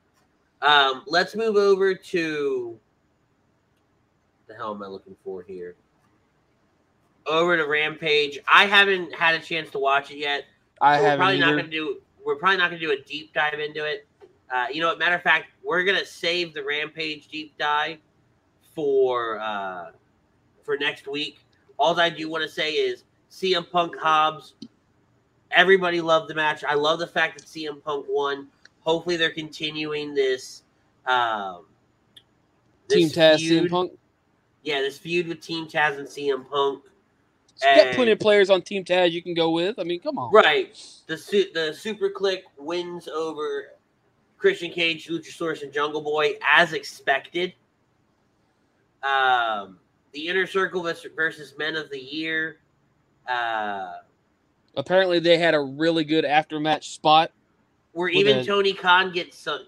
[0.63, 2.79] Um, let's move over to
[4.49, 5.77] the hell am I looking for here?
[7.27, 8.39] Over to Rampage.
[8.51, 10.45] I haven't had a chance to watch it yet.
[10.81, 13.59] I so haven't probably not gonna do we're probably not gonna do a deep dive
[13.59, 14.07] into it.
[14.53, 14.95] Uh, you know?
[14.97, 17.97] Matter of fact, we're gonna save the Rampage deep dive
[18.75, 19.93] for uh,
[20.63, 21.39] for next week.
[21.79, 24.53] All I do want to say is CM Punk Hobbs.
[25.53, 26.65] Everybody loved the match.
[26.65, 28.49] I love the fact that CM Punk won.
[28.81, 30.65] Hopefully, they're continuing this.
[31.07, 31.65] Um,
[32.91, 33.65] Team this Taz, feud.
[33.65, 33.99] CM Punk.
[34.65, 36.85] Yeah, this feud with Team Taz and CM Punk.
[37.63, 39.79] You got plenty of players on Team Taz you can go with.
[39.79, 40.33] I mean, come on.
[40.33, 40.75] Right.
[41.07, 41.17] The
[41.55, 43.73] the SuperKliq wins over
[44.39, 47.53] Christian Cage, Luchasaurus, and Jungle Boy as expected.
[49.03, 49.79] Um,
[50.13, 50.83] the Inner Circle
[51.15, 52.59] versus Men of the Year.
[53.29, 53.95] Uh,
[54.77, 57.33] Apparently, they had a really good aftermatch spot.
[57.93, 59.67] where even a- Tony Khan gets some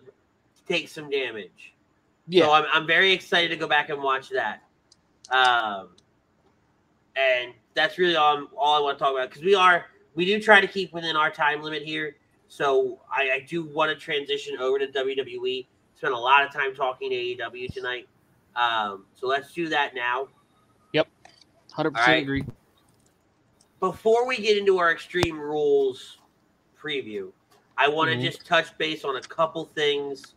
[0.68, 1.74] takes some damage.
[2.28, 4.62] Yeah, So I'm, I'm very excited to go back and watch that.
[5.32, 5.88] Um,
[7.16, 10.24] and that's really all, I'm, all I want to talk about because we are we
[10.24, 12.16] do try to keep within our time limit here.
[12.48, 15.66] So I, I do want to transition over to WWE.
[15.94, 18.08] Spent a lot of time talking AEW tonight.
[18.56, 20.28] Um, so let's do that now.
[20.92, 21.06] Yep,
[21.72, 22.22] hundred percent Alright.
[22.22, 22.44] agree.
[23.78, 26.18] Before we get into our Extreme Rules
[26.82, 27.30] preview,
[27.78, 28.22] I want to Mhm.
[28.22, 30.34] just touch base on a couple things,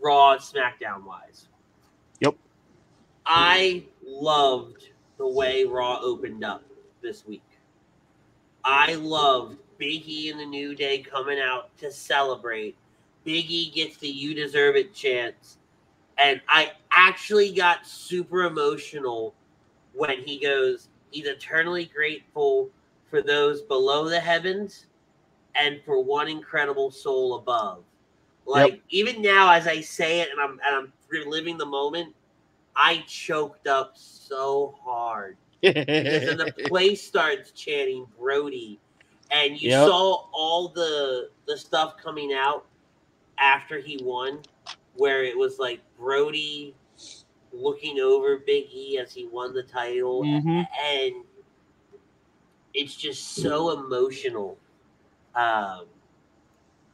[0.00, 1.48] Raw, and SmackDown wise.
[2.20, 2.34] Yep.
[3.26, 4.88] I loved
[5.22, 6.64] the way Raw opened up
[7.00, 7.44] this week.
[8.64, 12.76] I loved Big E and the New Day coming out to celebrate.
[13.22, 15.58] Big E gets the "You Deserve It" chance,
[16.18, 19.32] and I actually got super emotional
[19.92, 22.68] when he goes, "He's eternally grateful
[23.08, 24.86] for those below the heavens,
[25.54, 27.84] and for one incredible soul above."
[28.44, 32.12] Like even now, as I say it, and I'm and I'm reliving the moment,
[32.76, 35.36] I choked up so hard
[36.02, 38.80] because then the place starts chanting Brody,
[39.30, 39.86] and you Yep.
[39.86, 42.66] saw all the the stuff coming out
[43.38, 44.40] after he won,
[44.94, 46.74] where it was like Brody
[47.52, 50.66] looking over Big E as he won the title, Mhm.
[50.82, 51.24] and
[52.74, 54.58] it's just so emotional.
[55.34, 55.86] Um,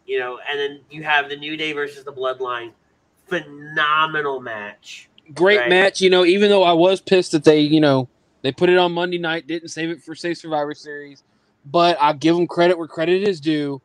[0.07, 2.73] you know, and then you have the New Day versus the Bloodline,
[3.27, 5.09] phenomenal match.
[5.35, 5.69] Great Right.
[5.69, 6.01] match.
[6.01, 8.09] You know, even though I was pissed that they, you know,
[8.43, 11.23] they put it on Monday night, didn't save it for say Survivor Series,
[11.65, 13.83] but I'll give them credit where credit is due.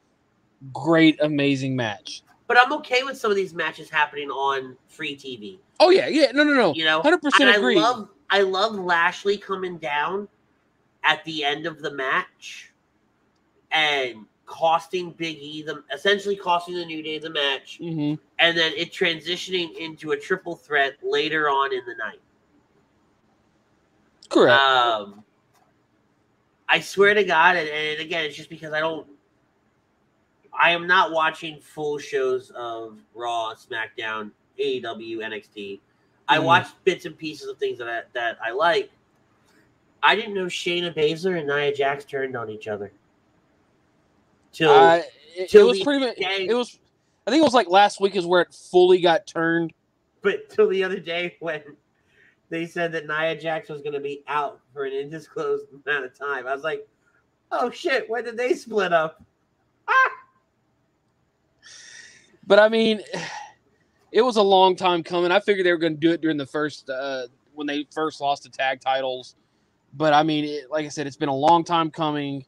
[0.73, 2.23] Great, amazing match.
[2.47, 5.59] But I'm okay with some of these matches happening on free TV.
[5.79, 6.31] Oh yeah, yeah.
[6.31, 6.73] No, no, no.
[6.73, 7.75] You know, Hundred percent agree.
[7.77, 10.27] I love I love Lashley coming down
[11.03, 12.71] at the end of the match
[13.71, 18.73] and costing Big E the essentially costing the New Day the match, hmm and then
[18.75, 22.19] it transitioning into a triple threat later on in the night.
[24.29, 24.59] Correct.
[24.59, 25.23] Um,
[26.67, 29.07] I swear to God, and, and again, it's just because I don't.
[30.59, 35.79] I am not watching full shows of Raw, SmackDown, AEW, NXT.
[36.27, 36.43] I Mhm.
[36.43, 38.91] watch bits and pieces of things that I, that I like.
[40.01, 42.91] I didn't know Shayna Baszler and Nia Jax turned on each other.
[44.53, 45.03] Till I,
[45.35, 46.15] it, it was pretty much.
[46.17, 46.79] It was.
[47.25, 49.73] I think it was like last week is where it fully got turned.
[50.21, 51.61] but till the other day when
[52.49, 56.17] they said that Nia Jax was going to be out for an undisclosed amount of
[56.17, 56.87] time, I was like,
[57.51, 58.09] "Oh shit!
[58.09, 59.23] When did they split up?"
[59.87, 59.93] Ah!
[62.45, 63.01] But I mean,
[64.11, 65.31] it was a long time coming.
[65.31, 68.19] I figured they were going to do it during the first uh, when they first
[68.19, 69.35] lost the tag titles.
[69.93, 72.45] But I mean, it, like I said, it's been a long time coming.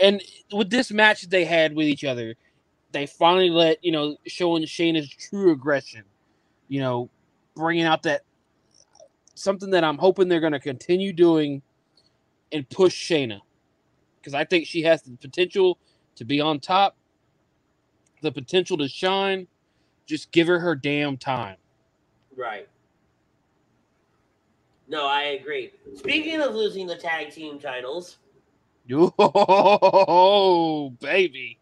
[0.00, 0.22] And
[0.52, 2.34] with this match they had with each other,
[2.92, 6.04] they finally let you know showing Shayna's true aggression.
[6.68, 7.10] You know,
[7.54, 8.22] bringing out that
[9.34, 11.62] something that I'm hoping they're going to continue doing
[12.52, 13.40] and push Shayna
[14.20, 15.78] because I think she has the potential
[16.16, 16.96] to be on top
[18.24, 19.46] the potential to shine.
[20.06, 21.56] Just give her her damn time.
[22.36, 22.68] Right.
[24.88, 25.72] No, I agree.
[25.94, 28.18] Speaking of losing the tag team titles,
[29.18, 31.58] Oh, baby.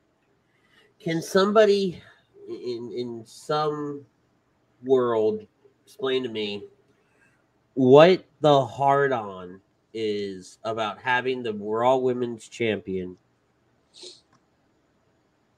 [1.00, 2.02] can somebody
[2.48, 4.04] in in some
[4.82, 5.46] world
[5.84, 6.64] explain to me
[7.74, 9.60] what the hard on
[9.94, 13.16] is about having the Raw Women's Champion?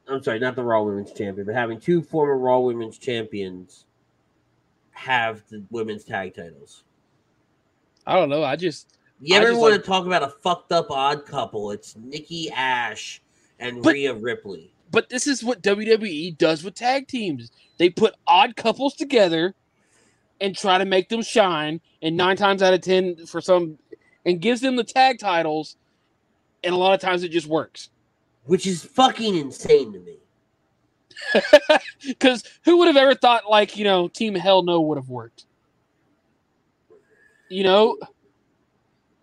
[0.07, 3.87] I'm sorry, not the Raw Women's Champion, but having two former Raw Women's Champions
[4.91, 6.85] have the women's tag titles.
[8.07, 8.45] I don't know.
[8.45, 11.71] I just You ever want like- to talk about a fucked up odd couple?
[11.71, 13.23] It's Nikki Ash
[13.59, 14.71] and But- Rhea Ripley.
[14.91, 17.51] but this is what WWE does with tag teams.
[17.79, 19.55] They put odd couples together
[20.41, 23.79] and try to make them shine, and nine times out of ten, for some,
[24.27, 25.77] and gives them the tag titles,
[26.63, 27.91] and a lot of times it just works.
[28.47, 30.19] which is fucking insane to me.
[32.07, 35.47] Because who would have ever thought, like, you know, Team Hell No would have worked?
[37.49, 37.97] You know,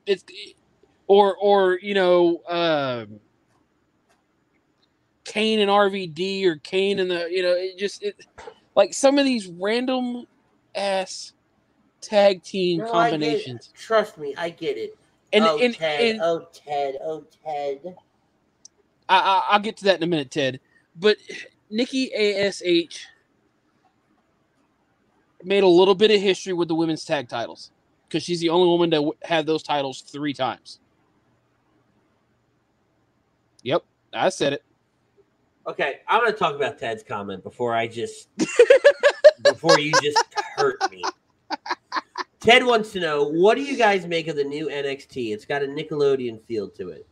[0.05, 0.23] it's
[1.07, 3.19] or or you know, um,
[5.23, 8.25] Kane and RVD or Kane and the you know, it just it
[8.75, 10.25] like some of these random
[10.75, 11.33] ass
[12.01, 13.21] tag team No, I get it.
[13.21, 13.73] combinations.
[13.77, 14.97] Trust me, I get it.
[15.33, 17.95] And oh, and, Ted, and oh Ted, oh Ted.
[19.07, 20.59] I, I, I'll get to that in a minute, Ted.
[20.95, 21.17] But
[21.69, 22.61] Nikki Ash
[25.43, 27.71] made a little bit of history with the women's tag titles
[28.11, 30.79] because she's the only woman to w- have those titles three times.
[33.63, 34.63] Yep, I said it.
[35.65, 38.27] Okay, I'm gonna talk about Ted's comment before I just
[39.43, 40.23] before you just
[40.57, 41.03] hurt me.
[42.39, 45.33] Ted wants to know what do you guys make of the new NXT?
[45.33, 47.07] It's got a Nickelodeon feel to it.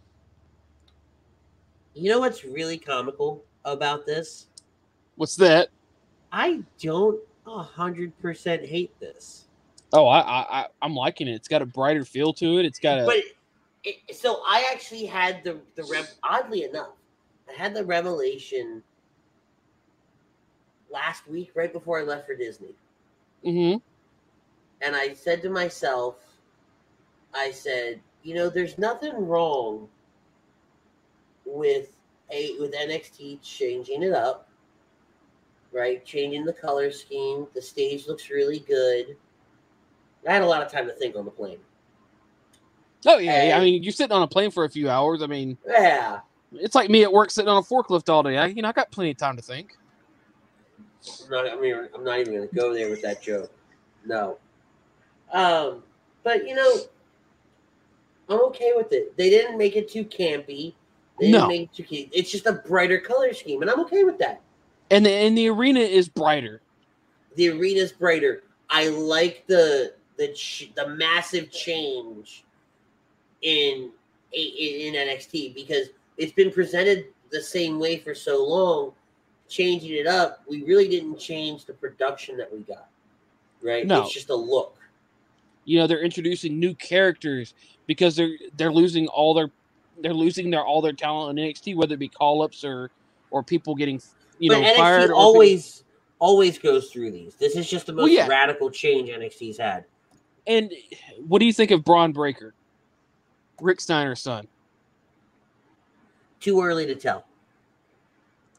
[1.93, 4.47] You know what's really comical about this?
[5.15, 5.69] What's that?
[6.31, 9.48] I don't a hundred percent hate this.
[9.93, 11.33] Oh, I, I, I'm liking it.
[11.33, 12.65] It's got a brighter feel to it.
[12.65, 13.19] It's got a But
[13.83, 16.09] it, so I actually had the the rev.
[16.23, 16.91] Oddly enough,
[17.49, 18.83] I had the revelation
[20.91, 22.75] last week, right before I left for Disney,
[23.45, 23.79] Mm-hmm.
[24.81, 26.17] and I said to myself,
[27.33, 29.89] I said, you know, there's nothing wrong
[31.45, 31.91] with
[32.31, 34.49] a with NXT changing it up,
[35.71, 36.05] right?
[36.05, 37.47] Changing the color scheme.
[37.55, 39.17] The stage looks really good.
[40.27, 41.59] I had a lot of time to think on the plane.
[43.05, 43.57] Oh yeah, yeah.
[43.57, 45.21] I mean, you're sitting on a plane for a few hours.
[45.21, 46.19] I mean, Yeah.
[46.53, 48.37] it's like me at work sitting on a forklift all day.
[48.37, 49.77] I, you know, I got plenty of time to think.
[51.23, 53.51] I'm not, I mean, I'm not even going to go there with that joke.
[54.05, 54.37] No.
[55.31, 55.83] Um,
[56.23, 56.75] but you know,
[58.27, 59.15] I'm okay with it.
[59.15, 60.73] They didn't make it too campy.
[61.19, 61.39] They No.
[61.39, 62.09] didn't make it too.
[62.11, 64.41] It's just a brighter color scheme, and I'm okay with that.
[64.91, 66.61] And the and the arena is brighter.
[67.35, 68.43] The arena is brighter.
[68.69, 72.43] I like the the ch- the massive change
[73.41, 73.89] in
[74.33, 78.91] in NXT because it's been presented the same way for so long.
[79.47, 82.87] Changing it up, we really didn't change the production that we got.
[83.63, 83.87] Right?
[83.87, 84.03] No.
[84.03, 84.75] It's just a look.
[85.65, 87.53] you know they're introducing new characters
[87.87, 89.49] because they're they're losing all their
[90.01, 92.91] they're losing their all their talent in NXT, whether it be call ups or
[93.31, 93.99] or people getting
[94.37, 95.01] you but know NXT fired.
[95.07, 95.83] people- always
[96.19, 97.35] always goes through these.
[97.35, 98.27] This is just the most Well, yeah.
[98.27, 99.85] radical change NXT's had.
[100.49, 100.73] And
[101.25, 102.53] what do you think of Bron Breakker,
[103.61, 104.47] Rick Steiner's son?
[106.41, 107.23] Too early to tell.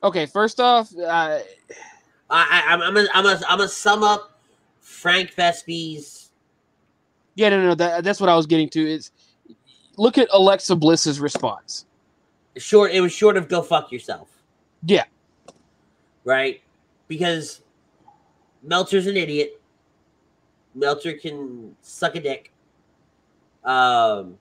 [0.03, 1.43] Okay, first off, uh, I,
[2.30, 4.41] I I'm I'm I'm a, I'm a sum up
[4.80, 6.20] Frank Vespi's
[7.34, 8.86] yeah, no, no, that, that's what I was getting to.
[8.86, 9.11] Is
[9.97, 11.86] look at Alexa Bliss's response.
[12.57, 12.93] short.
[12.93, 14.28] It was short of go fuck yourself.
[14.84, 15.05] Yeah.
[16.24, 16.61] Right.
[17.09, 17.62] Because
[18.62, 19.59] Meltzer's an idiot.
[20.74, 22.52] Meltzer can suck a dick.
[23.64, 24.38] Um.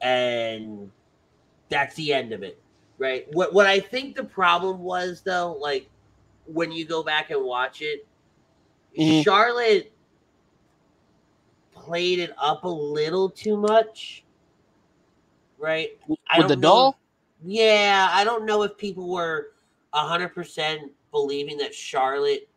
[0.00, 0.90] And
[1.68, 2.60] that's the end of it.
[2.98, 3.26] Right.
[3.32, 5.88] What what I think the problem was though, like
[6.46, 8.06] when you go back and watch it,
[8.98, 9.24] Mhm.
[9.24, 9.90] Charlotte
[11.72, 14.24] played it up a little too much.
[15.58, 15.98] Right?
[16.06, 16.98] With the know- doll?
[17.42, 19.52] Yeah, I don't know if people were
[19.92, 22.48] hundred percent believing that Charlotte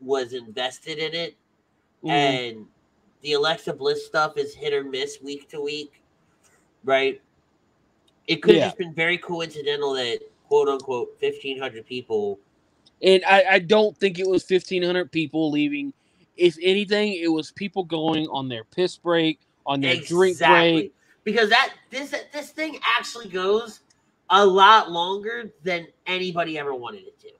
[0.00, 1.36] was invested in it,
[2.06, 2.10] Mhm.
[2.10, 2.66] and
[3.22, 6.02] the Alexa Bliss stuff is hit or miss week to week,
[6.84, 7.20] right?
[8.26, 8.66] It could have Yeah.
[8.68, 12.40] just been very coincidental that quote unquote fifteen hundred people.
[13.02, 15.92] And I, I don't think it was fifteen hundred people leaving.
[16.36, 20.92] If anything, it was people going on their piss break, on their drink break.
[21.24, 23.80] because that this this thing actually goes
[24.30, 27.30] a lot longer than anybody ever wanted it to.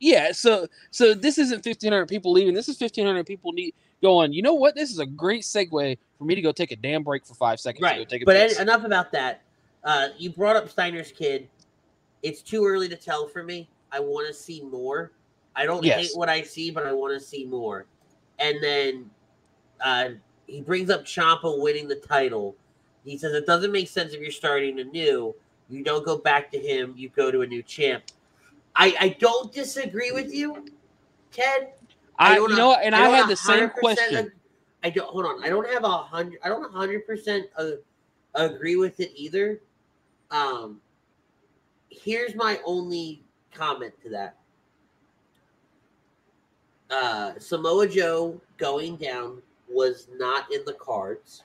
[0.00, 2.54] Yeah, so so this isn't fifteen hundred people leaving.
[2.54, 4.32] This is fifteen hundred people need going.
[4.32, 4.74] You know what?
[4.74, 7.60] This is a great segue for me to go take a damn break for five
[7.60, 7.82] seconds.
[7.82, 8.08] Right.
[8.08, 8.58] take a But piss.
[8.58, 9.42] enough about that.
[9.84, 11.48] Uh, you brought up Steiner's kid.
[12.22, 13.68] It's too early to tell for me.
[13.92, 15.12] I want to see more.
[15.54, 15.98] I don't Yes.
[16.00, 17.86] hate what I see, but I want to see more.
[18.38, 19.10] And then
[19.82, 20.10] uh,
[20.46, 22.56] he brings up Ciampa winning the title.
[23.04, 25.34] He says it doesn't make sense if you're starting anew.
[25.68, 26.94] You don't go back to him.
[26.96, 28.04] You go to a new champ.
[28.76, 30.66] I, I don't disagree with you,
[31.32, 31.72] Ted.
[32.18, 34.16] I, don't you know- and I, don't had the same question.
[34.16, 34.32] ag-
[34.82, 35.44] I don't hold on.
[35.44, 36.40] I don't have a hundred.
[36.42, 37.46] I don't hundred percent
[38.34, 39.60] agree with it either.
[40.30, 40.80] Um,
[41.90, 44.36] here's my only comment to that.
[46.90, 51.44] Uh, Samoa Joe going down was not in the cards.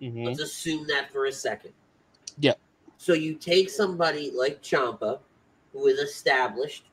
[0.00, 0.24] Mhm.
[0.26, 1.72] Let's assume that for a second.
[2.38, 2.54] Yeah.
[2.98, 5.18] So you take somebody like Ciampa,
[5.76, 6.84] who is established,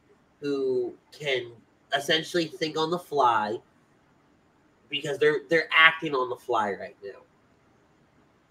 [0.42, 1.52] who can
[1.96, 3.58] essentially think on the fly,
[4.90, 7.20] because they're they're acting on the fly right now.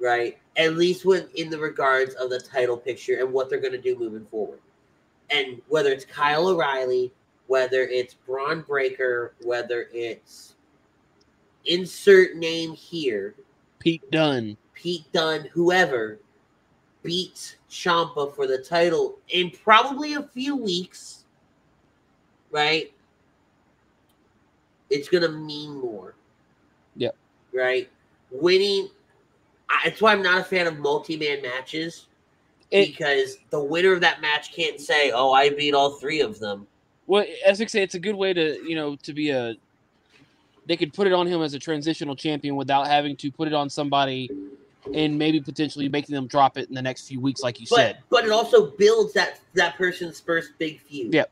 [0.00, 0.38] Right?
[0.56, 3.98] At least when in the regards of the title picture and what they're gonna do
[3.98, 4.60] moving forward.
[5.30, 7.12] And whether it's Kyle O'Reilly,
[7.46, 10.54] whether it's Bron Breakker, whether it's
[11.66, 13.34] insert name here,
[13.78, 14.56] Pete Dunne.
[14.74, 16.18] Pete Dunne, whoever,
[17.02, 21.24] beats Ciampa for the title in probably a few weeks,
[22.50, 22.92] right?
[24.90, 26.14] It's gonna mean more.
[26.96, 27.16] Yep.
[27.54, 27.88] Right.
[28.30, 28.88] Winning.
[29.84, 32.06] That's why I'm not a fan of multi-man matches
[32.70, 36.38] It, because the winner of that match can't say, "Oh, I beat all three of
[36.38, 36.66] them."
[37.06, 39.54] well, as I say, it's a good way to you know to be a.
[40.66, 43.54] They could put it on him as a transitional champion without having to put it
[43.54, 44.30] on somebody,
[44.94, 47.76] and maybe potentially making them drop it in the next few weeks, like you But
[47.76, 47.98] said.
[48.10, 51.14] but it also builds that that person's first big feud.
[51.14, 51.24] Yeah.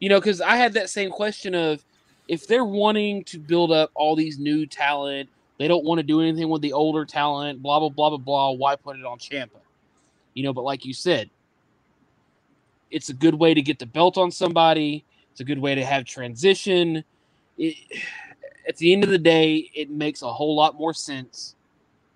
[0.00, 1.84] You know, because I had that same question of
[2.28, 5.28] if they're wanting to build up all these new talent,
[5.58, 8.50] they don't want to do anything with the older talent, blah blah blah blah blah.
[8.52, 9.60] Why put it on Ciampa?
[10.34, 11.30] You know, but like you said,
[12.90, 15.04] it's a good way to get the belt on somebody.
[15.32, 17.04] It's a good way to have transition.
[17.58, 17.76] It,
[18.68, 21.54] at the end of the day, it makes a whole lot more sense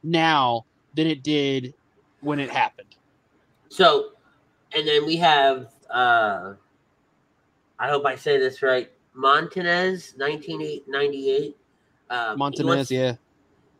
[0.03, 1.75] now than it did
[2.21, 2.95] when it happened.
[3.69, 4.11] So,
[4.75, 6.55] and then we have, uh
[7.79, 11.57] I hope I say this right, Montanez, 1998.
[12.11, 13.17] Um, he wants- yeah.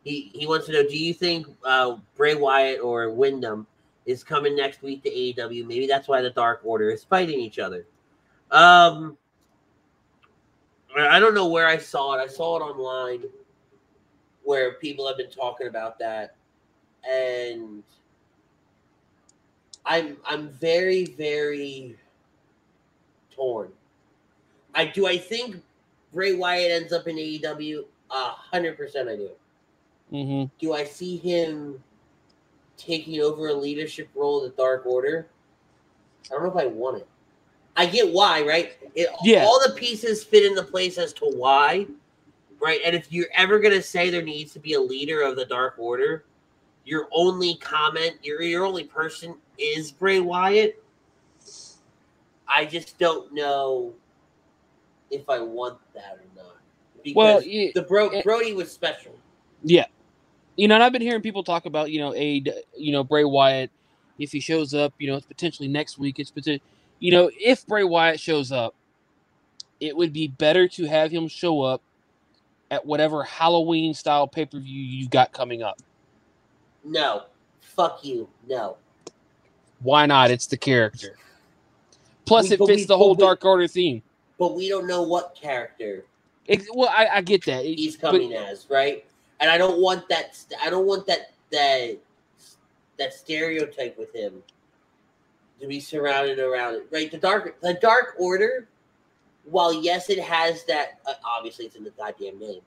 [0.03, 3.65] He, he wants to know, do you think uh, Bray Wyatt or Windham
[4.05, 5.65] is coming next week to AEW?
[5.65, 7.85] Maybe that's why the Dark Order is fighting each other.
[8.51, 9.17] Um,
[10.97, 12.21] I don't know where I saw it.
[12.21, 13.23] I saw it online
[14.43, 16.35] where people have been talking about that.
[17.09, 17.83] And
[19.85, 21.97] I'm I'm very very
[23.31, 23.69] torn.
[24.75, 25.61] I do I think
[26.13, 27.85] Bray Wyatt ends up in AEW.
[28.11, 29.29] A hundred percent, I do.
[30.11, 31.83] hmm Do I see him
[32.77, 35.27] taking over a leadership role in the Dark Order?
[36.27, 37.07] I don't know if I want it.
[37.75, 38.73] I get why, right?
[38.95, 39.43] It, Yeah.
[39.45, 41.87] All the pieces fit into place as to why,
[42.63, 42.79] right?
[42.85, 45.75] And if you're ever gonna say there needs to be a leader of the Dark
[45.77, 46.25] Order,
[46.85, 50.81] your only comment, your your only person is Bray Wyatt.
[52.47, 53.93] I just don't know
[55.11, 56.57] if I want that or not.
[57.03, 59.15] Because Well, yeah, the bro it- Brodie was special.
[59.63, 59.85] Yeah,
[60.55, 62.43] you know, and I've been hearing people talk about you know a
[62.77, 63.71] you know Bray Wyatt
[64.19, 66.19] if he shows up, you know, it's potentially next week.
[66.19, 66.61] It's potentially,
[66.99, 68.75] you know, if Bray Wyatt shows up,
[69.79, 71.81] it would be better to have him show up
[72.73, 75.79] at whatever Halloween style pay per view you got coming up.
[76.83, 77.23] No.
[77.61, 78.27] Fuck you.
[78.47, 78.77] No.
[79.81, 80.31] Why not?
[80.31, 81.17] It's the character.
[82.25, 84.01] Plus, We- it fits we- the whole we- Dark Order theme.
[84.39, 86.05] But we don't know what character
[86.45, 87.63] It, well, I, I get that.
[87.63, 89.05] It- he's but- coming as, right?
[89.39, 91.97] And I don't want that I don't want that that
[92.97, 94.41] that stereotype with him
[95.61, 96.87] to be surrounded around it.
[96.91, 97.09] Right?
[97.11, 98.67] The dark the dark order,
[99.45, 102.61] while yes it has that uh, obviously it's in the goddamn name.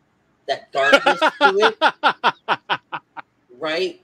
[0.47, 1.79] That darkness to it,
[3.59, 4.01] right?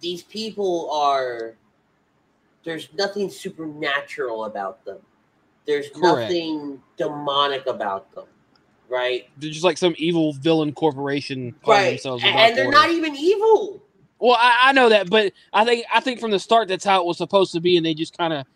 [0.00, 1.54] These people are
[2.64, 4.98] there's nothing supernatural about them.
[5.66, 6.02] There's Correct.
[6.02, 8.26] nothing demonic about them,
[8.88, 9.28] right?
[9.38, 11.90] They're just like some evil villain corporation Right.
[11.90, 12.22] themselves.
[12.22, 12.76] the And, they're Order.
[12.76, 13.82] not even evil.
[14.20, 17.00] Well, I, I know that, but I think I think from the start that's how
[17.00, 18.46] it was supposed to be, and they just kind of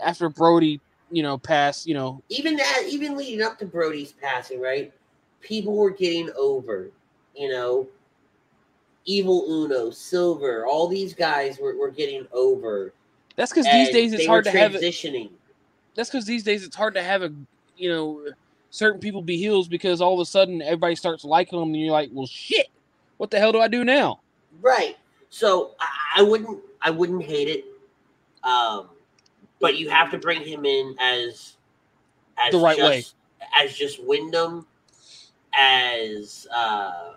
[0.00, 0.80] after Brodie,
[1.12, 4.92] you know, passed, you know, Even that even leading up to Brodie's passing, right?
[5.40, 6.90] People were getting over,
[7.36, 7.86] you know.
[9.04, 12.94] Evil Uno, Silver, all these guys were, were getting over.
[13.36, 15.30] That's because these days it's hard to have transitioning.
[15.96, 17.32] That's because these days it's hard to have a
[17.76, 18.24] you know
[18.70, 21.92] certain people be heels because all of a sudden everybody starts liking them and you're
[21.92, 22.68] like, well, shit,
[23.16, 24.20] what the hell do I do now?
[24.60, 24.96] Right.
[25.30, 27.64] So I, I wouldn't I wouldn't hate it.
[28.44, 28.90] Um
[29.62, 31.54] but you have to bring him in as
[32.36, 33.04] as The right just, way.
[33.64, 34.66] as just Windham
[35.58, 37.14] as uh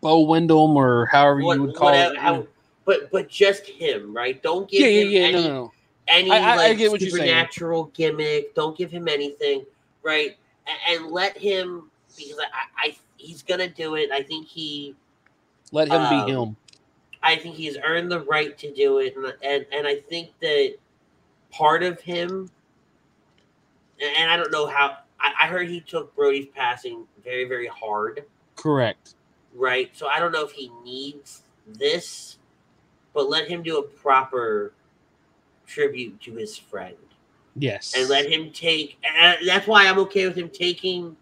[0.00, 2.20] Bo Wyndham or however what, you would call whatever, it.
[2.20, 2.46] how-
[2.84, 4.40] but but just him, right?
[4.42, 5.38] Don't give yeah, yeah, him yeah.
[5.38, 5.72] any No, no,
[6.08, 8.54] any I- I- I like you're supernatural gimmick.
[8.54, 9.64] Don't give him anything,
[10.02, 10.36] right?
[10.66, 14.10] And, and let him because I, I he's gonna do it.
[14.12, 14.94] I think he
[15.72, 16.56] Let him Um, be him.
[17.22, 20.74] I think he's earned the right to do it, and and, and I think that
[21.52, 22.50] part of him,
[24.02, 24.98] and, I don't know how.
[25.20, 28.24] I, I heard he took Brodie's passing very very hard,
[28.56, 29.14] Correct.
[29.54, 29.90] right?
[29.96, 32.38] So I don't know if he needs this,
[33.14, 34.72] but let him do a proper
[35.66, 36.96] tribute to his friend,
[37.56, 37.94] Yes.
[37.96, 38.98] and let him take.
[39.04, 41.16] And that's why I'm okay with him taking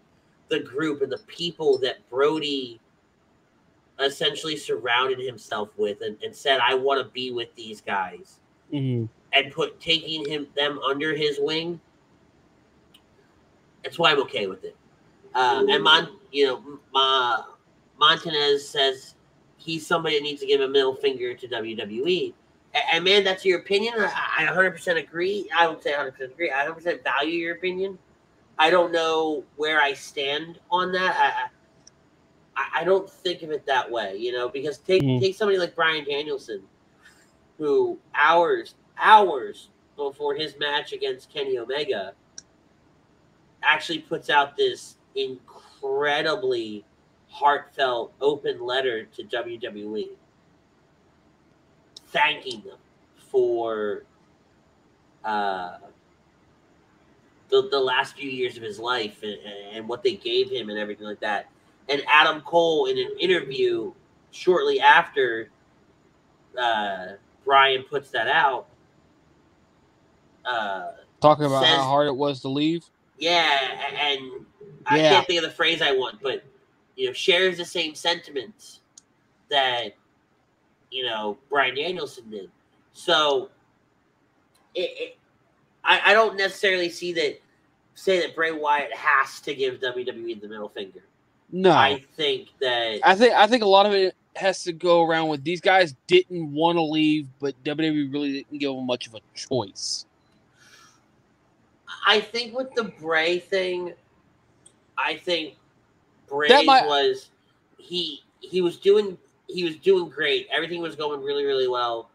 [0.47, 2.79] the group and the people that Brodie
[3.99, 8.39] essentially surrounded himself with and, and said, I want to be with these guys
[8.73, 9.07] Mhm.
[9.33, 11.79] And put taking him them under his wing.
[13.83, 14.75] That's why I'm okay with it.
[15.33, 17.43] Uh, and Mon, you know, Ma,
[17.99, 19.15] Montanez says
[19.57, 22.33] he's somebody that needs to give a middle finger to WWE.
[22.73, 23.93] And, and man, that's your opinion.
[23.97, 25.49] I, I 100% agree.
[25.57, 26.51] I would say 100% agree.
[26.51, 27.97] I 100% value your opinion.
[28.59, 31.15] I don't know where I stand on that.
[31.17, 31.43] I,
[32.55, 35.19] I I don't think of it that way, you know, because take Mhm.
[35.19, 36.61] take somebody like Bryan Danielson,
[37.57, 42.13] who hours hours before his match against Kenny Omega
[43.63, 46.83] actually puts out this incredibly
[47.29, 50.09] heartfelt open letter to WWE
[52.07, 52.77] thanking them
[53.29, 54.03] for
[55.23, 55.77] uh,
[57.49, 59.37] the, the last few years of his life and,
[59.73, 61.49] and what they gave him and everything like that.
[61.89, 63.93] And Adam Cole, in an interview
[64.31, 65.49] shortly after
[66.57, 67.13] uh,
[67.45, 68.67] Bryan puts that out,
[70.45, 72.83] uh, Talking about says- how hard it was to leave.
[73.17, 73.59] yeah,
[73.93, 74.45] and
[74.87, 75.09] I Yeah.
[75.11, 76.43] can't think of the phrase I want, but
[76.95, 78.79] you know, shares the same sentiments
[79.49, 79.93] that
[80.89, 82.49] you know Bryan Danielson did.
[82.93, 83.49] So,
[84.75, 85.17] it, it
[85.83, 87.39] I, I don't necessarily see that
[87.95, 91.01] say that Bray Wyatt has to give WWE the middle finger.
[91.51, 94.71] No, I, I think that I think I think a lot of it has to
[94.73, 98.85] go around with these guys didn't want to leave, but WWE really didn't give them
[98.85, 100.05] much of a choice.
[102.05, 103.93] I think with the Bray thing,
[104.97, 105.55] I think
[106.27, 107.29] Bray might- was
[107.77, 110.47] he he was doing he was doing great.
[110.51, 112.09] Everything was going really really well.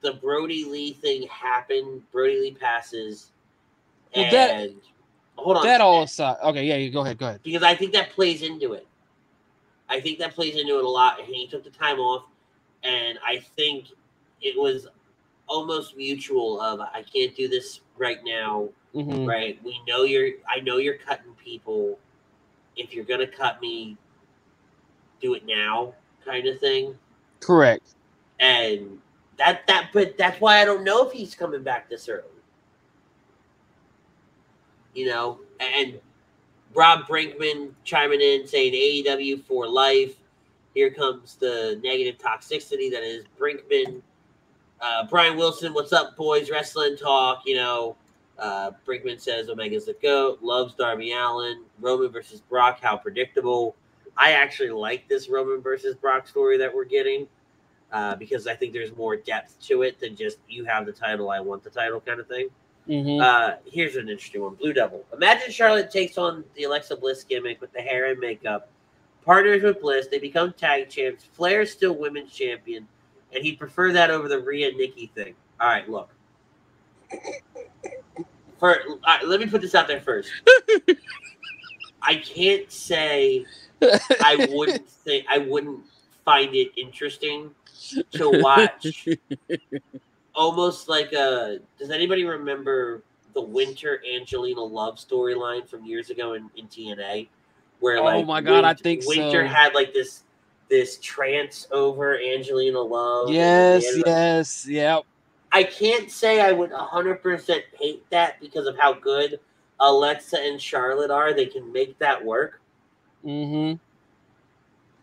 [0.00, 2.02] The Brodie Lee thing happened.
[2.12, 3.32] Brodie Lee passes,
[4.14, 4.70] Well, and that-
[5.36, 5.64] hold on.
[5.66, 7.42] That all aside, okay, yeah, yeah, go ahead, go ahead.
[7.42, 8.86] because I think that plays into it.
[9.88, 11.18] I think that plays into it a lot.
[11.18, 12.24] And he took the time off,
[12.82, 13.86] and I think
[14.42, 14.86] it was
[15.48, 16.60] almost mutual.
[16.60, 18.68] Of I can't do this right now.
[18.94, 19.26] Mhm.
[19.26, 19.62] right?
[19.62, 20.30] We know you're.
[20.48, 21.98] I know you're cutting people.
[22.76, 23.96] If you're gonna cut me,
[25.20, 26.98] do it now, kind of thing.
[27.40, 27.94] Correct.
[28.40, 29.00] And
[29.36, 32.24] that that, but that's why I don't know if he's coming back this early.
[34.94, 36.00] You know, and
[36.74, 40.14] Rob Brinkman chiming in saying AEW for life.
[40.74, 44.00] Here comes the negative toxicity that is Brinkman.
[44.80, 46.50] Uh, Brian Wilson, what's up, boys?
[46.50, 47.42] Wrestling talk.
[47.44, 47.96] You know,
[48.38, 51.64] uh, Brinkman says Omega's the GOAT, loves Darby Allin.
[51.80, 53.74] Roman versus Brock, how predictable.
[54.16, 57.26] I actually like this Roman versus Brock story that we're getting
[57.92, 61.30] uh, because I think there's more depth to it than just you have the title,
[61.30, 62.48] I want the title kind of thing.
[62.86, 65.04] hmm Uh, here's an interesting one Blue Devil.
[65.12, 68.68] Imagine Charlotte takes on the Alexa Bliss gimmick with the hair and makeup,
[69.24, 71.24] partners with Bliss, they become tag champs.
[71.24, 72.86] Flair's still women's champion,
[73.32, 75.34] and he'd prefer that over the Rhea Nikki thing.
[75.60, 76.10] All right, look.
[78.58, 78.76] For,
[79.06, 80.30] right, let me put this out there first.
[82.02, 83.44] I can't say
[84.20, 85.80] I wouldn't think I wouldn't
[86.24, 87.50] find it interesting
[88.12, 89.08] to watch
[90.34, 93.02] almost like a does anybody remember
[93.34, 97.28] the winter Angelina Love storyline from years ago in, in TNA?
[97.80, 99.48] Where like Oh like my God, I think Winter so.
[99.48, 100.24] had like this
[100.68, 103.30] this trance over Angelina Love.
[103.30, 105.04] yes, yes, yep.
[105.52, 109.40] I can't say I would 100% hate that because of how good
[109.80, 111.32] Alexa and Charlotte are.
[111.32, 112.60] They can make that work.
[113.22, 113.74] hmm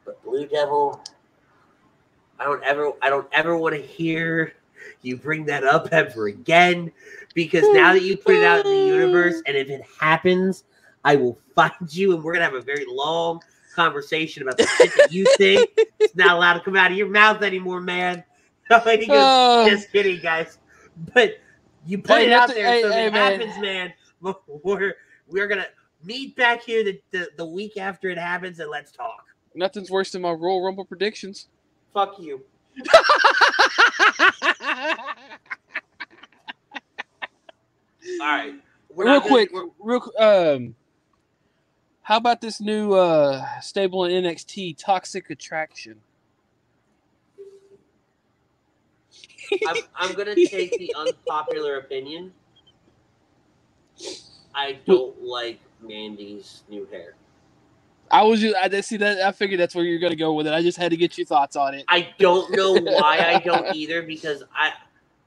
[0.06, 1.02] But Blue Devil,
[2.40, 4.54] I don't ever, I don't ever want to hear
[5.02, 6.92] you bring that up ever again
[7.34, 10.64] because now that you put it out in the universe, and if it happens,
[11.04, 13.42] I will find you and we're gonna have a very long
[13.74, 15.70] conversation about the shit that you think
[16.00, 18.24] it's not allowed to come out of your mouth anymore, man.
[18.70, 19.70] And he goes, Oh.
[19.70, 20.58] just kidding, guys.
[21.14, 21.38] But
[21.86, 23.40] you put Hey, it out there, so hey, it man.
[23.40, 23.94] happens, man.
[24.64, 24.94] We're
[25.28, 25.68] we're gonna
[26.04, 29.24] meet back here the, the, the week after it happens and let's talk.
[29.54, 31.48] Nothing's worse than my Royal Rumble predictions.
[31.94, 32.42] Fuck you.
[38.22, 38.54] All right.
[38.96, 40.76] Real not gonna- quick, real um,
[42.02, 46.02] how about this new uh stable in NXT, Toxic Attraction?
[49.66, 52.34] I'm, I'm gonna take the unpopular opinion.
[54.56, 57.16] I don't like Mandy's new hair.
[58.12, 60.48] I was just I did see that I figured that's where you're gonna go with
[60.48, 60.54] it.
[60.54, 61.86] I just had to get your thoughts on it.
[61.88, 64.72] I don't know why I don't either because I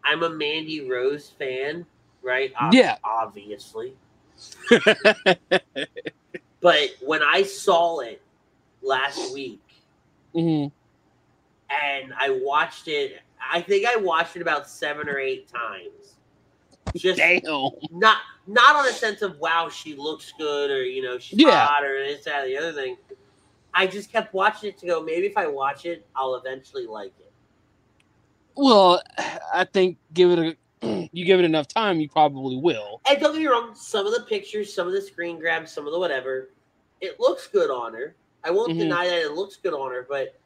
[0.04, 1.86] I'm a Mandy Rose fan,
[2.22, 2.52] right?
[2.60, 2.96] Ob- Yeah.
[3.04, 3.94] obviously.
[6.60, 8.22] But when I saw it
[8.82, 9.60] last week
[10.34, 10.66] hmm
[11.70, 13.20] and I watched it,
[13.52, 16.16] I think I watched it about seven or eight times.
[16.96, 17.42] Just Damn.
[17.90, 21.66] not not on a sense of wow, she looks good or you know she's Yeah.
[21.66, 22.96] hot or this that or the other thing.
[23.74, 25.02] I just kept watching it to go.
[25.02, 27.32] Maybe if I watch it, I'll eventually like it.
[28.56, 29.00] Well,
[29.52, 30.38] I think give it
[30.82, 33.00] a you give it enough time, you probably will.
[33.08, 35.86] And don't get me wrong, some of the pictures, some of the screen grabs, some
[35.86, 36.50] of the whatever,
[37.00, 38.16] it looks good on her.
[38.44, 38.78] I won't Mhm.
[38.78, 40.38] deny that it looks good on her, but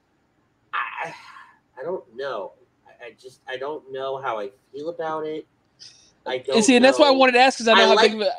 [0.72, 1.14] I,
[1.78, 2.52] I don't know.
[3.02, 5.46] I, just I don't know how I feel about it.
[6.26, 6.56] I don't.
[6.56, 8.12] And see, and that's why I wanted to ask because I know I how like-
[8.12, 8.32] big of a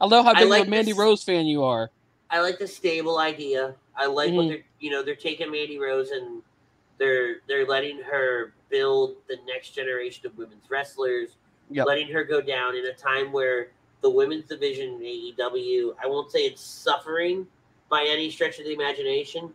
[0.00, 1.90] I know how big like of a Mandy this- Rose fan you are.
[2.30, 3.74] I like the stable idea.
[3.96, 4.48] I like what Mhm.
[4.48, 6.42] they're you know they're taking Mandy Rose and
[6.98, 11.36] they're they're letting her build the next generation of women's wrestlers.
[11.70, 11.86] Yep.
[11.86, 13.70] Letting her go down in a time where
[14.00, 17.46] the women's division in AEW, I won't say it's suffering
[17.88, 19.52] by any stretch of the imagination,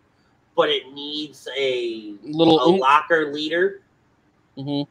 [0.56, 3.82] but it needs a Little a locker leader.
[4.60, 4.88] Mhm.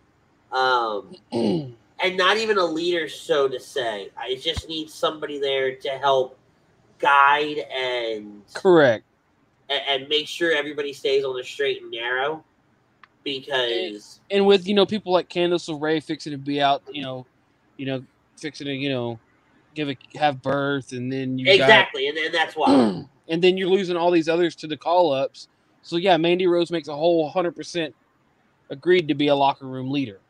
[0.50, 1.14] Um,
[2.02, 4.10] and not even a leader, so to say.
[4.16, 6.38] I just need somebody there to help
[6.98, 9.04] guide and Correct.
[9.68, 12.44] and, and make sure everybody stays on the straight and narrow.
[13.24, 17.26] Because and with you know people like Candice LeRae fixing to be out, you know,
[17.76, 18.02] you know,
[18.38, 19.20] fixing to you know
[19.74, 23.68] give a have birth, and then you exactly, and, and that's why and then you're
[23.68, 25.48] losing all these others to the call ups.
[25.82, 27.94] So yeah, Mandy Rose makes a whole hundred percent
[28.70, 30.20] agreed to be a locker room leader.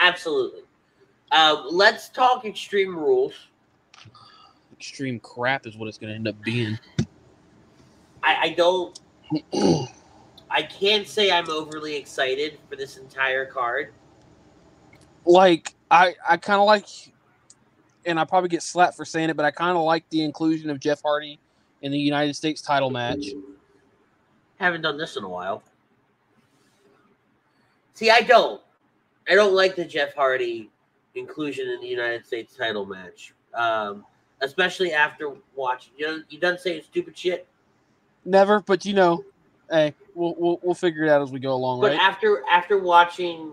[0.00, 0.62] Absolutely.
[1.32, 3.34] Um, let's talk extreme rules.
[4.72, 6.78] Extreme crap is what it's going to end up being.
[8.22, 8.98] I, I don't.
[10.50, 13.92] I can't say I'm overly excited for this entire card.
[15.24, 16.86] like I I kind of like,
[18.04, 20.70] and I probably get slapped for saying it, but I kind of like the inclusion
[20.70, 21.38] of Jeff Hardy
[21.82, 23.26] in the United States title match.
[24.56, 25.62] Haven't done this in a while.
[28.00, 28.62] See, I don't.
[29.28, 30.70] I don't like the Jeff Hardy
[31.14, 34.06] inclusion in the United States title match, um,
[34.40, 35.92] especially after watching.
[35.98, 37.46] You know, you done saying stupid shit,
[38.24, 39.22] Never, but you know,
[39.70, 42.00] hey, we'll we'll, we'll figure it out as we go along, but right?
[42.00, 43.52] after after watching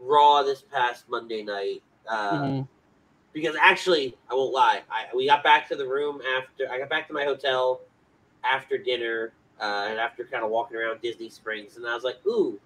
[0.00, 2.68] Raw this past Monday night, uh, Mhm.
[3.32, 6.88] because actually, I won't lie, I, we got back to the room after I got
[6.88, 7.80] back to my hotel
[8.44, 12.24] after dinner uh, and after kind of walking around Disney Springs, and I was like,
[12.28, 12.60] ooh,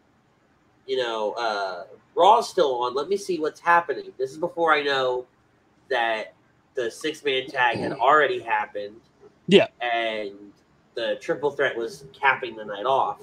[0.86, 1.84] you know, uh,
[2.14, 2.94] Raw's still on.
[2.94, 4.12] Let me see what's happening.
[4.18, 5.26] This is before I know
[5.90, 6.34] that
[6.74, 9.00] the six man tag had already happened.
[9.46, 9.66] Yeah.
[9.82, 10.32] and
[10.94, 13.20] the triple threat was capping the night off.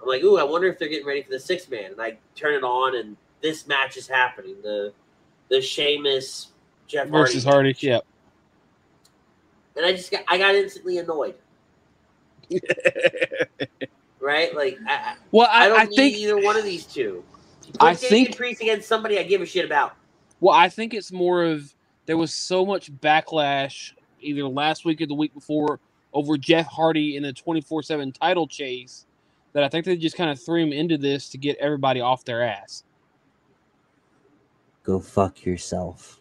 [0.00, 1.92] I'm like, ooh, I wonder if they're getting ready for the six man.
[1.92, 4.56] And I turn it on, and this match is happening.
[4.62, 4.92] The
[5.48, 6.48] the Sheamus
[6.86, 8.00] Jeff Versus Hardy, Hardy, yeah.
[9.76, 11.34] and I just got I got instantly annoyed.
[14.24, 16.86] Right, like I, I- well, I I, don't I need think either one of these
[16.86, 17.22] two.
[17.74, 19.96] Put I Damian think- Priest against somebody I give a shit about.
[20.40, 21.74] well, I think it's more of
[22.06, 25.78] there was so much backlash either last week or the week before
[26.14, 29.04] over Jeff Hardy in the twenty four seven title chase
[29.52, 32.24] that I think they just kind of threw him into this to get everybody off
[32.24, 32.82] their ass.
[34.84, 36.18] Go fuck yourself.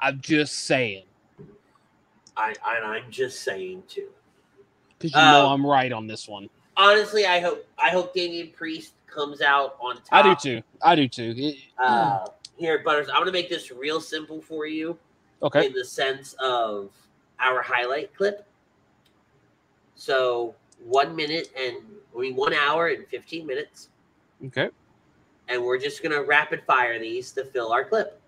[0.00, 1.02] I'm just saying
[2.36, 4.08] I, I I'm just saying too.
[4.98, 6.48] because you know Uh, I'm right on this one.
[6.76, 10.06] Honestly, I hope I hope Damian Priest comes out on top.
[10.12, 10.62] I do too.
[10.82, 11.34] I do too.
[11.36, 12.26] It- Uh,
[12.56, 14.98] here, Butters, I'm gonna make this real simple for you
[15.42, 15.66] okay.
[15.66, 16.90] in the sense of
[17.40, 18.46] our highlight clip.
[19.94, 20.54] So
[20.84, 21.76] one minute and
[22.14, 23.88] I mean one hour and fifteen minutes.
[24.46, 24.68] Okay.
[25.48, 28.20] and we're just gonna rapid fire these to fill our clip.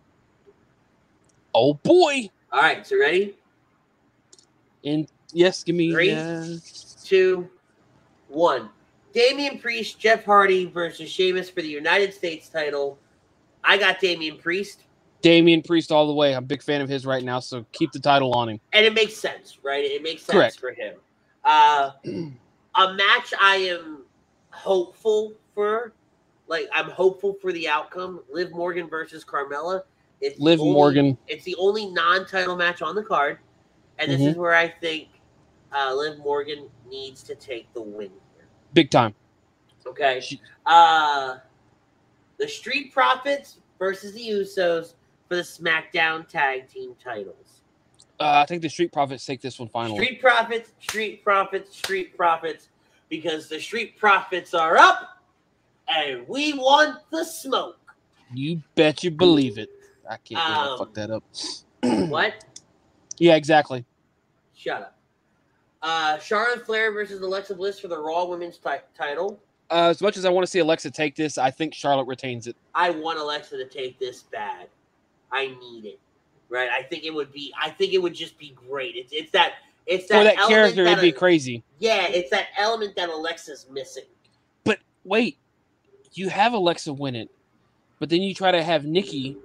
[1.55, 2.31] Oh boy!
[2.53, 3.37] All right, so ready?
[4.85, 5.91] And yes, give me.
[5.93, 6.13] Three.
[6.13, 6.45] uh,
[7.05, 7.51] Two,
[8.29, 8.71] one.
[9.13, 12.99] Damian Priest, Jeff Hardy versus Sheamus for the United States title.
[13.65, 14.85] I got Damian Priest,
[15.23, 16.35] Damian Priest all the way.
[16.35, 18.61] I'm a big fan of his right now, so keep the title on him.
[18.73, 19.85] and it makes sense, right?
[19.85, 20.61] It makes sense Correct.
[20.61, 20.95] for him.
[21.45, 21.91] Uh,
[22.77, 24.03] a match I am
[24.51, 25.93] hopeful for,
[26.47, 28.21] like I'm hopeful for the outcome.
[28.31, 29.83] Liv Morgan versus Carmella.
[30.21, 31.19] It's the Liv only- Morgan.
[31.27, 33.39] It's the only non-title match on the card,
[33.99, 34.31] and this Mhm.
[34.31, 35.09] is where I think
[35.73, 38.47] uh, Liv Morgan needs to take the win here.
[38.73, 39.15] Big time.
[39.87, 40.23] Okay.
[40.67, 41.37] Uh
[42.39, 44.95] the Street Profits versus the Usos
[45.29, 47.63] for the SmackDown Tag Team titles.
[48.21, 49.97] Uh, I think the Street Profits take this one finally.
[50.05, 52.69] Street Profits, Street Profits, Street Profits,
[53.09, 55.23] because the Street Profits are up
[55.89, 57.79] and we want the smoke.
[58.35, 59.71] You bet you believe it.
[60.09, 61.25] I can't Um, fuck that up.
[62.09, 62.45] what?
[63.19, 63.85] Yeah, exactly.
[64.55, 64.98] Shut up.
[65.83, 69.41] Uh Charlotte Flair versus Alexa Bliss for the Raw Women's ti- title.
[69.71, 72.47] Uh, as much as I want to see Alexa take this, I think Charlotte retains
[72.47, 72.57] it.
[72.75, 74.69] I want Alexa to take this bad.
[75.31, 76.01] I need it.
[76.49, 76.71] Right?
[76.71, 78.97] I think it would be I think it would just be great.
[78.97, 79.55] It's it's that
[79.87, 81.63] it's that, For that character, that it'd be crazy.
[81.79, 84.05] Yeah, it's that element that Alexa's missing.
[84.65, 85.39] But wait,
[86.13, 87.31] you have Alexa win it,
[87.99, 89.37] but then you try to have Nikki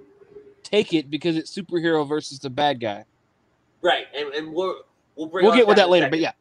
[0.64, 3.04] take it because it's superhero versus the bad guy.
[3.80, 4.06] Right.
[4.16, 4.74] And, and we're
[5.16, 6.32] we'll bring We'll get with that later, but yeah.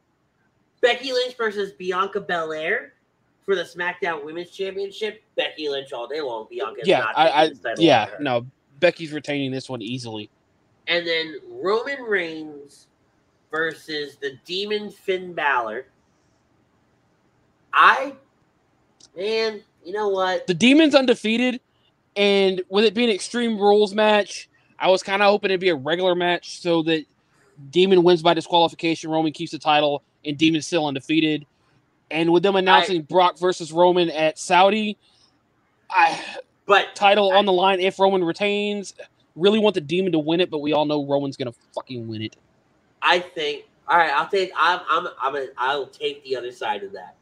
[0.81, 2.93] Becky Lynch versus Bianca Belair
[3.45, 5.23] for the SmackDown Women's Championship.
[5.35, 6.47] Becky Lynch all day long.
[6.49, 6.81] Bianca.
[6.83, 8.45] Yeah, not I, I yeah, no,
[8.79, 10.29] Becky's retaining this one easily.
[10.87, 12.87] And then Roman Reigns
[13.49, 15.85] versus the Demon Finn Balor.
[17.71, 18.13] I,
[19.15, 20.47] man, you know what?
[20.47, 21.61] The Demon's undefeated,
[22.15, 25.69] and with it being an Extreme Rules match, I was kind of hoping it'd be
[25.69, 27.05] a regular match so that
[27.69, 31.45] Demon wins by disqualification, Roman keeps the title, and Demon's still undefeated.
[32.11, 34.97] And with them announcing Brock versus Roman at Saudi,
[35.89, 36.19] I
[36.65, 38.93] But title on the line if Roman retains.
[39.35, 42.21] Really want the Demon to win it, but we all know Roman's gonna fucking win
[42.21, 42.35] it.
[43.01, 46.83] I think, all right, I'll take, I'm, I'm, I'm, a, I'll take the other side
[46.83, 47.15] of that.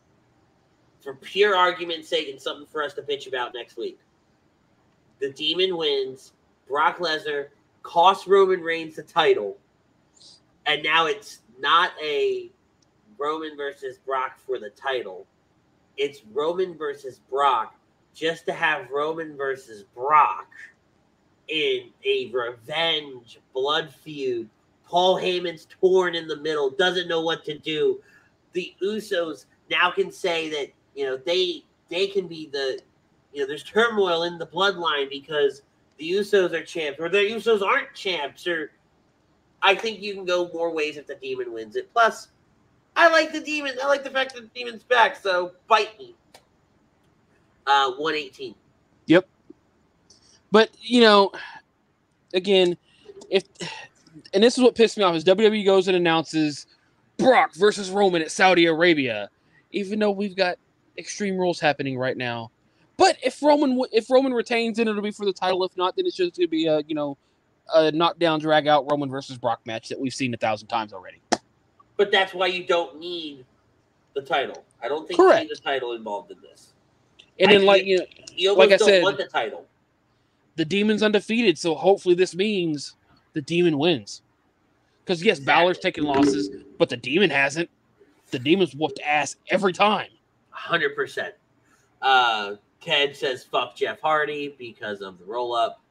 [1.02, 3.98] For pure argument's sake and something for us to bitch about next week.
[5.20, 6.34] The Demon wins.
[6.68, 7.48] Brock Lesnar
[7.84, 9.58] costs Roman Reigns the title.
[10.65, 12.49] And now it's not a
[13.17, 15.25] Roman versus Brock for the title.
[15.97, 17.75] It's Roman versus Brock
[18.13, 20.47] just to have Roman versus Brock
[21.47, 24.49] in a revenge blood feud.
[24.85, 28.01] Paul Heyman's torn in the middle, doesn't know what to do.
[28.53, 32.81] The Usos now can say that you know they they can be the
[33.33, 35.61] you know there's turmoil in the bloodline because
[35.97, 38.71] the Usos are champs or the Usos aren't champs or
[39.61, 41.91] I think you can go more ways if the demon wins it.
[41.93, 42.29] Plus,
[42.95, 43.75] I like the demon.
[43.81, 45.15] I like the fact that the demon's back.
[45.15, 46.15] So bite me.
[47.67, 48.55] Uh, one eighteen.
[50.51, 51.31] But you know,
[52.33, 52.77] again,
[53.29, 53.43] if
[54.33, 56.67] and this is what pissed me off is WWE goes and announces
[57.17, 59.29] Brock versus Roman at Saudi Arabia,
[59.71, 60.57] even though we've got
[60.97, 62.51] Extreme Rules happening right now.
[62.97, 65.63] But if Roman if Roman retains, then it'll be for the title.
[65.63, 67.17] If not, then it's just gonna be a you know
[67.73, 71.22] a knockdown drag out Roman versus Brock match that we've seen a thousand times already.
[71.98, 73.45] But that's why you don't need
[74.14, 74.64] the title.
[74.81, 76.73] I don't think you need the title involved in this.
[77.39, 79.65] And I- then like you know You Like I don't said- want the title.
[80.56, 82.95] the demon's undefeated, so hopefully this means
[83.34, 84.22] the demon wins.
[85.03, 85.61] Because yes, Exactly.
[85.64, 87.69] Balor's taking losses, but the demon hasn't.
[88.31, 90.10] The demon's whooped ass every time.
[90.52, 91.34] Hundred percent.
[92.02, 95.81] Uh, Ted says fuck Jeff Hardy because of the roll up.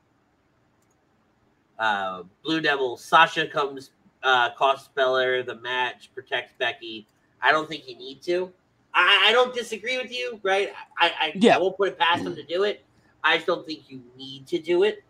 [1.80, 3.90] Uh, Blue Devil Sasha comes,
[4.22, 7.08] uh, costs Belair the match, protects Becky.
[7.42, 8.52] I don't think you need to.
[8.94, 10.72] I, I don't disagree with you, right?
[10.98, 11.56] I, I, Yeah.
[11.56, 12.84] I won't put it past them to do it.
[13.24, 15.02] I just don't think you need to do it.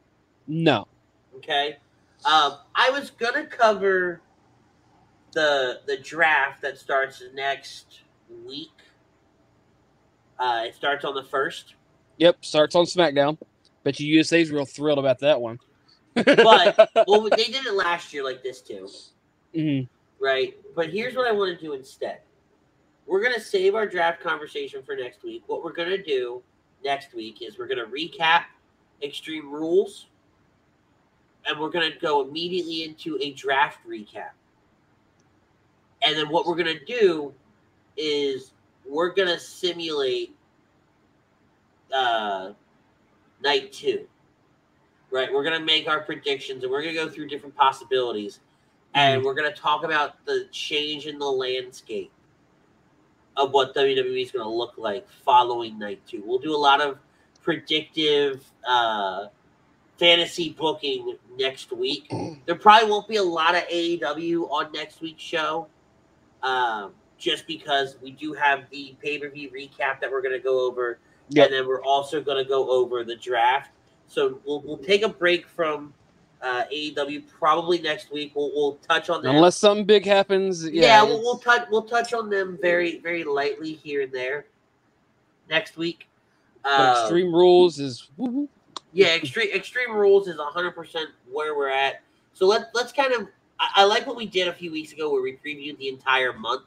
[0.47, 0.87] No.
[1.37, 1.77] Okay.
[2.25, 4.21] Um, I was gonna cover
[5.33, 8.03] the the draft that starts next
[8.47, 8.69] week.
[10.39, 11.75] Uh, it starts on the first,
[12.19, 13.39] Yep, starts on SmackDown.
[13.83, 15.59] Bet you USA's real thrilled about that one.
[16.25, 18.89] But well, they did it last year like this too,
[19.55, 19.89] Mhm.
[20.21, 20.57] right?
[20.75, 22.21] But here's what I want to do instead.
[23.07, 25.43] We're gonna save our draft conversation for next week.
[25.47, 26.43] What we're gonna do
[26.85, 28.45] next week is we're gonna recap
[29.03, 30.07] Extreme Rules,
[31.47, 34.31] and we're gonna go immediately into a draft recap.
[36.03, 37.35] And then what we're gonna do
[37.97, 38.53] is
[38.87, 40.35] we're gonna simulate
[41.93, 42.53] uh,
[43.43, 44.07] night two.
[45.13, 48.41] Right, we're gonna make our predictions and we're gonna go through different possibilities,
[48.95, 52.13] and we're gonna talk about the change in the landscape
[53.37, 56.23] of what WWE is gonna look like following night two.
[56.25, 56.99] We'll do a lot of
[57.43, 59.27] predictive uh,
[59.99, 62.11] fantasy booking next week.
[62.47, 65.67] There probably won't be a lot of AEW on next week's show,
[66.43, 70.39] um, just because we do have the pay per view recap that we're going to
[70.43, 70.99] go over,
[71.31, 71.47] Yep.
[71.47, 73.71] and then we're also going to go over the draft.
[74.11, 75.95] So we'll, we'll take a break from
[76.43, 78.33] uh, AEW probably next week.
[78.35, 79.37] We'll, we'll touch on them.
[79.37, 83.23] Unless something big happens, yeah, yeah, we'll, we'll touch we'll touch on them very very
[83.23, 84.47] lightly here and there
[85.49, 86.09] next week.
[86.65, 88.49] Uh, Extreme Rules is woo-hoo.
[88.93, 92.03] yeah, extreme extreme rules is hundred percent where we're at.
[92.33, 93.29] So let let's kind of
[93.61, 96.33] I, I like what we did a few weeks ago where we previewed the entire
[96.33, 96.65] month.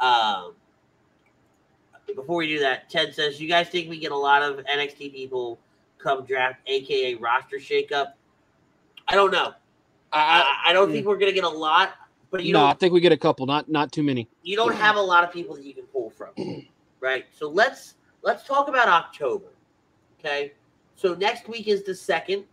[0.00, 0.54] Um,
[2.14, 5.12] before we do that, Ted says, "You guys think we get a lot of NXT
[5.12, 5.58] people
[6.04, 8.12] come draft, aka roster shakeup?"
[9.08, 9.54] I don't know.
[10.12, 10.20] I,
[10.66, 11.94] I, I, don't think we're gonna get a lot,
[12.30, 14.28] but you no, know, I think we get a couple, not not too many.
[14.42, 16.30] you don't have a lot of people that you can pull from,
[17.00, 17.24] right?
[17.32, 19.48] So let's let's talk about October.
[20.20, 20.52] Okay,
[20.94, 22.44] so next week is the 2nd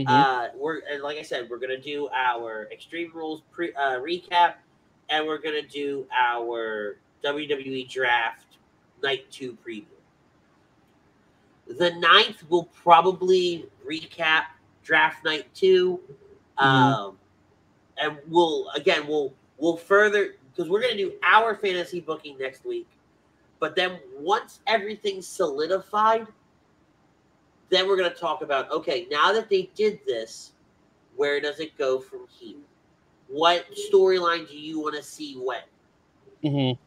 [0.00, 0.08] Mhm.
[0.08, 4.54] Uh, we're and like I said, we're gonna do our Extreme Rules pre uh, recap,
[5.10, 8.56] and we're gonna do our WWE Draft
[9.02, 9.84] Night Two preview.
[11.78, 14.44] The 9th will probably recap
[14.82, 16.00] Draft Night 2
[16.60, 17.16] um,
[18.00, 22.88] and we'll again we'll we'll further because we're gonna do our fantasy booking next week,
[23.58, 26.26] but then once everything's solidified,
[27.70, 30.52] then we're gonna talk about okay now that they did this,
[31.16, 32.58] where does it go from here?
[33.28, 35.62] What storyline do you want to see when?
[36.44, 36.78] Mhm.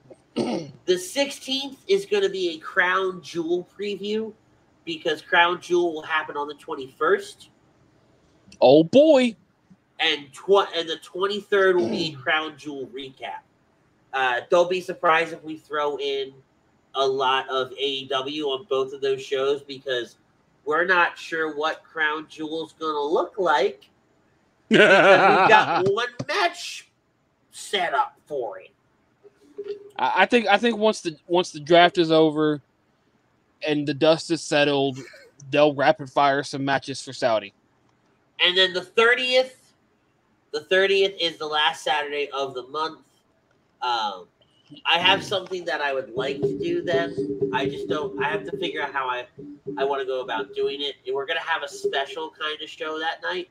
[0.85, 4.33] The 16th is going to be a Crown Jewel preview
[4.85, 7.47] because Crown Jewel will happen on the 21st.
[8.61, 9.35] Oh boy,
[9.99, 13.39] and tw- and the 23rd will be crown jewel recap.
[14.13, 16.33] Uh, don't be surprised if we throw in
[16.95, 20.17] a lot of AEW on both of those shows because
[20.65, 23.89] we're not sure what crown jewel's going to look like.
[24.69, 26.89] We've got one match
[27.51, 28.71] set up for it.
[29.97, 32.61] I I think I think once the once the draft is over
[33.67, 34.99] and the dust is settled,
[35.49, 37.53] they'll rapid fire some matches for Saudi.
[38.39, 39.51] And then the 30th,
[40.51, 42.99] the 30th is the last Saturday of the month.
[43.81, 44.27] Um,
[44.85, 47.51] I have something that I would like to do then.
[47.53, 48.21] I just don't.
[48.23, 49.25] I have to figure out how I
[49.77, 50.95] I want to go about doing it.
[51.05, 53.49] And we're gonna have a special kind of show that night.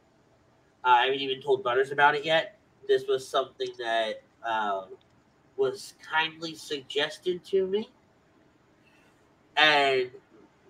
[0.85, 2.59] Uh, I haven't even told Butters about it yet.
[2.89, 4.97] This was something that um,
[5.57, 7.89] was kindly suggested to me,
[9.57, 10.11] and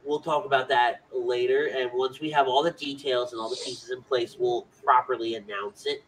[0.05, 1.71] we'll talk about that later.
[1.75, 5.37] And once we have all the details and all the pieces in place, we'll properly
[5.37, 6.03] announce it.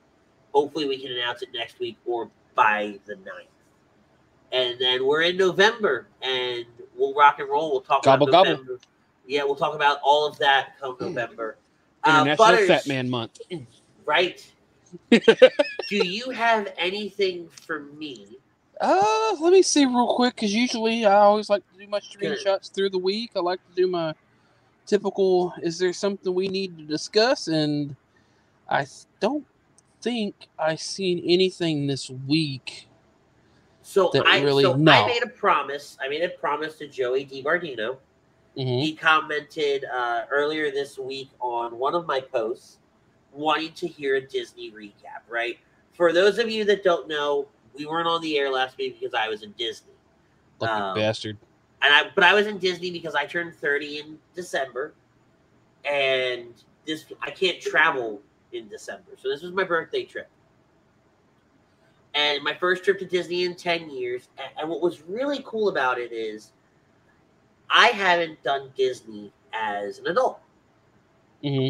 [0.53, 3.49] Hopefully, we can announce it next week or by the 9th.
[4.53, 6.65] And then we're in November and
[6.97, 7.73] we'll rock and roll.
[7.73, 8.63] We'll talk Gobble, about gobble.
[8.63, 8.81] November.
[9.27, 11.57] Yeah, we'll talk about all of that come November.
[12.05, 13.41] Uh, International Butters, Fat Man Month.
[14.05, 14.53] right?
[15.11, 15.27] Do
[15.91, 18.39] you have anything for me?
[18.81, 22.73] Uh, let me see real quick because usually I always like to do my screenshots
[22.73, 23.31] through the week.
[23.37, 24.15] I like to do my
[24.87, 25.55] typical.
[25.63, 27.49] Is there something we need to discuss?
[27.49, 27.95] And
[28.69, 28.87] I
[29.21, 29.47] don't
[30.03, 32.89] think I seen anything this week.
[33.83, 34.93] So That I really- so no.
[34.93, 35.97] I made a promise.
[36.01, 37.99] I made a promise to Joey DiBardino.
[38.57, 38.81] Mhm.
[38.83, 42.79] He commented uh, earlier this week on one of my posts
[43.33, 45.59] wanting to hear a Disney recap, right?
[45.93, 49.15] For those of you that don't know, we weren't on the air last week because
[49.15, 49.93] I was in Disney.
[50.61, 51.39] Lucky Um, bastard.
[51.83, 54.95] And I but I was in Disney because I turned 30 in December.
[55.85, 56.55] And
[56.87, 58.23] this I can't travel
[58.53, 59.13] in December.
[59.17, 60.29] So this was my birthday trip.
[62.15, 64.29] And my first trip to Disney in 10 years.
[64.59, 66.53] And what was really cool about it is
[67.69, 70.41] I haven't done Disney as an adult.
[71.43, 71.69] hmm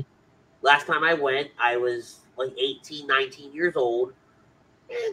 [0.63, 4.13] Last time I went, I was like 18, 19 years old.
[4.91, 5.13] Eh,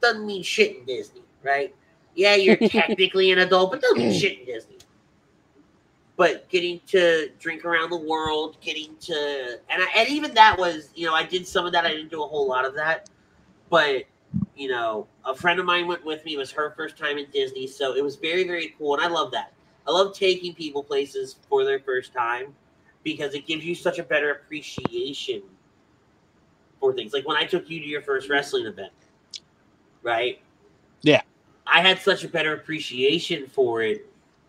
[0.00, 1.74] doesn't mean shit in Disney, right?
[2.14, 4.78] Yeah, you're technically an adult, but doesn't mean shit in Disney.
[6.16, 10.90] But getting to drink around the world, getting to and I, and even that was,
[10.94, 11.86] you know, I did some of that.
[11.86, 13.08] I didn't do a whole lot of that,
[13.70, 14.04] but
[14.54, 16.34] you know, a friend of mine went with me.
[16.34, 19.08] It was her first time in Disney, so it was very, very cool, and I
[19.08, 19.52] love that.
[19.88, 22.54] I love taking people places for their first time
[23.02, 25.42] because it gives you such a better appreciation
[26.78, 27.12] for things.
[27.12, 28.92] Like when I took you to your first wrestling event,
[30.02, 30.40] right?
[31.02, 31.22] Yeah.
[31.66, 34.06] I had such a better appreciation for it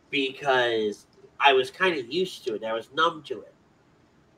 [0.09, 1.05] because
[1.39, 2.63] I was kind of used to it.
[2.63, 3.53] I was numb to it.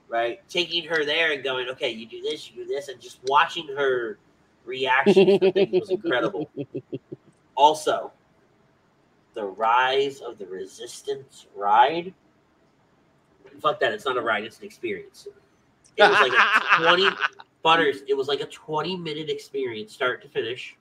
[0.09, 3.17] Right, taking her there and going, okay, you do this, you do this, and just
[3.25, 4.19] watching her
[4.63, 6.49] reaction to things was incredible.
[7.55, 8.11] Also,
[9.35, 12.11] the rise of the resistance ride.
[13.61, 13.93] Fuck that!
[13.93, 15.27] It's not a ride; it's an experience.
[15.97, 17.09] It was like a twenty
[17.61, 18.01] butters.
[18.07, 20.75] It was like a twenty-minute experience, start to finish.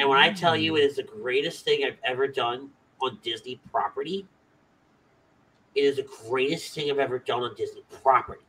[0.00, 0.86] And when I tell you it mm.
[0.86, 2.70] is the greatest thing I've ever done
[3.02, 4.26] on Disney property,
[5.74, 8.40] it is the greatest thing I've ever done on Disney property.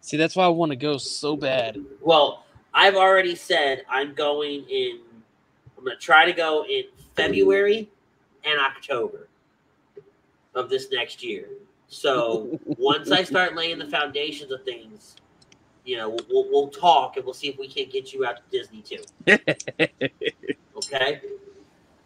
[0.00, 1.78] See, that's why I want to go so bad.
[2.00, 5.00] Well, I've already said I'm going in.
[5.76, 7.90] I'm going to try to go in February
[8.44, 9.28] and October
[10.54, 11.48] of this next year.
[11.88, 15.16] So once I start laying the foundations of things,
[15.88, 18.42] you know, we'll, we'll, talk and we'll see if we can't get you out to
[18.50, 19.02] Disney too.
[20.76, 21.20] Okay.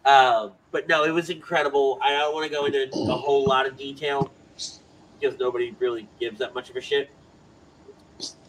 [0.03, 1.99] Um, but no, it was incredible.
[2.01, 4.31] I don't want to go into a whole lot of detail
[5.19, 7.11] because nobody really gives that much of a shit.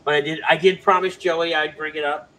[0.02, 0.40] But I did.
[0.48, 2.30] I did promise Joey I'd bring it up,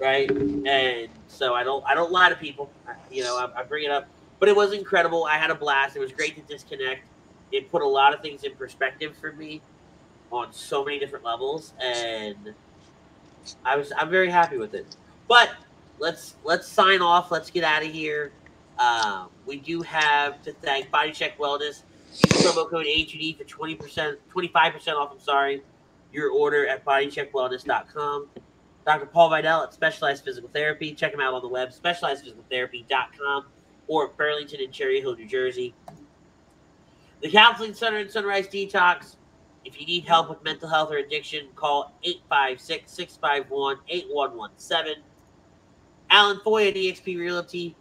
[0.00, 0.28] right?
[0.28, 1.84] And so I don't.
[1.86, 2.68] I don't lie to people.
[2.86, 4.08] I- You know, I, I bring it up.
[4.40, 5.24] But it was incredible.
[5.24, 5.94] I had a blast.
[5.94, 7.06] It was great to disconnect.
[7.52, 9.62] It put a lot of things in perspective for me
[10.30, 12.54] on so many different levels, and
[13.64, 13.92] I was.
[13.96, 14.96] I'm very happy with it.
[15.28, 15.50] But
[15.98, 17.30] let's let's sign off.
[17.30, 18.32] Let's get out of here.
[18.78, 21.82] Um, we do have to thank Body Check Wellness.
[22.12, 25.62] Use promo code A2D for 20%, 25% off, I'm sorry,
[26.12, 28.28] your order at bodycheckwellness.com.
[28.86, 29.06] Dr.
[29.06, 30.92] Paul Vidal at Specialized Physical Therapy.
[30.92, 33.44] Check him out on the web, specializedphysicaltherapy.com
[33.86, 35.74] or Burlington and Cherry Hill, New Jersey.
[37.20, 39.16] The Counseling Center and Sunrise Detox.
[39.64, 45.02] If you need help with mental health or addiction, call 856 651 8117.
[46.10, 47.76] Alan Foy at eXp Realty.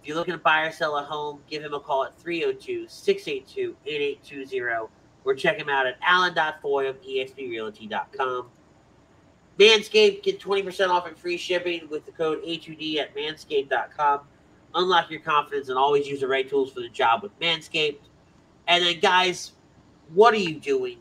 [0.00, 2.86] If you're looking to buy or sell a home, give him a call at 302
[2.88, 4.90] 682 8820
[5.24, 8.50] or check him out at alan.foy of exprealty.com.
[9.58, 14.20] Manscaped, get 20% off and free shipping with the code A2D at manscaped.com.
[14.74, 18.00] Unlock your confidence and always use the right tools for the job with Manscaped.
[18.66, 19.52] And then, guys,
[20.12, 20.98] what are you doing?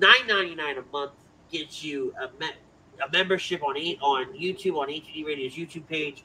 [0.00, 1.12] $9.99 a month
[1.50, 2.50] gets you a, me-
[3.06, 6.24] a membership on eight on YouTube on A2D Radio's YouTube page.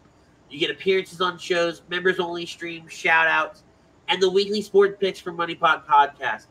[0.49, 3.63] You get appearances on shows, members only streams, shout outs,
[4.07, 6.47] and the weekly sports picks from Money Pot Podcast.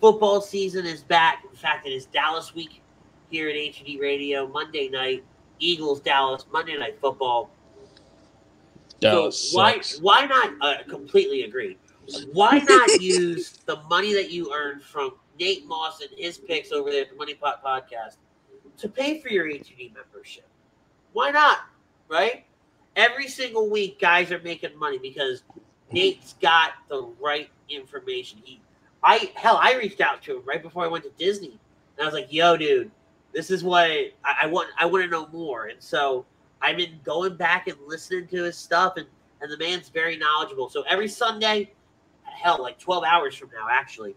[0.00, 1.44] Football season is back.
[1.48, 2.82] In fact, it is Dallas week
[3.30, 4.48] here at A2D Radio.
[4.48, 5.22] Monday night,
[5.58, 7.50] Eagles, Dallas, Monday night football.
[9.00, 10.00] Dallas so why sucks.
[10.00, 11.76] why not uh, completely agree?
[12.32, 16.90] Why not use the money that you earn from Nate Moss and his picks over
[16.90, 18.16] there at the Money Pot Podcast
[18.78, 20.46] to pay for your A2D membership?
[21.12, 21.58] Why not?
[22.08, 22.44] Right?
[22.96, 25.42] Every single week, guys are making money because
[25.92, 28.40] Nate's got the right information.
[28.44, 28.60] He,
[29.02, 31.58] I hell, I reached out to him right before I went to Disney,
[31.96, 32.90] and I was like, "Yo, dude,
[33.32, 34.68] this is what I, I want.
[34.78, 36.26] I want to know more." And so
[36.60, 39.06] I've been going back and listening to his stuff, and
[39.40, 40.68] and the man's very knowledgeable.
[40.68, 41.72] So every Sunday,
[42.24, 44.14] hell, like twelve hours from now, actually,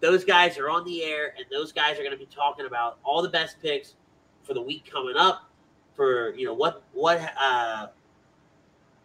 [0.00, 2.98] those guys are on the air, and those guys are going to be talking about
[3.04, 3.94] all the best picks
[4.42, 5.50] for the week coming up.
[5.94, 7.88] For you know what what uh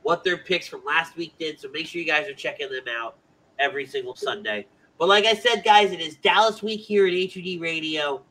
[0.04, 1.60] what their picks from last week did.
[1.60, 3.18] So make sure you guys are checking them out
[3.58, 4.68] every single Sunday.
[5.00, 8.22] But like I said, guys, it is Dallas week here at A2D Radio.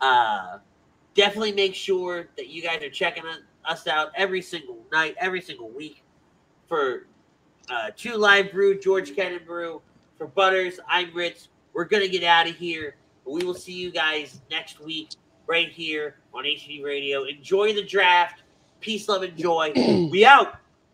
[0.00, 0.58] Uh,
[1.14, 3.24] definitely make sure that you guys are checking
[3.64, 6.02] us out every single night, every single week
[6.68, 7.06] for
[7.70, 9.80] uh, Two Live Brew, George Cannon Brew.
[10.18, 11.48] For Butters, I'm Rich.
[11.72, 12.96] We're going to get out of here.
[13.24, 15.10] We will see you guys next week
[15.48, 17.24] right here on A2D Radio.
[17.24, 18.42] Enjoy the draft.
[18.80, 19.72] Peace, love, and joy.
[20.12, 20.56] we out.